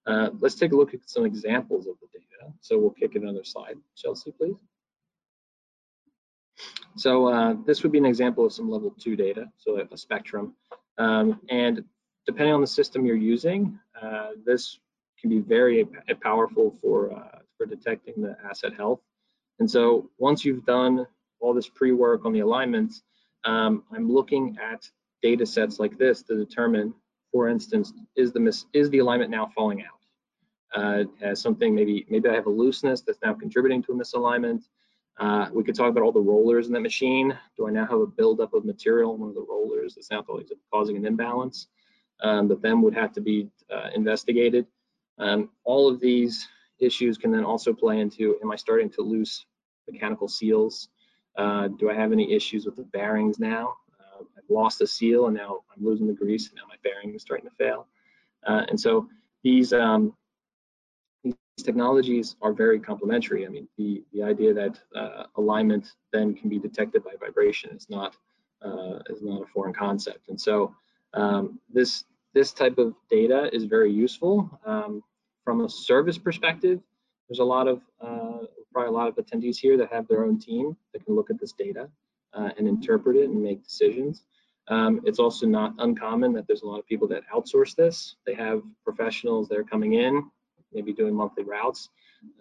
Uh, 0.05 0.29
let's 0.39 0.55
take 0.55 0.73
a 0.73 0.75
look 0.75 0.93
at 0.93 1.09
some 1.09 1.25
examples 1.25 1.87
of 1.87 1.95
the 2.01 2.07
data. 2.13 2.51
So 2.61 2.77
we'll 2.77 2.91
kick 2.91 3.15
another 3.15 3.43
slide. 3.43 3.77
Chelsea, 3.95 4.31
please. 4.31 4.57
So 6.97 7.27
uh, 7.27 7.55
this 7.65 7.83
would 7.83 7.91
be 7.91 7.97
an 7.97 8.05
example 8.05 8.45
of 8.45 8.53
some 8.53 8.69
level 8.69 8.93
two 8.97 9.15
data, 9.15 9.51
so 9.57 9.79
a, 9.79 9.97
spectrum. 9.97 10.53
Um, 10.97 11.41
and 11.49 11.83
depending 12.25 12.53
on 12.53 12.61
the 12.61 12.67
system 12.67 13.05
you're 13.05 13.15
using, 13.15 13.77
uh, 14.01 14.29
this 14.45 14.79
can 15.19 15.29
be 15.29 15.39
very 15.39 15.87
powerful 16.21 16.77
for, 16.81 17.11
uh, 17.13 17.39
for 17.57 17.65
detecting 17.65 18.21
the 18.21 18.37
asset 18.49 18.73
health. 18.73 19.01
And 19.59 19.69
so 19.69 20.09
once 20.17 20.45
you've 20.45 20.65
done 20.65 21.05
all 21.39 21.53
this 21.53 21.67
pre-work 21.67 22.25
on 22.25 22.33
the 22.33 22.39
alignments, 22.39 23.03
um, 23.43 23.83
I'm 23.93 24.11
looking 24.11 24.57
at 24.61 24.89
data 25.21 25.45
sets 25.45 25.79
like 25.79 25.97
this 25.97 26.23
to 26.23 26.35
determine, 26.35 26.93
for 27.31 27.49
instance, 27.49 27.93
is 28.15 28.31
the 28.31 28.65
is 28.73 28.89
the 28.89 28.99
alignment 28.99 29.31
now 29.31 29.51
falling 29.55 29.83
out? 29.83 29.89
Uh, 30.75 31.35
something 31.35 31.73
maybe 31.73 32.05
maybe 32.09 32.27
I 32.27 32.33
have 32.33 32.47
a 32.47 32.49
looseness 32.49 33.01
that's 33.01 33.19
now 33.23 33.33
contributing 33.33 33.81
to 33.83 33.93
a 33.93 33.95
misalignment. 33.95 34.63
Uh, 35.17 35.49
we 35.53 35.63
could 35.63 35.75
talk 35.75 35.89
about 35.89 36.03
all 36.03 36.11
the 36.11 36.19
rollers 36.19 36.67
in 36.67 36.73
that 36.73 36.81
machine. 36.81 37.37
Do 37.55 37.67
I 37.67 37.71
now 37.71 37.85
have 37.85 37.99
a 37.99 38.07
buildup 38.07 38.53
of 38.53 38.65
material 38.65 39.13
in 39.15 39.21
one 39.21 39.29
of 39.29 39.35
the 39.35 39.45
rollers 39.47 39.95
that's 39.95 40.11
now 40.11 40.25
causing 40.71 40.97
an 40.97 41.05
imbalance? 41.05 41.67
um, 42.21 42.47
that 42.47 42.61
then 42.61 42.81
would 42.81 42.93
have 42.93 43.11
to 43.13 43.21
be 43.21 43.49
uh, 43.71 43.89
investigated. 43.93 44.65
Um, 45.17 45.49
all 45.63 45.89
of 45.89 45.99
these 45.99 46.47
issues 46.79 47.17
can 47.17 47.31
then 47.31 47.43
also 47.43 47.73
play 47.73 47.99
into, 47.99 48.37
am 48.41 48.51
I 48.51 48.55
starting 48.55 48.89
to 48.91 49.01
lose 49.01 49.45
mechanical 49.89 50.27
seals? 50.27 50.89
Uh, 51.37 51.69
do 51.79 51.89
I 51.89 51.93
have 51.93 52.11
any 52.11 52.33
issues 52.33 52.65
with 52.65 52.75
the 52.75 52.83
bearings 52.83 53.39
now? 53.39 53.75
Uh, 53.99 54.23
I've 54.37 54.49
lost 54.49 54.81
a 54.81 54.87
seal 54.87 55.27
and 55.27 55.35
now 55.35 55.59
I'm 55.75 55.85
losing 55.85 56.07
the 56.07 56.13
grease 56.13 56.49
and 56.49 56.55
now 56.55 56.63
my 56.67 56.75
bearing 56.83 57.13
is 57.13 57.21
starting 57.21 57.49
to 57.49 57.55
fail. 57.55 57.87
Uh, 58.45 58.63
and 58.69 58.79
so 58.79 59.09
these, 59.43 59.73
um, 59.73 60.13
technologies 61.63 62.35
are 62.41 62.53
very 62.53 62.79
complementary. 62.79 63.45
I 63.45 63.49
mean, 63.49 63.67
the, 63.77 64.03
the 64.13 64.23
idea 64.23 64.53
that 64.53 64.79
uh, 64.95 65.23
alignment 65.37 65.93
then 66.11 66.33
can 66.33 66.49
be 66.49 66.59
detected 66.59 67.03
by 67.03 67.11
vibration 67.19 67.75
is 67.75 67.87
not, 67.89 68.15
uh, 68.61 68.99
is 69.09 69.21
not 69.21 69.43
a 69.43 69.45
foreign 69.45 69.73
concept. 69.73 70.29
And 70.29 70.39
so 70.39 70.75
um, 71.13 71.59
this, 71.73 72.03
this 72.33 72.51
type 72.51 72.77
of 72.77 72.93
data 73.09 73.49
is 73.53 73.63
very 73.63 73.91
useful. 73.91 74.49
Um, 74.65 75.01
from 75.43 75.61
a 75.61 75.69
service 75.69 76.17
perspective, 76.17 76.79
there's 77.29 77.39
a 77.39 77.43
lot 77.43 77.67
of, 77.67 77.81
uh, 78.01 78.45
probably 78.73 78.89
a 78.89 78.91
lot 78.91 79.07
of 79.07 79.15
attendees 79.15 79.57
here 79.57 79.77
that 79.77 79.91
have 79.91 80.07
their 80.07 80.25
own 80.25 80.37
team 80.37 80.75
that 80.93 81.05
can 81.05 81.15
look 81.15 81.29
at 81.29 81.39
this 81.39 81.53
data 81.53 81.89
uh, 82.33 82.49
and 82.57 82.67
interpret 82.67 83.15
it 83.15 83.29
and 83.29 83.41
make 83.41 83.63
decisions. 83.63 84.23
Um, 84.67 85.01
it's 85.05 85.19
also 85.19 85.45
not 85.45 85.73
uncommon 85.77 86.33
that 86.33 86.47
there's 86.47 86.63
a 86.63 86.67
lot 86.67 86.79
of 86.79 86.87
people 86.87 87.07
that 87.09 87.23
outsource 87.33 87.75
this. 87.75 88.15
They 88.25 88.33
have 88.33 88.63
professionals 88.83 89.47
that 89.49 89.57
are 89.57 89.63
coming 89.63 89.93
in, 89.93 90.29
maybe 90.75 90.93
doing 90.93 91.15
monthly 91.15 91.43
routes 91.43 91.89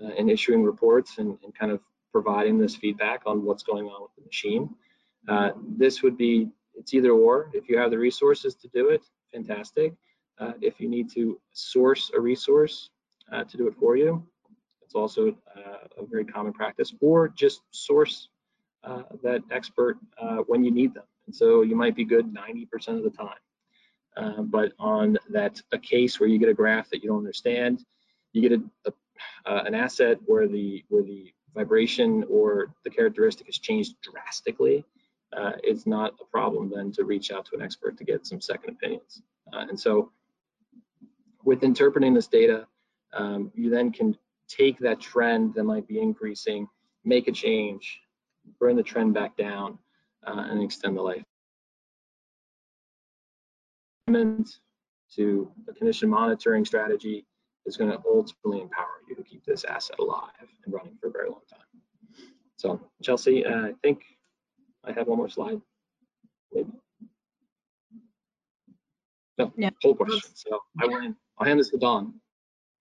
uh, 0.03 0.11
and 0.19 0.31
issuing 0.31 0.63
reports 0.63 1.19
and, 1.19 1.39
and, 1.45 1.55
kind 1.55 1.73
of 1.73 1.81
providing 2.13 2.59
this 2.59 2.77
feedback 2.77 3.23
on 3.27 3.45
what's 3.45 3.63
going 3.63 3.87
on 3.87 4.03
with 4.03 4.11
the 4.17 4.25
machine. 4.25 4.69
Uh, 5.29 5.51
this 5.79 6.03
would 6.03 6.19
be 6.19 6.49
it's 6.75 6.93
either 6.93 7.13
or. 7.13 7.51
If 7.55 7.69
you 7.69 7.79
have 7.79 7.91
the 7.91 7.99
resources 7.99 8.55
to 8.57 8.69
do 8.69 8.89
it, 8.89 9.03
fantastic. 9.33 9.95
Uh, 10.39 10.53
if 10.61 10.81
you 10.81 10.89
need 10.89 11.09
to 11.13 11.41
source 11.53 12.11
a 12.17 12.21
resource 12.21 12.91
uh, 13.33 13.45
to 13.45 13.57
do 13.57 13.69
it 13.69 13.75
for 13.79 13.97
you, 13.97 14.27
it's 14.83 14.95
also 14.95 15.29
uh, 15.57 16.03
a 16.03 16.07
very 16.07 16.25
common 16.25 16.53
practice. 16.53 16.93
Or 17.01 17.29
just 17.29 17.63
source 17.71 18.29
uh, 18.83 19.03
that 19.23 19.43
expert 19.51 19.99
when 20.47 20.65
you 20.65 20.73
need 20.73 20.95
them. 20.95 21.05
And 21.27 21.35
so 21.35 21.63
you 21.63 21.77
might 21.77 21.97
be 21.97 22.05
good 22.05 22.35
90% 22.35 22.89
of 22.89 23.05
the 23.05 23.11
time. 23.11 23.39
Uh, 24.17 24.43
but 24.43 24.73
on 24.79 25.19
that 25.31 25.61
a 25.73 25.79
case 25.79 26.21
where 26.21 26.29
you 26.29 26.39
get 26.39 26.49
a 26.49 26.55
graph 26.55 26.89
that 26.91 27.03
you 27.03 27.09
don't 27.09 27.19
understand, 27.19 27.85
you 28.35 28.49
get 28.49 28.61
a, 28.87 28.93
a 29.47 29.65
an 29.65 29.75
asset 29.75 30.19
where 30.27 30.47
the 30.47 30.85
where 30.89 31.03
the 31.03 31.33
vibration 31.55 32.25
or 32.29 32.75
the 32.85 32.91
characteristic 32.91 33.47
has 33.47 33.59
changed 33.59 33.95
drastically 34.03 34.85
uh, 35.37 35.53
it's 35.63 35.87
not 35.87 36.15
a 36.21 36.25
problem 36.25 36.71
then 36.75 36.93
to 36.93 37.05
reach 37.05 37.31
out 37.31 37.45
to 37.47 37.55
an 37.55 37.63
expert 37.63 37.97
to 37.99 38.05
get 38.05 38.27
some 38.27 38.41
second 38.41 38.71
opinions. 38.71 39.23
Uh, 39.53 39.65
and 39.69 39.79
so 39.79 40.11
with 41.45 41.63
interpreting 41.63 42.15
this 42.15 42.29
data, 42.29 42.67
um, 43.13 43.51
you 43.55 43.71
then 43.71 43.91
can 43.91 44.17
take 44.49 44.79
that 44.79 45.01
trend 45.01 45.55
that 45.55 45.65
might 45.65 45.87
be 45.89 45.99
increasing, 45.99 46.69
make 47.05 47.29
a 47.29 47.33
change, 47.33 48.01
bring 48.59 48.77
the 48.77 48.83
trend 48.83 49.15
back 49.15 49.37
down, 49.37 49.79
uh, 50.27 50.47
and 50.51 50.63
extend 50.63 50.97
the 50.97 51.03
life. 51.03 51.25
To 55.17 55.51
a 55.69 55.73
condition 55.73 56.11
monitoring 56.11 56.65
strategy 56.65 57.25
is 57.67 57.77
going 57.77 57.91
to 57.91 57.99
ultimately 58.07 58.61
empower 58.61 59.01
you 59.09 59.15
to 59.17 59.23
keep 59.23 59.45
this 59.45 59.65
asset 59.65 59.99
alive 59.99 60.31
and 60.65 60.75
running 60.75 60.97
for 61.01 61.09
a 61.09 61.13
very 61.13 61.29
long 61.29 61.41
time. 61.51 61.61
So 62.57 62.81
Chelsea, 63.03 63.45
uh, 63.45 63.67
I 63.69 63.73
think 63.83 64.03
I 64.85 64.93
have 64.93 65.07
one 65.07 65.19
more 65.19 65.29
slide. 65.29 65.61
Maybe. 66.53 66.71
No, 69.39 69.53
No. 69.57 69.71
whole 69.83 69.95
question. 69.95 70.21
So 70.35 70.61
I 70.81 70.87
win. 70.87 71.17
I'll 71.39 71.47
hand 71.47 71.59
this 71.59 71.71
to 71.71 71.79
Dawn. 71.79 72.15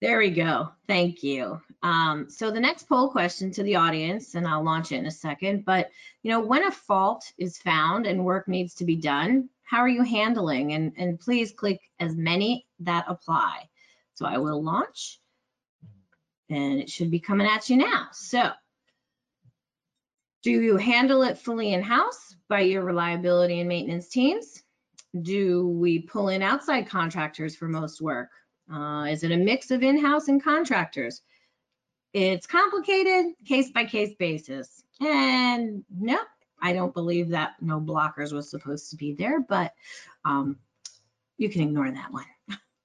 There 0.02 0.20
we 0.20 0.32
go. 0.32 0.70
Thank 0.86 1.24
you. 1.24 1.62
Um, 1.82 2.30
so 2.30 2.52
the 2.52 2.60
next 2.60 2.90
poll 2.90 3.10
question 3.10 3.52
to 3.52 3.64
the 3.64 3.78
audience, 3.78 4.36
and 4.36 4.46
I'll 4.48 4.64
launch 4.64 4.92
it 4.92 4.98
in 4.98 5.06
a 5.06 5.12
second, 5.12 5.64
but 5.66 5.90
you 6.24 6.30
know, 6.32 6.42
when 6.42 6.66
a 6.66 6.72
fault 6.72 7.24
is 7.38 7.58
found 7.58 8.06
and 8.06 8.24
work 8.26 8.48
needs 8.48 8.74
to 8.76 8.86
be 8.86 8.98
done, 8.98 9.50
how 9.64 9.80
are 9.80 9.90
you 9.90 10.04
handling? 10.04 10.74
And, 10.74 10.94
and 10.98 11.20
please 11.20 11.54
click 11.54 11.82
as 12.00 12.16
many 12.16 12.68
that 12.82 13.06
apply. 13.08 13.70
So 14.16 14.26
I 14.26 14.38
will 14.38 14.64
launch 14.64 15.20
and 16.50 16.80
it 16.80 16.90
should 16.90 17.10
be 17.10 17.20
coming 17.20 17.48
at 17.48 17.70
you 17.70 17.78
now. 17.78 18.08
So 18.12 18.52
do 20.44 20.52
you 20.52 20.78
handle 20.78 21.24
it 21.24 21.38
fully 21.38 21.74
in-house 21.74 22.36
by 22.50 22.62
your 22.62 22.84
reliability 22.84 23.60
and 23.60 23.70
maintenance 23.70 24.10
teams? 24.10 24.64
Do 25.22 25.68
we 25.68 26.00
pull 26.00 26.30
in 26.30 26.42
outside 26.42 26.90
contractors 26.90 27.56
for 27.56 27.68
most 27.68 28.02
work? 28.02 28.30
Uh, 28.72 29.08
is 29.10 29.24
it 29.24 29.32
a 29.32 29.38
mix 29.38 29.72
of 29.72 29.84
in-house 29.84 30.28
and 30.28 30.44
contractors? 30.44 31.22
It's 32.14 32.46
complicated, 32.46 33.34
case 33.46 33.72
by 33.72 33.86
case 33.86 34.16
basis. 34.20 34.84
And 35.02 35.84
no, 35.90 36.20
I 36.62 36.74
don't 36.74 36.94
believe 36.94 37.30
that 37.30 37.54
no 37.62 37.80
blockers 37.80 38.34
was 38.34 38.50
supposed 38.50 38.90
to 38.92 38.96
be 38.96 39.14
there, 39.14 39.40
but 39.42 39.74
um, 40.26 40.58
you 41.38 41.50
can 41.50 41.62
ignore 41.62 41.90
that 41.90 42.12
one. 42.12 42.26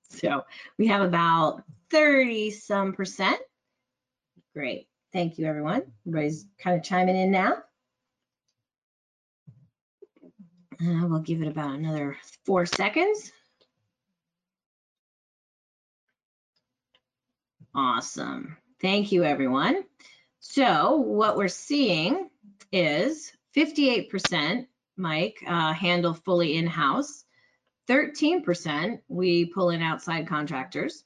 So 0.09 0.45
we 0.79 0.87
have 0.89 1.03
about 1.03 1.63
30 1.91 2.51
some 2.51 2.93
percent. 2.93 3.41
Great. 4.55 4.89
Thank 5.13 5.39
you, 5.39 5.47
everyone. 5.47 5.83
Everybody's 6.07 6.47
kind 6.59 6.77
of 6.77 6.85
chiming 6.85 7.17
in 7.17 7.31
now. 7.31 7.63
Uh, 10.81 11.07
we'll 11.09 11.21
give 11.21 11.43
it 11.43 11.49
about 11.49 11.75
another 11.75 12.17
four 12.45 12.67
seconds. 12.67 13.33
Awesome. 17.75 18.57
Thank 18.81 19.13
you, 19.13 19.25
everyone. 19.25 19.85
So 20.41 20.97
what 20.97 21.37
we're 21.37 21.49
seeing 21.49 22.31
is 22.73 23.33
58%, 23.57 24.67
Mike, 24.97 25.43
uh, 25.47 25.73
handle 25.73 26.15
fully 26.15 26.57
in-house. 26.57 27.25
13% 27.89 29.01
we 29.09 29.47
pull 29.47 29.71
in 29.71 29.83
outside 29.83 30.27
contractors. 30.27 31.05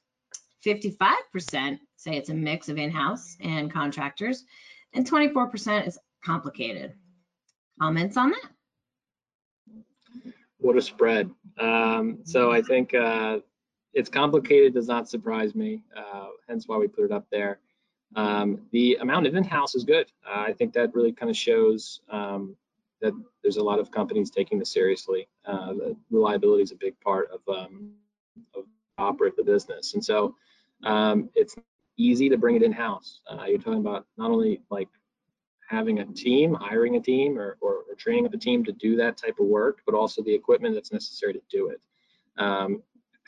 55% 0.64 1.78
say 1.96 2.16
it's 2.16 2.30
a 2.30 2.34
mix 2.34 2.68
of 2.68 2.78
in-house 2.78 3.36
and 3.40 3.72
contractors. 3.72 4.44
And 4.94 5.08
24% 5.08 5.86
is 5.86 5.98
complicated. 6.24 6.94
Comments 7.80 8.16
on 8.16 8.30
that? 8.30 8.50
What 10.58 10.76
a 10.76 10.82
spread. 10.82 11.30
Um, 11.58 12.18
so 12.24 12.52
I 12.52 12.62
think 12.62 12.94
uh, 12.94 13.38
it's 13.94 14.08
complicated 14.08 14.74
does 14.74 14.88
not 14.88 15.08
surprise 15.08 15.54
me, 15.54 15.82
uh, 15.96 16.26
hence 16.48 16.68
why 16.68 16.76
we 16.76 16.88
put 16.88 17.04
it 17.04 17.12
up 17.12 17.26
there. 17.30 17.58
Um, 18.14 18.60
the 18.72 18.96
amount 19.00 19.26
of 19.26 19.34
in-house 19.34 19.74
is 19.74 19.84
good. 19.84 20.06
Uh, 20.26 20.40
I 20.40 20.52
think 20.52 20.72
that 20.74 20.94
really 20.94 21.12
kind 21.12 21.30
of 21.30 21.36
shows 21.36 22.00
um, 22.10 22.56
that 23.02 23.12
there's 23.42 23.58
a 23.58 23.62
lot 23.62 23.78
of 23.78 23.90
companies 23.90 24.30
taking 24.30 24.58
this 24.58 24.72
seriously. 24.72 25.28
Uh, 25.44 25.74
reliability 26.10 26.62
is 26.62 26.72
a 26.72 26.76
big 26.76 26.98
part 27.00 27.28
of, 27.30 27.40
um, 27.54 27.92
of 28.56 28.64
operate 28.98 29.36
the 29.36 29.44
business, 29.44 29.94
and 29.94 30.04
so 30.04 30.34
um, 30.84 31.28
it's 31.34 31.56
easy 31.98 32.28
to 32.28 32.38
bring 32.38 32.56
it 32.56 32.62
in-house. 32.62 33.20
Uh, 33.30 33.44
you're 33.44 33.58
talking 33.58 33.80
about 33.80 34.06
not 34.16 34.30
only 34.30 34.62
like 34.70 34.88
having 35.68 36.00
a 36.00 36.04
team, 36.06 36.54
hiring 36.54 36.96
a 36.96 37.00
team, 37.00 37.38
or, 37.38 37.56
or, 37.60 37.84
or, 37.88 37.94
training 37.96 38.26
up 38.26 38.34
a 38.34 38.36
team 38.36 38.62
to 38.62 38.72
do 38.72 38.96
that 38.96 39.16
type 39.16 39.36
of 39.40 39.46
work, 39.46 39.80
but 39.86 39.94
also 39.94 40.22
the 40.22 40.34
equipment 40.34 40.74
that's 40.74 40.92
necessary 40.92 41.32
to 41.32 41.40
do 41.50 41.68
it. 41.68 41.80
Um, 42.36 42.82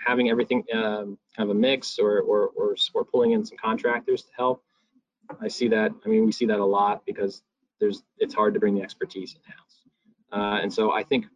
having 0.04 0.28
everything 0.28 0.62
um, 0.74 1.18
kind 1.34 1.48
of 1.48 1.50
a 1.50 1.58
mix 1.58 1.98
or, 1.98 2.20
or, 2.20 2.48
or, 2.48 2.76
or 2.92 3.04
pulling 3.04 3.32
in 3.32 3.44
some 3.46 3.56
contractors 3.56 4.22
to 4.24 4.28
help, 4.36 4.62
I 5.40 5.48
see 5.48 5.68
that, 5.68 5.92
I 6.04 6.08
mean, 6.08 6.26
we 6.26 6.32
see 6.32 6.44
that 6.46 6.58
a 6.58 6.64
lot 6.64 7.06
because 7.06 7.42
there's, 7.80 8.02
it's 8.18 8.34
hard 8.34 8.54
to 8.54 8.60
bring 8.60 8.74
the 8.74 8.82
expertise 8.82 9.34
in-house. 9.34 9.82
Uh, 10.32 10.60
and 10.62 10.72
so 10.72 10.92
I 10.92 11.02
think 11.02 11.26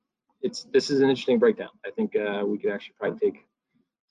it's, 0.42 0.64
this 0.72 0.90
is 0.90 1.00
an 1.00 1.08
interesting 1.08 1.38
breakdown. 1.38 1.70
I 1.84 1.90
think 1.90 2.16
uh, 2.16 2.44
we 2.46 2.58
could 2.58 2.72
actually 2.72 2.94
probably 2.98 3.18
take, 3.18 3.46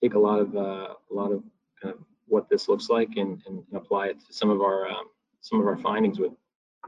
take 0.02 0.13
a 0.13 0.20
lot 0.20 0.40
of, 0.40 0.56
uh, 0.56 0.94
a 1.12 1.13
lot 1.13 1.32
of 1.32 1.44
kind 1.82 1.94
of 1.94 2.02
what 2.28 2.50
this 2.50 2.68
looks 2.68 2.90
like 2.90 3.10
and, 3.18 3.42
and 3.48 3.63
apply 3.74 4.08
it 4.08 4.20
to 4.26 4.34
some 4.34 4.50
of 4.50 4.62
our, 4.62 4.88
um, 4.88 5.06
some 5.42 5.60
of 5.60 5.68
our 5.68 5.78
findings 5.78 6.20
with 6.20 6.34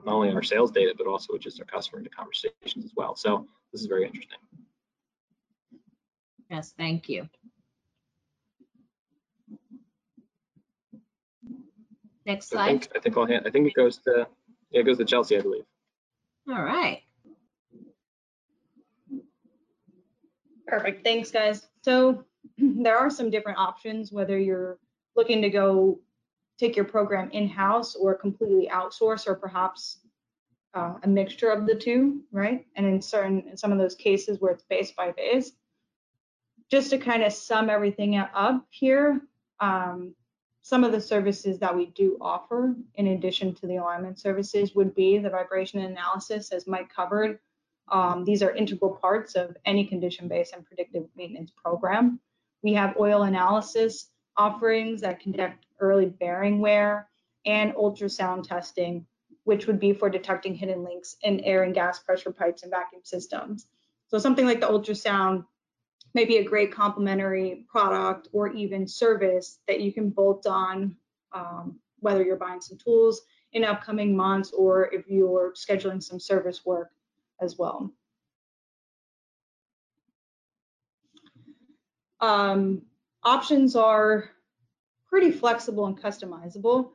not 0.05 0.13
only 0.13 0.31
our 0.31 0.43
sales 0.43 0.71
data, 0.71 0.93
but 0.97 1.07
also 1.07 1.33
with 1.33 1.41
just 1.41 1.59
our 1.59 1.65
customer 1.65 2.03
conversations 2.15 2.85
as 2.85 2.91
well. 2.95 3.15
So 3.15 3.45
this 3.71 3.81
is 3.81 3.87
very 3.87 4.05
interesting. 4.05 4.39
Yes, 6.49 6.73
thank 6.77 7.07
you. 7.09 7.29
Next 12.25 12.53
I 12.53 12.55
slide. 12.55 12.67
think, 12.67 12.91
I 12.95 12.99
think 12.99 13.17
I'll 13.17 13.25
hand, 13.25 13.43
I 13.47 13.49
think 13.49 13.67
it 13.67 13.73
goes 13.73 13.97
to, 13.99 14.27
yeah, 14.71 14.81
it 14.81 14.83
goes 14.83 14.97
to 14.97 15.05
Chelsea, 15.05 15.37
I 15.37 15.41
believe. 15.41 15.63
All 16.49 16.63
right. 16.63 17.01
Perfect. 20.67 21.03
Thanks, 21.03 21.31
guys. 21.31 21.67
So 21.83 22.23
there 22.57 22.97
are 22.97 23.09
some 23.09 23.29
different 23.29 23.57
options, 23.57 24.11
whether 24.11 24.37
you're 24.37 24.77
looking 25.15 25.41
to 25.41 25.49
go 25.49 25.99
take 26.59 26.75
your 26.75 26.85
program 26.85 27.29
in-house 27.31 27.95
or 27.95 28.13
completely 28.13 28.69
outsource 28.71 29.27
or 29.27 29.35
perhaps 29.35 29.99
uh, 30.73 30.95
a 31.03 31.07
mixture 31.07 31.49
of 31.49 31.65
the 31.65 31.75
two, 31.75 32.21
right? 32.31 32.65
And 32.75 32.85
in 32.85 33.01
certain, 33.01 33.47
in 33.49 33.57
some 33.57 33.71
of 33.71 33.77
those 33.77 33.95
cases 33.95 34.39
where 34.39 34.51
it's 34.51 34.63
base 34.63 34.91
by 34.91 35.11
base, 35.11 35.53
just 36.69 36.91
to 36.91 36.97
kind 36.97 37.23
of 37.23 37.33
sum 37.33 37.69
everything 37.69 38.17
up 38.17 38.65
here, 38.69 39.21
um, 39.59 40.13
some 40.61 40.83
of 40.83 40.91
the 40.91 41.01
services 41.01 41.59
that 41.59 41.75
we 41.75 41.87
do 41.87 42.17
offer 42.21 42.75
in 42.95 43.07
addition 43.07 43.55
to 43.55 43.67
the 43.67 43.77
alignment 43.77 44.19
services 44.19 44.75
would 44.75 44.93
be 44.93 45.17
the 45.17 45.29
vibration 45.29 45.79
analysis 45.79 46.51
as 46.51 46.67
Mike 46.67 46.93
covered. 46.93 47.39
Um, 47.91 48.23
these 48.23 48.43
are 48.43 48.51
integral 48.51 48.95
parts 48.95 49.35
of 49.35 49.55
any 49.65 49.85
condition-based 49.85 50.53
and 50.53 50.65
predictive 50.65 51.05
maintenance 51.15 51.51
program. 51.51 52.19
We 52.61 52.73
have 52.73 52.97
oil 52.99 53.23
analysis 53.23 54.09
offerings 54.37 55.01
that 55.01 55.19
conduct 55.19 55.65
early 55.79 56.05
bearing 56.05 56.59
wear 56.59 57.09
and 57.45 57.73
ultrasound 57.73 58.47
testing, 58.47 59.05
which 59.43 59.65
would 59.65 59.79
be 59.79 59.93
for 59.93 60.09
detecting 60.09 60.53
hidden 60.53 60.83
leaks 60.83 61.15
in 61.23 61.39
air 61.41 61.63
and 61.63 61.73
gas 61.73 61.99
pressure 61.99 62.31
pipes 62.31 62.63
and 62.63 62.71
vacuum 62.71 63.01
systems. 63.03 63.67
So 64.07 64.17
something 64.17 64.45
like 64.45 64.59
the 64.59 64.67
ultrasound 64.67 65.45
may 66.13 66.25
be 66.25 66.37
a 66.37 66.43
great 66.43 66.71
complementary 66.71 67.65
product 67.69 68.27
or 68.31 68.51
even 68.53 68.87
service 68.87 69.59
that 69.67 69.81
you 69.81 69.93
can 69.93 70.09
bolt 70.09 70.45
on, 70.47 70.95
um, 71.33 71.79
whether 71.99 72.23
you're 72.23 72.35
buying 72.35 72.61
some 72.61 72.77
tools 72.77 73.21
in 73.53 73.63
upcoming 73.63 74.15
months 74.15 74.51
or 74.51 74.93
if 74.93 75.07
you're 75.07 75.53
scheduling 75.53 76.01
some 76.01 76.19
service 76.19 76.65
work 76.65 76.91
as 77.41 77.57
well. 77.57 77.91
Um, 82.21 82.81
options 83.23 83.75
are 83.75 84.29
pretty 85.07 85.31
flexible 85.31 85.85
and 85.85 85.99
customizable. 85.99 86.91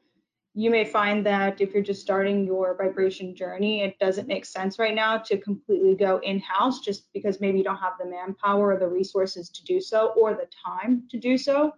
You 0.57 0.71
may 0.71 0.85
find 0.85 1.27
that 1.27 1.61
if 1.61 1.75
you're 1.75 1.83
just 1.83 2.01
starting 2.01 2.47
your 2.47 2.77
vibration 2.77 3.35
journey, 3.35 3.83
it 3.83 3.99
doesn't 3.99 4.29
make 4.29 4.45
sense 4.45 4.79
right 4.79 4.95
now 4.95 5.19
to 5.19 5.37
completely 5.37 5.97
go 5.97 6.21
in-house 6.23 6.79
just 6.79 7.13
because 7.13 7.41
maybe 7.41 7.59
you 7.59 7.65
don't 7.65 7.77
have 7.79 7.95
the 7.99 8.07
manpower 8.07 8.73
or 8.73 8.79
the 8.79 8.87
resources 8.87 9.51
to 9.51 9.65
do 9.65 9.81
so 9.81 10.13
or 10.17 10.35
the 10.35 10.47
time 10.65 11.03
to 11.11 11.19
do 11.19 11.37
so. 11.37 11.73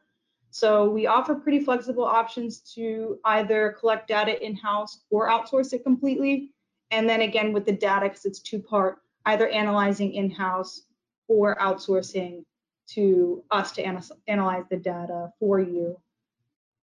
So 0.50 0.90
we 0.90 1.06
offer 1.06 1.34
pretty 1.34 1.60
flexible 1.60 2.04
options 2.04 2.60
to 2.74 3.18
either 3.24 3.76
collect 3.80 4.08
data 4.08 4.44
in-house 4.44 5.00
or 5.10 5.28
outsource 5.28 5.72
it 5.72 5.82
completely. 5.82 6.50
And 6.90 7.08
then 7.08 7.22
again, 7.22 7.54
with 7.54 7.64
the 7.64 7.72
data, 7.72 8.10
because 8.10 8.26
it's 8.26 8.40
two 8.40 8.60
part, 8.60 8.98
either 9.24 9.48
analyzing 9.48 10.12
in-house 10.12 10.82
or 11.28 11.56
outsourcing 11.56 12.44
to 12.88 13.42
us 13.50 13.72
to 13.72 13.82
analyze 14.28 14.64
the 14.70 14.76
data 14.76 15.32
for 15.40 15.60
you. 15.60 15.98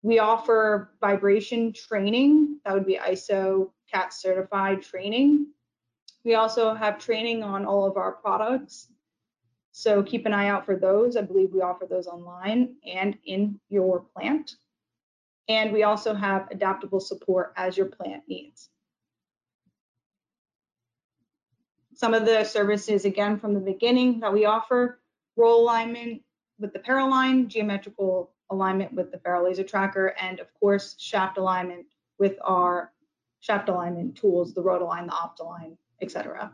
We 0.04 0.20
offer 0.20 0.92
vibration 1.00 1.72
training, 1.72 2.60
that 2.66 2.74
would 2.74 2.86
be 2.86 2.98
ISO 2.98 3.72
CAT 3.92 4.14
certified 4.14 4.84
training. 4.84 5.48
We 6.26 6.36
also 6.36 6.74
have 6.74 7.00
training 7.00 7.42
on 7.42 7.66
all 7.66 7.86
of 7.86 7.96
our 7.96 8.12
products. 8.12 8.90
So 9.72 10.04
keep 10.04 10.26
an 10.26 10.34
eye 10.34 10.50
out 10.50 10.66
for 10.66 10.76
those. 10.76 11.16
I 11.16 11.22
believe 11.22 11.54
we 11.54 11.62
offer 11.62 11.86
those 11.90 12.08
online 12.08 12.76
and 12.86 13.18
in 13.26 13.60
your 13.70 14.02
plant. 14.02 14.52
And 15.48 15.72
we 15.72 15.84
also 15.84 16.14
have 16.14 16.50
adaptable 16.52 17.00
support 17.00 17.54
as 17.56 17.78
your 17.78 17.88
plant 17.88 18.24
needs. 18.28 18.70
Some 21.96 22.14
of 22.14 22.26
the 22.26 22.44
services, 22.44 23.06
again, 23.06 23.40
from 23.40 23.54
the 23.54 23.60
beginning 23.62 24.20
that 24.20 24.34
we 24.34 24.46
offer, 24.46 25.00
roll 25.38 25.64
alignment 25.64 26.24
with 26.60 26.74
the 26.74 26.80
Paralign, 26.80 27.48
geometrical 27.48 28.33
alignment 28.50 28.94
with 28.94 29.12
the 29.12 29.20
Faro 29.20 29.46
Laser 29.46 29.64
Tracker, 29.64 30.16
and 30.20 30.40
of 30.40 30.48
course, 30.60 30.96
shaft 31.00 31.38
alignment 31.38 31.86
with 32.20 32.38
our 32.44 32.92
shaft 33.40 33.70
alignment 33.70 34.16
tools, 34.16 34.54
the 34.54 34.62
Rotalign, 34.62 35.06
the 35.06 35.12
Optalign, 35.12 35.78
etc. 36.02 36.52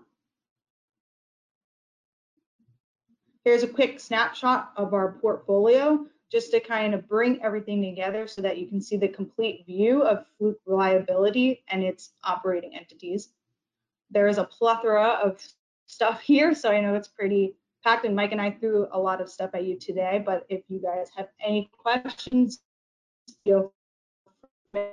Here's 3.46 3.64
a 3.64 3.68
quick 3.68 4.00
snapshot 4.00 4.74
of 4.76 4.94
our 4.94 5.14
portfolio 5.14 6.06
just 6.32 6.52
to 6.52 6.60
kind 6.60 6.94
of 6.94 7.08
bring 7.08 7.42
everything 7.42 7.82
together 7.82 8.28
so 8.28 8.42
that 8.42 8.58
you 8.58 8.68
can 8.68 8.82
see 8.82 8.98
the 8.98 9.08
complete 9.08 9.66
view 9.66 10.04
of 10.04 10.26
Fluke 10.38 10.60
reliability 10.66 11.64
and 11.70 11.84
its 11.84 12.12
operating 12.24 12.76
entities. 12.76 13.30
There 14.12 14.28
is 14.28 14.38
a 14.38 14.44
plethora 14.44 15.20
of 15.24 15.42
stuff 15.88 16.22
here, 16.22 16.54
so 16.54 16.70
I 16.70 16.82
know 16.82 16.96
it's 16.96 17.08
pretty 17.08 17.56
packed 17.84 18.06
and 18.06 18.16
Mike 18.16 18.32
and 18.32 18.42
I 18.42 18.52
threw 18.52 18.88
a 18.92 19.00
lot 19.00 19.22
of 19.22 19.30
stuff 19.30 19.52
at 19.54 19.66
you 19.66 19.78
today, 19.78 20.22
but 20.26 20.46
if 20.50 20.62
you 20.70 20.80
guys 20.82 21.08
have 21.16 21.28
any 21.46 21.70
questions, 21.78 22.60
feel 23.44 23.74
free 24.72 24.84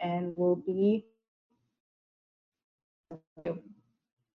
and 0.00 0.32
we'll 0.36 0.56
be. 0.56 1.06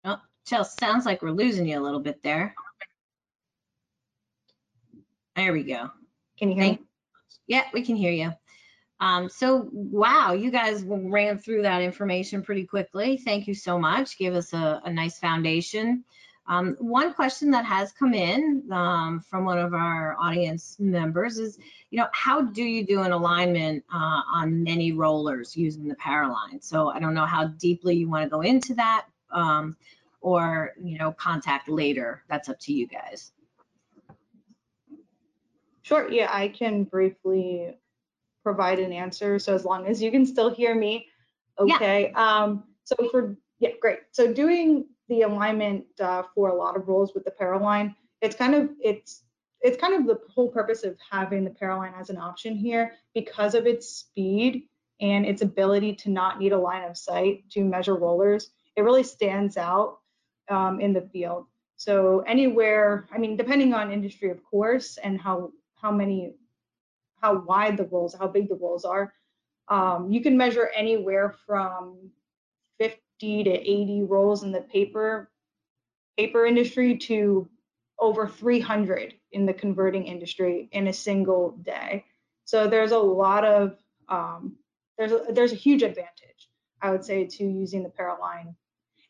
Oh, 0.06 0.18
Chelsea, 0.46 0.76
sounds 0.80 1.06
like 1.06 1.22
we're 1.22 1.32
losing 1.32 1.68
you 1.68 1.80
a 1.80 1.84
little 1.84 2.00
bit 2.00 2.22
there. 2.24 2.56
There 5.36 5.54
we 5.54 5.64
go. 5.64 5.92
Can 6.40 6.50
you 6.50 6.56
hear 6.56 6.64
Thank- 6.64 6.80
me? 6.82 6.86
Yeah, 7.48 7.64
we 7.74 7.82
can 7.82 7.96
hear 7.96 8.12
you. 8.12 8.34
Um, 9.00 9.30
so, 9.30 9.70
wow, 9.72 10.34
you 10.34 10.50
guys 10.50 10.84
ran 10.84 11.38
through 11.38 11.62
that 11.62 11.82
information 11.82 12.42
pretty 12.42 12.66
quickly. 12.66 13.18
Thank 13.18 13.48
you 13.48 13.54
so 13.54 13.78
much. 13.78 14.18
Give 14.18 14.34
us 14.34 14.54
a, 14.54 14.82
a 14.86 14.92
nice 14.92 15.20
foundation. 15.20 16.04
Um, 16.50 16.76
one 16.80 17.14
question 17.14 17.52
that 17.52 17.66
has 17.66 17.92
come 17.92 18.14
in 18.14 18.64
um, 18.72 19.20
from 19.20 19.44
one 19.44 19.58
of 19.58 19.74
our 19.74 20.16
audience 20.20 20.78
members 20.80 21.38
is, 21.38 21.60
you 21.92 22.00
know, 22.00 22.08
how 22.14 22.42
do 22.42 22.64
you 22.64 22.86
do 22.86 23.02
an 23.02 23.12
alignment 23.12 23.84
uh, 23.94 24.22
on 24.34 24.64
many 24.64 24.94
rollers 24.94 25.58
using 25.58 25.88
the 25.88 25.96
Paralign? 25.96 26.64
So 26.64 26.90
I 26.90 27.00
don't 27.00 27.14
know 27.14 27.26
how 27.26 27.48
deeply 27.48 27.98
you 27.98 28.10
want 28.10 28.24
to 28.24 28.30
go 28.30 28.42
into 28.42 28.74
that 28.76 29.08
um, 29.32 29.76
or, 30.22 30.72
you 30.82 30.98
know, 30.98 31.12
contact 31.12 31.68
later. 31.68 32.24
That's 32.30 32.48
up 32.48 32.60
to 32.62 32.74
you 32.74 32.88
guys. 32.88 33.34
Sure, 35.82 36.10
yeah, 36.10 36.30
I 36.32 36.48
can 36.48 36.86
briefly 36.86 37.78
provide 38.44 38.80
an 38.80 38.94
answer. 38.94 39.38
So 39.40 39.54
as 39.54 39.66
long 39.66 39.88
as 39.88 40.02
you 40.02 40.12
can 40.12 40.26
still 40.26 40.50
hear 40.50 40.76
me, 40.76 41.08
Yeah. 41.64 41.76
okay. 41.76 42.12
Um, 42.14 42.64
so 42.86 42.96
for 43.12 43.36
yeah, 43.60 43.72
great. 43.82 44.00
So 44.12 44.32
doing 44.32 44.86
the 45.10 45.22
alignment 45.22 45.86
uh, 46.00 46.24
for 46.34 46.50
a 46.50 46.56
lot 46.56 46.76
of 46.76 46.88
roles 46.88 47.14
with 47.14 47.24
the 47.24 47.32
Paralign, 47.32 47.96
it's 48.22 48.36
kind 48.36 48.56
of 48.56 48.70
it's 48.82 49.24
it's 49.62 49.78
kind 49.78 49.96
of 49.96 50.06
the 50.06 50.20
whole 50.34 50.50
purpose 50.50 50.84
of 50.84 50.98
having 51.10 51.44
the 51.44 51.50
Paralign 51.50 52.00
as 52.00 52.10
an 52.10 52.18
option 52.18 52.56
here 52.56 52.94
because 53.14 53.56
of 53.56 53.66
its 53.66 53.88
speed 53.88 54.64
and 55.02 55.26
its 55.26 55.42
ability 55.42 55.96
to 55.96 56.10
not 56.10 56.40
need 56.40 56.54
a 56.54 56.58
line 56.58 56.84
of 56.84 56.98
sight 56.98 57.50
to 57.52 57.64
measure 57.64 57.96
rollers. 57.96 58.52
It 58.76 58.82
really 58.82 59.04
stands 59.04 59.58
out 59.58 60.00
um, 60.50 60.80
in 60.80 60.94
the 60.94 61.02
field. 61.02 61.46
So 61.76 62.24
anywhere, 62.28 63.08
I 63.12 63.18
mean, 63.18 63.38
depending 63.38 63.74
on 63.74 63.92
industry, 63.92 64.32
of 64.32 64.44
course, 64.44 64.98
and 64.98 65.20
how 65.20 65.52
how 65.76 65.92
many, 65.92 66.34
how 67.22 67.40
wide 67.40 67.78
the 67.78 67.86
rolls, 67.86 68.16
how 68.16 68.28
big 68.28 68.50
the 68.50 68.56
rolls 68.56 68.84
are, 68.84 69.14
um, 69.68 70.12
you 70.12 70.22
can 70.22 70.38
measure 70.38 70.72
anywhere 70.76 71.36
from 71.46 72.12
50 72.80 73.44
to 73.44 73.50
80 73.52 74.04
rolls 74.04 74.44
in 74.44 74.52
the 74.52 74.62
paper 74.62 75.30
paper 76.18 76.46
industry 76.46 76.98
to 76.98 77.48
over 78.00 78.28
300 78.28 79.14
in 79.32 79.46
the 79.46 79.54
converting 79.54 80.06
industry 80.06 80.68
in 80.72 80.88
a 80.88 80.94
single 80.94 81.52
day. 81.62 82.06
So 82.46 82.68
there's 82.68 82.92
a 82.92 83.00
lot 83.00 83.46
of 83.46 83.78
um, 84.10 84.56
there's 84.98 85.12
a, 85.12 85.26
there's 85.30 85.52
a 85.52 85.56
huge 85.56 85.84
advantage, 85.84 86.50
I 86.82 86.92
would 86.92 87.04
say, 87.04 87.26
to 87.26 87.44
using 87.44 87.84
the 87.84 87.90
Paralign 87.90 88.56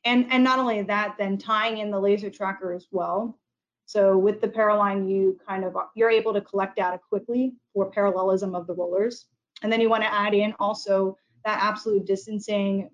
and 0.08 0.26
and 0.32 0.44
not 0.44 0.58
only 0.58 0.82
that 0.84 1.16
then 1.18 1.38
tying 1.38 1.80
in 1.80 1.92
the 1.92 2.00
laser 2.00 2.30
tracker 2.30 2.74
as 2.74 2.88
well. 2.92 3.38
So 3.86 4.18
with 4.18 4.42
the 4.42 4.48
Paralign 4.48 5.10
you 5.10 5.40
kind 5.48 5.64
of 5.64 5.76
you're 5.96 6.10
able 6.10 6.34
to 6.34 6.42
collect 6.42 6.78
data 6.78 7.00
quickly 7.10 7.56
for 7.74 7.92
parallelism 7.92 8.56
of 8.56 8.68
the 8.68 8.74
rollers. 8.74 9.26
And 9.62 9.72
then 9.72 9.82
you 9.82 9.90
want 9.90 10.04
to 10.04 10.14
add 10.14 10.34
in 10.34 10.54
also 10.60 11.18
that 11.46 11.60
absolute 11.62 12.06
distancing 12.06 12.90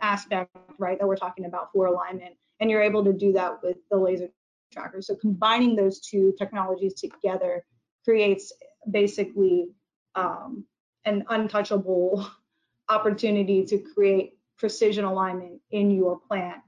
aspect 0.00 0.54
right 0.78 0.98
that 0.98 1.06
we're 1.06 1.16
talking 1.16 1.44
about 1.44 1.70
for 1.72 1.86
alignment 1.86 2.34
and 2.60 2.70
you're 2.70 2.82
able 2.82 3.04
to 3.04 3.12
do 3.12 3.32
that 3.32 3.62
with 3.62 3.76
the 3.90 3.96
laser 3.96 4.28
tracker 4.72 5.00
so 5.00 5.14
combining 5.14 5.76
those 5.76 6.00
two 6.00 6.34
technologies 6.38 6.94
together 6.94 7.64
creates 8.04 8.52
basically 8.90 9.68
um, 10.14 10.64
an 11.04 11.24
untouchable 11.28 12.26
opportunity 12.88 13.64
to 13.64 13.78
create 13.78 14.36
precision 14.58 15.04
alignment 15.04 15.60
in 15.70 15.90
your 15.90 16.18
plant 16.18 16.60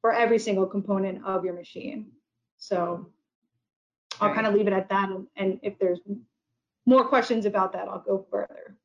for 0.00 0.12
every 0.12 0.38
single 0.38 0.66
component 0.66 1.24
of 1.24 1.44
your 1.44 1.54
machine. 1.54 2.10
So 2.58 3.10
I'll 4.20 4.28
Right. 4.28 4.34
kind 4.34 4.46
of 4.46 4.54
leave 4.54 4.66
it 4.66 4.72
at 4.72 4.88
that. 4.88 5.10
And, 5.10 5.26
and 5.36 5.60
if 5.62 5.78
there's 5.78 6.00
more 6.86 7.06
questions 7.06 7.44
about 7.44 7.72
that, 7.72 7.88
I'll 7.88 8.00
go 8.00 8.26
further. 8.30 8.76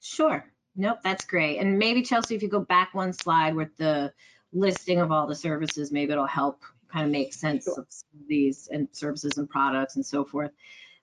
Sure. 0.00 0.44
Nope, 0.76 0.98
that's 1.02 1.24
great. 1.24 1.58
And 1.58 1.78
maybe 1.78 2.02
Chelsea, 2.02 2.34
if 2.34 2.42
you 2.42 2.48
go 2.48 2.60
back 2.60 2.94
one 2.94 3.12
slide 3.12 3.54
with 3.54 3.76
the 3.76 4.12
listing 4.52 5.00
of 5.00 5.12
all 5.12 5.26
the 5.26 5.34
services, 5.34 5.92
maybe 5.92 6.12
it'll 6.12 6.26
help 6.26 6.62
kind 6.92 7.04
of 7.04 7.12
make 7.12 7.32
sense 7.32 7.64
Sure. 7.64 7.80
of 7.80 7.86
these 8.28 8.68
and 8.72 8.88
services 8.92 9.38
and 9.38 9.48
products 9.48 9.96
and 9.96 10.04
so 10.04 10.24
forth. 10.24 10.50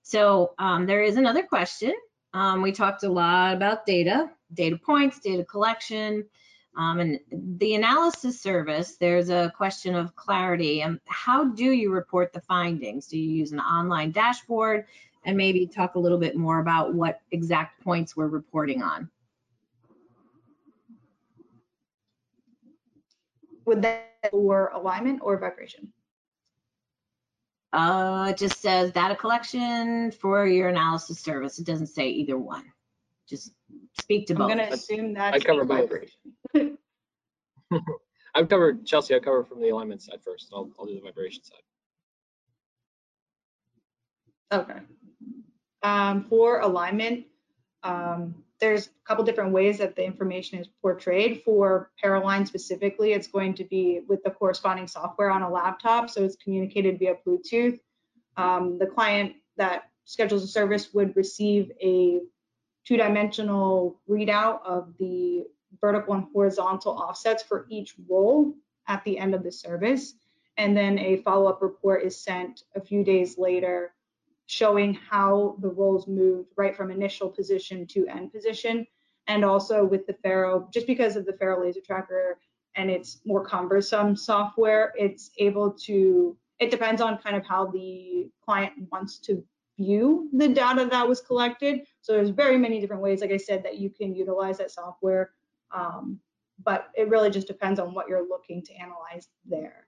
So 0.02 0.54
um, 0.58 0.86
there 0.86 1.04
is 1.04 1.18
another 1.18 1.44
question. 1.44 1.94
Um, 2.34 2.62
we 2.62 2.72
talked 2.72 3.04
a 3.04 3.10
lot 3.10 3.56
about 3.56 3.86
data, 3.86 4.30
data 4.54 4.78
points, 4.78 5.20
data 5.20 5.44
collection, 5.44 6.26
um, 6.78 7.00
and 7.00 7.20
the 7.32 7.76
analysis 7.76 8.40
service. 8.40 8.98
There's 8.98 9.30
a 9.30 9.52
question 9.56 9.96
of 9.96 10.16
clarity. 10.16 10.84
Um, 10.84 11.00
how 11.08 11.46
do 11.46 11.72
you 11.72 11.92
report 11.92 12.32
the 12.34 12.42
findings? 12.42 13.08
Do 13.08 13.18
you 13.18 13.30
use 13.30 13.52
an 13.52 13.60
online 13.60 14.12
dashboard? 14.12 14.86
And 15.26 15.36
maybe 15.36 15.68
talk 15.68 15.96
a 15.96 16.00
little 16.00 16.20
bit 16.20 16.38
more 16.38 16.60
about 16.60 16.94
what 16.94 17.20
exact 17.32 17.84
points 17.84 18.16
we're 18.16 18.28
reporting 18.28 18.82
on. 18.82 19.10
Would 23.68 23.82
that 23.82 24.14
for 24.32 24.72
alignment 24.74 25.20
or 25.22 25.38
vibration? 25.38 25.92
Uh, 27.74 28.28
it 28.30 28.38
just 28.38 28.62
says 28.62 28.94
data 28.94 29.14
collection 29.14 30.10
for 30.12 30.48
your 30.48 30.70
analysis 30.70 31.20
service. 31.20 31.60
It 31.60 31.66
doesn't 31.66 31.88
say 31.88 32.08
either 32.08 32.38
one. 32.38 32.64
Just 33.28 33.52
speak 34.00 34.26
to 34.28 34.36
both. 34.36 34.50
I'm 34.50 34.58
going 34.58 34.70
to 34.70 34.74
assume 34.74 35.14
that 35.16 35.34
I 35.34 35.40
cover 35.40 35.66
both. 35.66 35.90
vibration. 35.90 36.78
I've 38.34 38.48
covered, 38.48 38.86
Chelsea, 38.86 39.14
I 39.14 39.20
cover 39.20 39.44
from 39.44 39.60
the 39.62 39.68
alignment 39.68 40.02
side 40.02 40.22
first. 40.24 40.48
I'll, 40.54 40.70
I'll 40.80 40.86
do 40.86 40.96
the 40.96 41.02
vibration 41.02 41.44
side. 41.44 41.58
Okay. 44.54 44.80
Um, 45.84 46.24
for 46.30 46.62
alignment, 46.62 47.26
um, 47.84 48.34
there's 48.60 48.88
a 48.88 48.90
couple 49.08 49.24
different 49.24 49.52
ways 49.52 49.78
that 49.78 49.96
the 49.96 50.04
information 50.04 50.60
is 50.60 50.68
portrayed. 50.82 51.44
For 51.44 51.92
Paralign 52.04 52.48
specifically, 52.48 53.14
it's 53.14 53.28
going 53.28 53.54
to 53.56 53.64
be 53.64 54.02
with 54.08 54.24
the 54.24 54.32
corresponding 54.32 54.88
software 54.88 55.30
on 55.30 55.44
a 55.44 55.50
laptop, 55.50 56.10
so 56.10 56.24
it's 56.24 56.36
communicated 56.36 56.98
via 57.00 57.16
Bluetooth. 57.26 57.80
Um, 58.36 58.78
the 58.80 58.88
client 58.88 59.34
that 59.58 59.90
schedules 60.06 60.44
a 60.44 60.48
service 60.48 60.94
would 60.94 61.16
receive 61.16 61.72
a 61.82 62.22
two-dimensional 62.86 64.00
readout 64.10 64.66
of 64.66 64.94
the 64.98 65.46
vertical 65.82 66.14
and 66.14 66.26
horizontal 66.34 66.94
offsets 66.94 67.44
for 67.44 67.68
each 67.70 67.96
roll 68.10 68.54
at 68.88 69.04
the 69.04 69.18
end 69.18 69.36
of 69.36 69.44
the 69.44 69.52
service. 69.52 70.14
And 70.58 70.76
then 70.76 70.98
a 70.98 71.18
follow-up 71.18 71.62
report 71.62 72.04
is 72.04 72.20
sent 72.20 72.64
a 72.76 72.82
few 72.82 73.04
days 73.04 73.38
later 73.38 73.94
showing 74.48 74.94
how 74.94 75.56
the 75.60 75.70
rolls 75.70 76.08
moved 76.08 76.50
right 76.56 76.76
from 76.76 76.90
initial 76.90 77.30
position 77.30 77.86
to 77.86 78.08
end 78.08 78.32
position. 78.32 78.88
And 79.28 79.44
also 79.44 79.86
with 79.86 80.08
the 80.08 80.16
Faro, 80.24 80.70
just 80.74 80.88
because 80.88 81.16
of 81.16 81.26
the 81.26 81.34
Faro 81.34 81.64
laser 81.64 81.82
tracker 81.86 82.40
and 82.76 82.90
its 82.90 83.20
more 83.26 83.44
cumbersome 83.46 84.16
software, 84.16 84.94
it's 84.98 85.32
able 85.38 85.72
to, 85.72 86.38
it 86.60 86.72
depends 86.72 87.02
on 87.02 87.18
kind 87.18 87.36
of 87.36 87.46
how 87.46 87.68
the 87.68 88.30
client 88.44 88.74
wants 88.90 89.20
to 89.20 89.44
view 89.78 90.30
the 90.34 90.48
data 90.48 90.88
that 90.90 91.08
was 91.08 91.20
collected. 91.20 91.82
So 92.02 92.14
there's 92.14 92.30
very 92.30 92.58
many 92.58 92.80
different 92.80 93.02
ways, 93.02 93.20
like 93.20 93.32
I 93.32 93.38
said, 93.38 93.64
that 93.64 93.78
you 93.78 93.90
can 93.90 94.16
utilize 94.16 94.58
that 94.60 94.72
software. 94.72 95.32
Um, 95.72 96.20
but 96.64 96.88
it 96.96 97.10
really 97.10 97.30
just 97.30 97.48
depends 97.48 97.80
on 97.80 97.94
what 97.94 98.08
you're 98.08 98.28
looking 98.28 98.64
to 98.64 98.74
analyze 98.76 99.28
there. 99.46 99.88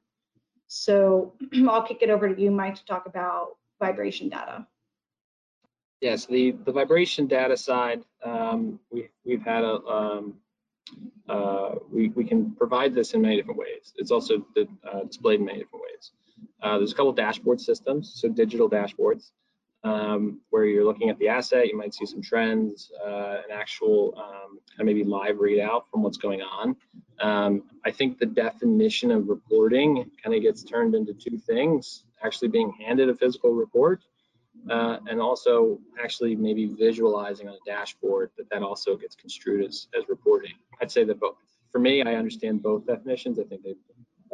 So 0.67 1.33
I'll 1.69 1.81
kick 1.81 1.99
it 2.01 2.09
over 2.09 2.33
to 2.33 2.39
you, 2.39 2.51
Mike, 2.51 2.75
to 2.75 2.85
talk 2.85 3.05
about 3.05 3.57
vibration 3.79 4.29
data. 4.29 4.67
Yes, 6.01 6.25
the, 6.25 6.51
the 6.65 6.71
vibration 6.71 7.27
data 7.27 7.57
side, 7.57 8.01
um, 8.23 8.79
we, 8.91 9.09
we've 9.25 9.43
had 9.43 9.63
a, 9.63 9.75
um, 9.85 10.35
uh, 11.27 11.75
we, 11.91 12.09
we 12.09 12.23
can 12.23 12.51
provide 12.51 12.95
this 12.95 13.13
in 13.13 13.21
many 13.21 13.35
different 13.35 13.59
ways. 13.59 13.93
It's 13.97 14.11
also 14.11 14.45
uh, 14.57 15.03
displayed 15.03 15.39
in 15.41 15.45
many 15.45 15.59
different 15.59 15.83
ways. 15.83 16.11
Uh, 16.61 16.77
there's 16.77 16.93
a 16.93 16.95
couple 16.95 17.11
dashboard 17.11 17.59
systems, 17.59 18.13
so 18.15 18.29
digital 18.29 18.69
dashboards, 18.69 19.31
um, 19.83 20.41
where 20.49 20.65
you're 20.65 20.83
looking 20.83 21.09
at 21.09 21.17
the 21.19 21.27
asset, 21.27 21.67
you 21.67 21.77
might 21.77 21.93
see 21.93 22.05
some 22.05 22.21
trends, 22.21 22.91
uh, 23.05 23.37
an 23.45 23.51
actual 23.51 24.13
um, 24.17 24.59
kind 24.69 24.81
of 24.81 24.85
maybe 24.85 25.03
live 25.03 25.37
readout 25.37 25.83
from 25.89 26.03
what's 26.03 26.17
going 26.17 26.41
on. 26.41 26.75
Um, 27.21 27.63
I 27.85 27.91
think 27.91 28.19
the 28.19 28.25
definition 28.25 29.11
of 29.11 29.29
reporting 29.29 30.09
kind 30.21 30.35
of 30.35 30.41
gets 30.41 30.63
turned 30.63 30.95
into 30.95 31.13
two 31.13 31.37
things, 31.37 32.03
actually 32.23 32.49
being 32.49 32.73
handed 32.85 33.09
a 33.09 33.15
physical 33.15 33.53
report 33.53 34.03
uh, 34.69 34.97
and 35.07 35.21
also 35.21 35.79
actually 36.01 36.35
maybe 36.35 36.67
visualizing 36.67 37.47
on 37.47 37.53
a 37.53 37.65
dashboard 37.65 38.31
that 38.37 38.49
that 38.49 38.61
also 38.61 38.95
gets 38.95 39.15
construed 39.15 39.65
as, 39.65 39.87
as 39.97 40.03
reporting. 40.09 40.53
I'd 40.81 40.91
say 40.91 41.03
that 41.05 41.19
both. 41.19 41.35
For 41.71 41.79
me, 41.79 42.01
I 42.01 42.15
understand 42.15 42.63
both 42.63 42.85
definitions. 42.87 43.39
I 43.39 43.43
think 43.43 43.61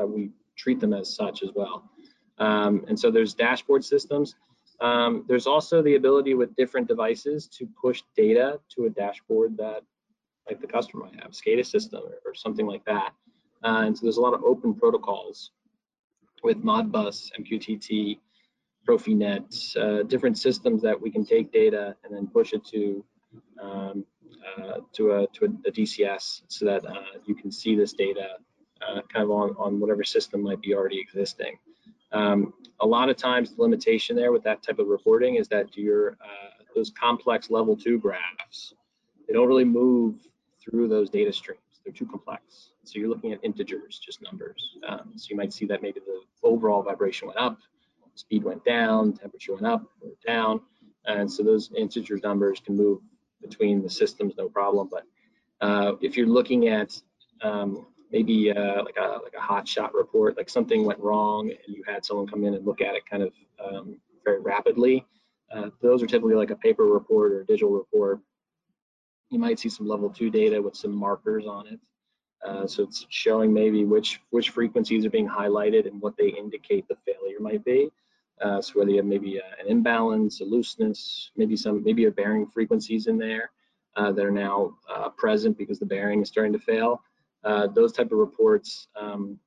we 0.08 0.30
treat 0.58 0.80
them 0.80 0.94
as 0.94 1.14
such 1.14 1.44
as 1.44 1.50
well. 1.54 1.90
Um, 2.38 2.86
and 2.88 3.00
so 3.00 3.12
there's 3.12 3.34
dashboard 3.34 3.84
systems. 3.84 4.36
Um, 4.82 5.26
there's 5.28 5.48
also 5.48 5.82
the 5.82 5.96
ability 5.96 6.34
with 6.34 6.56
different 6.56 6.88
devices 6.88 7.48
to 7.58 7.68
push 7.82 8.04
data 8.16 8.60
to 8.76 8.86
a 8.86 8.90
dashboard 8.90 9.58
that 9.58 9.82
like 10.48 10.62
the 10.62 10.68
customer 10.68 11.06
might 11.06 11.22
have, 11.22 11.32
SCADA 11.32 11.66
system 11.66 12.04
or, 12.04 12.30
or 12.30 12.36
something 12.36 12.68
like 12.68 12.86
that. 12.86 13.14
Uh, 13.64 13.84
and 13.86 13.98
so 13.98 14.06
there's 14.06 14.18
a 14.18 14.22
lot 14.22 14.34
of 14.34 14.44
open 14.44 14.74
protocols 14.74 15.52
with 16.44 16.64
Modbus, 16.64 17.32
MQTT, 17.40 18.20
Profinet, 18.88 19.76
uh, 19.78 20.04
different 20.04 20.38
systems 20.38 20.82
that 20.84 21.00
we 21.00 21.10
can 21.10 21.26
take 21.26 21.52
data 21.52 21.96
and 22.04 22.16
then 22.16 22.28
push 22.28 22.54
it 22.54 22.64
to 22.66 23.04
um, 23.60 24.06
uh, 24.58 24.78
to 24.94 25.14
a 25.14 25.28
to 25.34 25.46
a, 25.46 25.68
a, 25.68 25.72
DCS 25.72 26.44
so 26.48 26.66
that 26.66 26.86
uh, 26.86 27.18
you 27.26 27.34
can 27.34 27.52
see 27.52 27.76
this 27.76 27.94
data 27.94 28.28
uh, 28.82 29.02
kind 29.12 29.24
of 29.24 29.32
on, 29.32 29.56
on 29.58 29.80
whatever 29.80 30.04
system 30.04 30.44
might 30.44 30.62
be 30.62 30.74
already 30.74 31.00
existing. 31.00 31.58
Um, 32.16 32.54
a 32.80 32.88
lot 32.88 33.10
of 33.10 33.18
times 33.18 33.56
the 33.56 33.62
limitation 33.62 34.16
there 34.16 34.32
with 34.32 34.44
that 34.44 34.64
type 34.64 34.80
of 34.80 34.88
reporting 34.88 35.36
is 35.36 35.48
that 35.50 35.76
your 35.78 36.18
uh, 36.24 36.64
those 36.76 36.92
complex 36.92 37.50
level 37.50 37.76
two 37.76 38.00
graphs, 38.00 38.74
they 39.28 39.34
don't 39.34 39.48
really 39.48 39.66
move 39.66 40.16
through 40.62 40.88
those 40.88 41.10
data 41.10 41.32
streams. 41.32 41.60
They're 41.84 41.94
too 41.94 42.06
complex. 42.06 42.72
So 42.84 43.00
you're 43.00 43.10
looking 43.10 43.34
at 43.34 43.40
integers, 43.44 44.00
just 44.00 44.22
numbers. 44.22 44.78
Um, 44.88 45.14
so 45.16 45.28
you 45.30 45.36
might 45.36 45.54
see 45.54 45.66
that 45.66 45.82
maybe 45.82 46.00
the 46.06 46.22
overall 46.42 46.82
vibration 46.84 47.28
went 47.28 47.40
up, 47.40 47.58
speed 48.16 48.44
went 48.44 48.64
down, 48.64 49.14
temperature 49.14 49.54
went 49.54 49.66
up 49.66 49.84
or 50.02 50.12
down. 50.26 50.62
And 51.06 51.32
so 51.32 51.44
those 51.44 51.72
integer 51.78 52.20
numbers 52.24 52.62
can 52.66 52.76
move 52.76 53.00
between 53.42 53.84
the 53.84 53.90
systems, 53.90 54.34
no 54.38 54.50
problem. 54.50 54.90
But 54.90 55.04
uh, 55.62 55.94
if 56.02 56.18
you're 56.18 56.28
looking 56.28 56.68
at 56.68 57.00
um, 57.42 57.86
maybe 58.12 58.52
uh, 58.52 58.84
like 58.84 58.98
a 58.98 59.20
like 59.24 59.34
a 59.38 59.42
hot 59.42 59.68
shot 59.68 59.94
report, 59.94 60.38
like 60.38 60.50
something 60.50 60.86
went 60.86 61.00
wrong 61.00 61.50
and 61.50 61.76
you 61.76 61.84
had 61.88 62.06
someone 62.06 62.28
come 62.28 62.44
in 62.44 62.54
and 62.54 62.66
look 62.66 62.82
at 62.82 62.96
it 62.96 63.04
kind 63.10 63.24
of 63.24 63.34
um, 63.64 63.98
very 64.24 64.40
rapidly, 64.40 65.06
uh, 65.54 65.70
those 65.82 66.02
are 66.02 66.08
typically 66.08 66.36
like 66.36 66.52
a 66.52 66.56
paper 66.56 66.86
report 66.86 67.32
or 67.32 67.42
a 67.42 67.46
digital 67.46 67.72
report. 67.72 68.20
You 69.30 69.40
might 69.40 69.60
see 69.60 69.70
some 69.70 69.88
level 69.88 70.10
two 70.10 70.30
data 70.30 70.62
with 70.62 70.76
some 70.76 70.94
markers 70.96 71.46
on 71.46 71.68
it. 71.68 71.80
Uh, 72.46 72.68
so 72.68 72.84
it's 72.84 73.06
showing 73.10 73.54
maybe 73.54 73.86
which 73.86 74.22
which 74.30 74.50
frequencies 74.50 75.06
are 75.06 75.10
being 75.10 75.28
highlighted 75.28 75.88
and 75.88 76.02
what 76.02 76.16
they 76.18 76.30
indicate 76.30 76.88
the 76.88 76.96
failure 77.06 77.40
might 77.40 77.64
be. 77.66 77.90
Uh, 78.42 78.62
so 78.62 78.74
whether 78.74 78.92
you 78.92 78.98
have 78.98 79.06
maybe 79.06 79.38
a, 79.38 79.62
an 79.62 79.68
imbalance, 79.68 80.42
a 80.42 80.44
looseness, 80.44 81.32
maybe 81.36 81.56
some 81.56 81.84
maybe 81.84 82.06
a 82.06 82.12
bearing 82.12 82.46
frequencies 82.46 83.08
in 83.08 83.18
there 83.18 83.52
uh, 83.96 84.12
that 84.12 84.26
are 84.26 84.32
now 84.32 84.76
uh, 84.94 85.10
present 85.10 85.58
because 85.58 85.80
the 85.80 85.86
bearing 85.86 86.22
is 86.22 86.28
starting 86.28 86.54
to 86.54 86.60
fail. 86.60 87.02
Uh, 87.46 87.68
those 87.68 87.94
type 87.94 88.12
of 88.12 88.18
reports 88.18 88.88
um, 89.00 89.40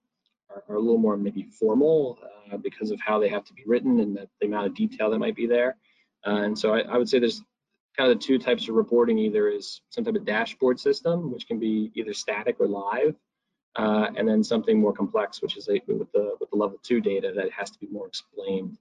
are, 0.48 0.62
are, 0.68 0.76
a 0.76 0.80
little 0.80 0.98
more 0.98 1.16
maybe 1.16 1.42
formal 1.42 2.18
uh, 2.52 2.56
because 2.56 2.90
of 2.92 3.00
how 3.00 3.18
they 3.18 3.28
have 3.28 3.44
to 3.44 3.52
be 3.52 3.64
written 3.66 3.98
and 4.00 4.16
the, 4.16 4.28
the 4.40 4.46
amount 4.46 4.66
of 4.66 4.74
detail 4.74 5.10
that 5.10 5.18
might 5.18 5.34
be 5.34 5.46
there. 5.46 5.76
and 6.24 6.56
so 6.56 6.72
I, 6.74 6.80
I 6.80 6.96
would 6.96 7.08
say 7.08 7.18
there's 7.18 7.42
kind 7.96 8.10
of 8.10 8.18
the 8.18 8.24
two 8.24 8.38
types 8.38 8.68
of 8.68 8.76
reporting 8.76 9.18
either 9.18 9.48
is 9.48 9.80
some 9.90 10.04
type 10.04 10.14
of 10.14 10.24
dashboard 10.24 10.78
system, 10.78 11.32
which 11.32 11.48
can 11.48 11.58
be 11.58 11.90
either 11.94 12.14
static 12.14 12.56
or 12.60 12.68
live, 12.68 13.16
uh, 13.76 14.06
and 14.16 14.28
then 14.28 14.44
something 14.44 14.80
more 14.80 14.92
complex, 14.92 15.42
which 15.42 15.56
is 15.56 15.68
a, 15.68 15.80
with 15.88 16.10
the 16.12 16.36
with 16.40 16.48
the 16.50 16.56
level 16.56 16.78
two 16.82 17.00
data 17.00 17.32
that 17.34 17.50
has 17.50 17.70
to 17.70 17.78
be 17.80 17.88
more 17.88 18.06
explained 18.06 18.78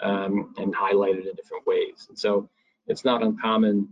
um, 0.00 0.54
and 0.58 0.74
highlighted 0.74 1.28
in 1.28 1.34
different 1.34 1.66
ways. 1.66 2.06
And 2.08 2.18
so 2.18 2.48
it's 2.86 3.04
not 3.04 3.22
uncommon 3.22 3.88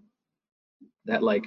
that 1.06 1.22
like, 1.22 1.46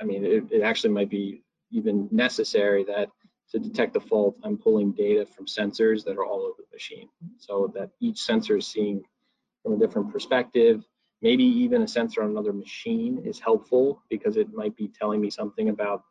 I 0.00 0.04
mean, 0.04 0.24
it, 0.24 0.44
it 0.50 0.62
actually 0.62 0.90
might 0.90 1.10
be 1.10 1.42
even 1.74 2.08
necessary 2.10 2.84
that 2.84 3.08
to 3.50 3.58
detect 3.58 3.92
the 3.92 4.00
fault, 4.00 4.36
I'm 4.42 4.56
pulling 4.56 4.92
data 4.92 5.26
from 5.26 5.46
sensors 5.46 6.04
that 6.04 6.16
are 6.16 6.24
all 6.24 6.40
over 6.40 6.56
the 6.58 6.74
machine, 6.74 7.08
so 7.38 7.70
that 7.74 7.90
each 8.00 8.20
sensor 8.22 8.56
is 8.56 8.66
seeing 8.66 9.02
from 9.62 9.74
a 9.74 9.78
different 9.78 10.10
perspective. 10.12 10.84
Maybe 11.22 11.44
even 11.44 11.82
a 11.82 11.88
sensor 11.88 12.22
on 12.22 12.30
another 12.30 12.52
machine 12.52 13.22
is 13.24 13.38
helpful 13.38 14.02
because 14.08 14.36
it 14.36 14.52
might 14.52 14.76
be 14.76 14.88
telling 14.88 15.20
me 15.20 15.30
something 15.30 15.68
about 15.68 16.02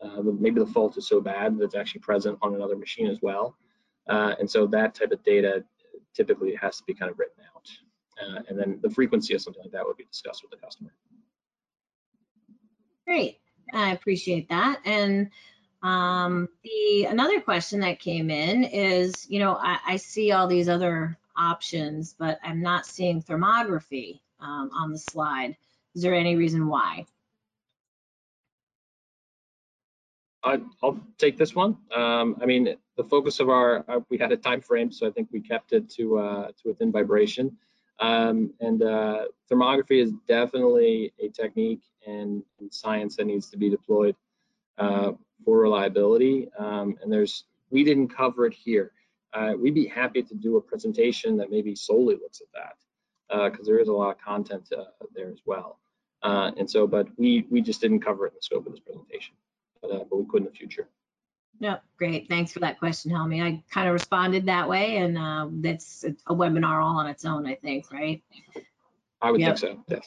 uh, 0.00 0.22
maybe 0.22 0.60
the 0.60 0.66
fault 0.66 0.96
is 0.98 1.08
so 1.08 1.20
bad 1.20 1.56
that 1.56 1.64
it's 1.64 1.74
actually 1.74 2.00
present 2.00 2.38
on 2.42 2.54
another 2.54 2.76
machine 2.76 3.08
as 3.08 3.18
well. 3.22 3.56
Uh, 4.08 4.34
and 4.38 4.50
so 4.50 4.66
that 4.66 4.94
type 4.94 5.12
of 5.12 5.22
data 5.22 5.64
typically 6.14 6.54
has 6.54 6.76
to 6.78 6.84
be 6.84 6.94
kind 6.94 7.10
of 7.10 7.18
written 7.18 7.42
out. 7.54 7.68
Uh, 8.22 8.42
and 8.48 8.58
then 8.58 8.78
the 8.82 8.90
frequency 8.90 9.34
of 9.34 9.40
something 9.40 9.62
like 9.62 9.72
that 9.72 9.84
would 9.84 9.96
be 9.96 10.04
discussed 10.04 10.42
with 10.42 10.50
the 10.50 10.64
customer. 10.64 10.94
Great, 13.06 13.38
I 13.74 13.92
appreciate 13.92 14.48
that. 14.48 14.80
And 14.84 15.30
um, 15.82 16.48
the 16.62 17.04
another 17.04 17.40
question 17.40 17.80
that 17.80 18.00
came 18.00 18.30
in 18.30 18.64
is, 18.64 19.26
you 19.28 19.38
know, 19.38 19.56
I, 19.60 19.78
I 19.86 19.96
see 19.96 20.32
all 20.32 20.46
these 20.46 20.68
other 20.68 21.18
options, 21.36 22.14
but 22.18 22.38
I'm 22.42 22.62
not 22.62 22.86
seeing 22.86 23.22
thermography 23.22 24.20
um, 24.40 24.70
on 24.72 24.92
the 24.92 24.98
slide. 24.98 25.56
Is 25.94 26.02
there 26.02 26.14
any 26.14 26.36
reason 26.36 26.66
why? 26.66 27.06
I, 30.42 30.60
will 30.82 31.00
take 31.18 31.36
this 31.38 31.54
one. 31.54 31.76
Um, 31.94 32.36
I 32.40 32.46
mean, 32.46 32.76
the 32.96 33.04
focus 33.04 33.40
of 33.40 33.48
our, 33.48 33.84
uh, 33.88 34.00
we 34.10 34.18
had 34.18 34.30
a 34.30 34.36
time 34.36 34.60
frame, 34.60 34.92
so 34.92 35.06
I 35.06 35.10
think 35.10 35.28
we 35.32 35.40
kept 35.40 35.72
it 35.72 35.88
to 35.90 36.18
uh, 36.18 36.46
to 36.48 36.68
within 36.68 36.92
vibration. 36.92 37.56
Um, 38.00 38.52
and 38.60 38.82
uh, 38.82 39.24
thermography 39.50 40.02
is 40.02 40.12
definitely 40.26 41.12
a 41.20 41.28
technique 41.28 41.82
and, 42.06 42.42
and, 42.58 42.72
science 42.72 43.16
that 43.16 43.26
needs 43.26 43.48
to 43.50 43.56
be 43.56 43.70
deployed 43.70 44.16
uh, 44.78 45.12
for 45.44 45.60
reliability. 45.60 46.48
Um, 46.58 46.96
and 47.00 47.12
there's, 47.12 47.44
we 47.70 47.84
didn't 47.84 48.08
cover 48.08 48.46
it 48.46 48.52
here. 48.52 48.90
Uh, 49.32 49.52
we'd 49.56 49.74
be 49.74 49.86
happy 49.86 50.22
to 50.22 50.34
do 50.34 50.56
a 50.56 50.60
presentation 50.60 51.36
that 51.36 51.50
maybe 51.50 51.76
solely 51.76 52.16
looks 52.16 52.40
at 52.40 52.48
that 52.52 53.50
because 53.50 53.66
uh, 53.66 53.70
there 53.70 53.78
is 53.78 53.88
a 53.88 53.92
lot 53.92 54.10
of 54.10 54.20
content 54.20 54.68
there 55.14 55.30
as 55.30 55.40
well. 55.46 55.78
and 56.22 56.68
so, 56.68 56.86
but 56.86 57.06
we 57.16 57.46
we 57.50 57.60
just 57.60 57.80
didn't 57.80 58.00
cover 58.00 58.26
it 58.26 58.30
in 58.30 58.36
the 58.36 58.42
scope 58.42 58.66
of 58.66 58.72
this 58.72 58.80
presentation 58.80 59.34
but, 59.84 59.94
uh, 59.94 60.04
but 60.10 60.16
we 60.16 60.26
could 60.26 60.42
in 60.42 60.44
the 60.46 60.50
future. 60.50 60.88
No, 61.60 61.78
great. 61.96 62.28
Thanks 62.28 62.52
for 62.52 62.60
that 62.60 62.78
question, 62.78 63.10
Helmy. 63.10 63.40
I 63.40 63.62
kind 63.70 63.88
of 63.88 63.92
responded 63.92 64.46
that 64.46 64.68
way, 64.68 64.96
and 64.96 65.16
uh, 65.16 65.48
that's 65.50 66.04
a 66.04 66.34
webinar 66.34 66.82
all 66.82 66.98
on 66.98 67.06
its 67.06 67.24
own, 67.24 67.46
I 67.46 67.54
think, 67.54 67.90
right? 67.92 68.22
I 69.22 69.30
would 69.30 69.40
yep. 69.40 69.58
think 69.58 69.78
so. 69.88 70.02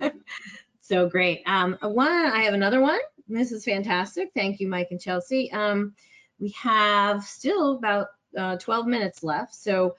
Yes. 0.00 0.12
so 0.80 1.08
great. 1.08 1.42
Um, 1.46 1.76
one, 1.82 2.08
I 2.08 2.42
have 2.42 2.54
another 2.54 2.80
one. 2.80 2.98
This 3.28 3.52
is 3.52 3.64
fantastic. 3.64 4.30
Thank 4.34 4.58
you, 4.58 4.68
Mike 4.68 4.88
and 4.90 5.00
Chelsea. 5.00 5.52
Um, 5.52 5.94
we 6.40 6.48
have 6.50 7.22
still 7.22 7.76
about 7.76 8.08
uh, 8.36 8.56
12 8.56 8.86
minutes 8.86 9.22
left. 9.22 9.54
So 9.54 9.96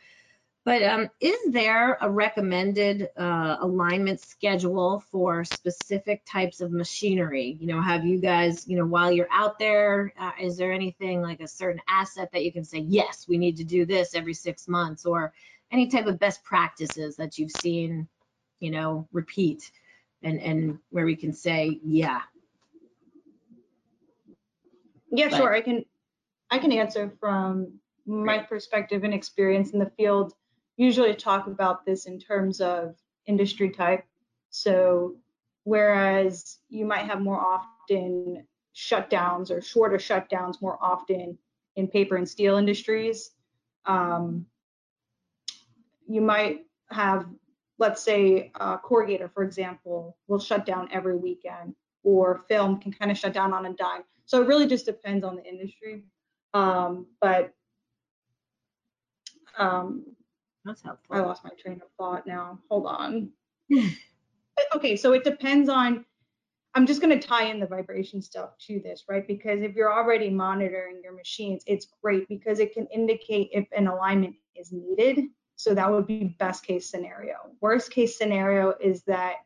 but 0.66 0.84
um, 0.84 1.10
is 1.20 1.38
there 1.51 1.97
a 2.01 2.10
recommended 2.10 3.10
uh, 3.18 3.57
alignment 3.62 4.20
schedule 4.20 5.03
for 5.12 5.43
specific 5.43 6.22
types 6.26 6.62
of 6.62 6.72
machinery? 6.72 7.57
You 7.60 7.68
know, 7.68 7.82
have 7.82 8.05
you 8.05 8.20
guys, 8.20 8.68
you 8.68 8.78
know, 8.78 8.86
while 8.86 9.12
you're 9.12 9.32
out 9.32 9.57
there, 9.57 10.14
uh, 10.20 10.32
is 10.39 10.57
there 10.57 10.74
anything 10.74 11.22
like 11.22 11.39
a 11.39 11.47
certain 11.47 11.82
asset 11.88 12.30
that 12.34 12.43
you 12.43 12.51
can 12.51 12.64
say, 12.64 12.80
yes, 12.80 13.26
we 13.28 13.38
need 13.38 13.57
to 13.57 13.64
do 13.64 13.86
this 13.86 14.14
every 14.14 14.34
six 14.34 14.68
months, 14.68 15.05
or 15.05 15.34
any 15.72 15.88
type 15.88 16.07
of 16.07 16.20
best 16.20 16.43
practices 16.43 17.16
that 17.16 17.38
you've 17.38 17.51
seen, 17.51 18.07
you 18.60 18.70
know, 18.70 19.07
repeat, 19.14 19.72
and 20.24 20.41
and 20.41 20.78
where 20.89 21.05
we 21.05 21.16
can 21.16 21.32
say, 21.32 21.80
yeah. 21.84 22.22
Yeah, 25.12 25.30
but, 25.30 25.38
sure. 25.38 25.53
I 25.53 25.62
can 25.62 25.86
I 26.51 26.60
can 26.60 26.72
answer 26.72 27.14
from 27.20 27.80
my 28.05 28.39
perspective 28.39 29.03
and 29.03 29.14
experience 29.14 29.72
in 29.72 29.80
the 29.80 29.91
field 29.97 30.34
usually 30.80 31.13
talk 31.13 31.47
about 31.47 31.86
this 31.86 32.05
in 32.05 32.17
terms 32.17 32.61
of 32.61 32.95
industry 33.27 33.69
type. 33.69 34.05
So 34.49 35.15
whereas 35.65 36.59
you 36.69 36.86
might 36.86 37.05
have 37.05 37.21
more 37.21 37.39
often 37.39 38.47
shutdowns 38.73 39.51
or 39.51 39.61
shorter 39.61 39.97
shutdowns 39.97 40.61
more 40.61 40.77
often 40.82 41.38
in 41.75 41.88
paper 41.89 42.15
and 42.15 42.27
steel 42.27 42.55
industries, 42.55 43.32
um, 43.86 44.45
you 46.07 46.21
might 46.21 46.61
have, 46.89 47.27
let's 47.77 48.01
say, 48.01 48.51
a 48.55 48.77
corrugator, 48.77 49.30
for 49.34 49.43
example, 49.43 50.17
will 50.27 50.39
shut 50.39 50.65
down 50.65 50.88
every 50.93 51.17
weekend, 51.17 51.75
or 52.03 52.45
film 52.47 52.80
can 52.80 52.93
kind 52.93 53.11
of 53.11 53.17
shut 53.17 53.34
down 53.34 53.53
on 53.53 53.65
a 53.65 53.73
dime. 53.73 54.03
So 54.25 54.41
it 54.41 54.47
really 54.47 54.65
just 54.65 54.86
depends 54.86 55.25
on 55.25 55.36
the 55.36 55.43
industry. 55.43 56.05
Um, 56.53 57.05
but 57.19 57.53
um, 59.57 60.05
that's 60.66 60.82
helpful. 60.82 61.16
I 61.16 61.20
lost 61.20 61.43
my 61.43 61.51
train 61.62 61.82
of 61.82 61.89
thought 61.97 62.28
now. 62.28 62.60
Hold 62.70 62.86
on. 62.86 63.30
okay, 64.76 64.95
so 64.95 65.14
it 65.14 65.24
depends 65.24 65.70
on. 65.70 66.05
I'm 66.76 66.86
just 66.86 67.01
going 67.01 67.20
to 67.20 67.28
tie 67.28 67.45
in 67.45 67.60
the 67.60 67.66
vibration 67.66 68.22
stuff 68.22 68.51
to 68.68 68.80
this, 68.80 69.05
right? 69.10 69.28
Because 69.28 69.64
if 69.64 69.74
you're 69.74 69.91
already 69.91 70.30
monitoring 70.30 71.01
your 71.03 71.14
machines, 71.14 71.64
it's 71.66 71.88
great 72.01 72.28
because 72.28 72.60
it 72.60 72.74
can 72.74 72.86
indicate 72.93 73.49
if 73.53 73.68
an 73.76 73.88
alignment 73.88 74.36
is 74.55 74.72
needed. 74.72 75.26
So 75.55 75.74
that 75.74 75.89
would 75.91 76.05
be 76.05 76.36
best 76.39 76.64
case 76.64 76.89
scenario. 76.89 77.38
Worst 77.60 77.91
case 77.91 78.18
scenario 78.18 78.76
is 78.80 79.01
that 79.03 79.38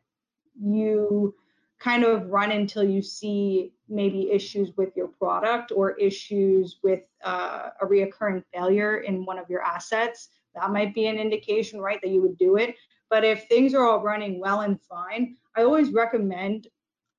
you 0.60 1.34
kind 1.80 2.04
of 2.04 2.28
run 2.28 2.52
until 2.52 2.84
you 2.84 3.02
see 3.02 3.72
maybe 3.88 4.30
issues 4.30 4.76
with 4.76 4.90
your 4.94 5.08
product 5.08 5.72
or 5.74 5.92
issues 5.92 6.78
with 6.82 7.00
uh, 7.24 7.70
a 7.80 7.86
reoccurring 7.86 8.44
failure 8.52 8.98
in 8.98 9.24
one 9.24 9.38
of 9.38 9.48
your 9.48 9.62
assets 9.62 10.28
that 10.54 10.70
might 10.70 10.94
be 10.94 11.06
an 11.06 11.16
indication, 11.18 11.80
right, 11.80 12.00
that 12.02 12.10
you 12.10 12.22
would 12.22 12.38
do 12.38 12.56
it. 12.56 12.76
But 13.10 13.24
if 13.24 13.46
things 13.48 13.74
are 13.74 13.86
all 13.86 14.00
running 14.00 14.40
well 14.40 14.60
and 14.62 14.80
fine, 14.82 15.36
I 15.56 15.62
always 15.62 15.90
recommend 15.90 16.68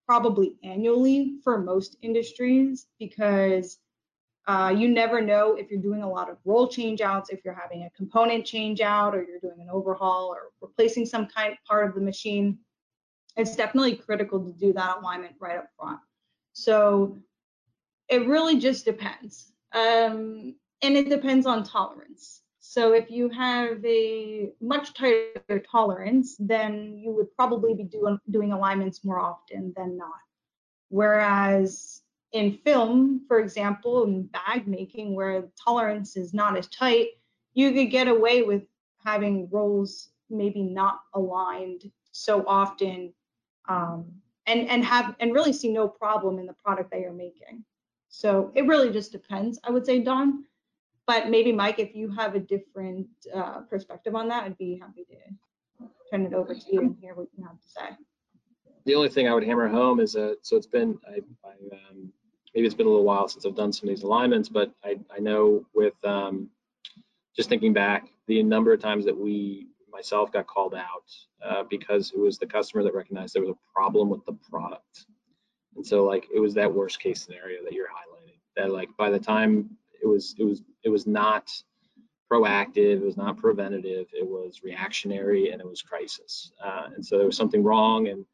probably 0.05 0.55
annually 0.63 1.37
for 1.43 1.59
most 1.59 1.97
industries 2.01 2.87
because 2.99 3.79
uh, 4.47 4.73
you 4.75 4.87
never 4.87 5.21
know 5.21 5.55
if 5.55 5.71
you're 5.71 5.81
doing 5.81 6.03
a 6.03 6.09
lot 6.09 6.29
of 6.29 6.37
roll 6.45 6.67
change 6.67 7.01
outs, 7.01 7.31
if 7.31 7.43
you're 7.43 7.59
having 7.59 7.83
a 7.83 7.89
component 7.97 8.45
change 8.45 8.79
out, 8.79 9.15
or 9.15 9.23
you're 9.23 9.39
doing 9.39 9.61
an 9.61 9.69
overhaul 9.71 10.27
or 10.27 10.51
replacing 10.61 11.05
some 11.05 11.25
kind 11.27 11.55
part 11.67 11.87
of 11.87 11.95
the 11.95 12.01
machine. 12.01 12.59
It's 13.35 13.55
definitely 13.55 13.95
critical 13.95 14.39
to 14.39 14.53
do 14.53 14.71
that 14.73 14.97
alignment 14.99 15.35
right 15.39 15.57
up 15.57 15.67
front. 15.77 15.99
So 16.53 17.17
it 18.07 18.27
really 18.27 18.59
just 18.59 18.85
depends. 18.85 19.51
Um, 19.73 20.55
and 20.81 20.95
it 20.95 21.09
depends 21.09 21.45
on 21.45 21.63
tolerance. 21.63 22.41
So 22.75 22.91
if 22.91 23.09
you 23.09 23.29
have 23.29 23.85
a 23.85 24.51
much 24.59 24.93
tighter 24.95 25.63
tolerance, 25.71 26.35
then 26.37 26.97
you 26.97 27.13
would 27.13 27.33
probably 27.33 27.73
be 27.73 27.85
doing, 27.85 28.19
doing 28.31 28.51
alignments 28.51 29.05
more 29.05 29.17
often 29.17 29.71
than 29.77 29.95
not. 29.95 30.19
Whereas 30.89 32.01
in 32.33 32.57
film, 32.65 33.21
for 33.29 33.39
example, 33.39 34.03
in 34.03 34.23
bag 34.23 34.67
making, 34.67 35.15
where 35.15 35.45
tolerance 35.63 36.17
is 36.17 36.33
not 36.33 36.57
as 36.57 36.67
tight, 36.67 37.11
you 37.53 37.71
could 37.71 37.91
get 37.91 38.09
away 38.09 38.43
with 38.43 38.63
having 39.05 39.47
rolls 39.49 40.09
maybe 40.29 40.61
not 40.61 40.99
aligned 41.13 41.89
so 42.11 42.43
often 42.45 43.13
um, 43.69 44.05
and 44.47 44.67
and 44.67 44.83
have 44.83 45.15
and 45.21 45.33
really 45.33 45.53
see 45.53 45.71
no 45.71 45.87
problem 45.87 46.39
in 46.39 46.45
the 46.45 46.55
product 46.61 46.91
that 46.91 46.99
you're 46.99 47.13
making. 47.13 47.63
So 48.09 48.51
it 48.53 48.67
really 48.67 48.91
just 48.91 49.13
depends, 49.13 49.61
I 49.63 49.71
would 49.71 49.85
say, 49.85 50.01
Dawn. 50.01 50.43
But 51.07 51.29
maybe 51.29 51.51
Mike, 51.51 51.79
if 51.79 51.95
you 51.95 52.09
have 52.11 52.35
a 52.35 52.39
different 52.39 53.07
uh, 53.33 53.61
perspective 53.69 54.15
on 54.15 54.27
that, 54.29 54.43
I'd 54.43 54.57
be 54.57 54.79
happy 54.81 55.05
to 55.09 55.87
turn 56.09 56.25
it 56.25 56.33
over 56.33 56.53
to 56.53 56.61
you 56.71 56.81
and 56.81 56.95
hear 56.99 57.13
what 57.13 57.27
you 57.37 57.43
have 57.43 57.59
to 57.61 57.67
say. 57.67 57.89
The 58.85 58.95
only 58.95 59.09
thing 59.09 59.27
I 59.27 59.33
would 59.33 59.43
hammer 59.43 59.67
home 59.67 59.99
is 59.99 60.13
that 60.13 60.37
so 60.41 60.55
it's 60.55 60.67
been 60.67 60.97
I, 61.07 61.19
I 61.47 61.75
um, 61.75 62.11
maybe 62.53 62.65
it's 62.65 62.75
been 62.75 62.85
a 62.85 62.89
little 62.89 63.05
while 63.05 63.27
since 63.27 63.45
I've 63.45 63.55
done 63.55 63.73
some 63.73 63.89
of 63.89 63.95
these 63.95 64.03
alignments, 64.03 64.49
but 64.49 64.71
I 64.83 64.99
I 65.15 65.19
know 65.19 65.65
with 65.73 65.93
um, 66.03 66.49
just 67.35 67.49
thinking 67.49 67.73
back 67.73 68.07
the 68.27 68.41
number 68.43 68.73
of 68.73 68.79
times 68.79 69.05
that 69.05 69.17
we 69.17 69.67
myself 69.91 70.31
got 70.31 70.45
called 70.45 70.75
out 70.75 71.09
uh, 71.43 71.63
because 71.69 72.11
it 72.11 72.19
was 72.19 72.37
the 72.37 72.45
customer 72.45 72.83
that 72.83 72.93
recognized 72.93 73.33
there 73.33 73.41
was 73.41 73.51
a 73.51 73.73
problem 73.73 74.09
with 74.09 74.25
the 74.25 74.33
product. 74.49 75.05
And 75.75 75.85
so 75.85 76.03
like 76.03 76.27
it 76.33 76.39
was 76.39 76.53
that 76.55 76.73
worst 76.73 76.99
case 76.99 77.23
scenario 77.23 77.63
that 77.63 77.73
you're 77.73 77.87
highlighting. 77.87 78.39
That 78.55 78.71
like 78.71 78.89
by 78.97 79.09
the 79.09 79.19
time 79.19 79.69
it 80.01 80.07
was 80.07 80.35
it 80.37 80.43
was 80.43 80.61
it 80.85 80.89
was 80.89 81.05
not 81.05 81.51
proactive, 82.31 83.01
it 83.01 83.05
was 83.05 83.17
not 83.17 83.37
preventative, 83.37 84.07
it 84.13 84.25
was 84.25 84.61
reactionary 84.63 85.51
and 85.51 85.59
it 85.59 85.67
was 85.67 85.81
crisis. 85.81 86.51
Uh, 86.63 86.87
and 86.95 87.05
so 87.05 87.17
there 87.17 87.25
was 87.25 87.37
something 87.37 87.63
wrong. 87.63 88.07
And 88.07 88.25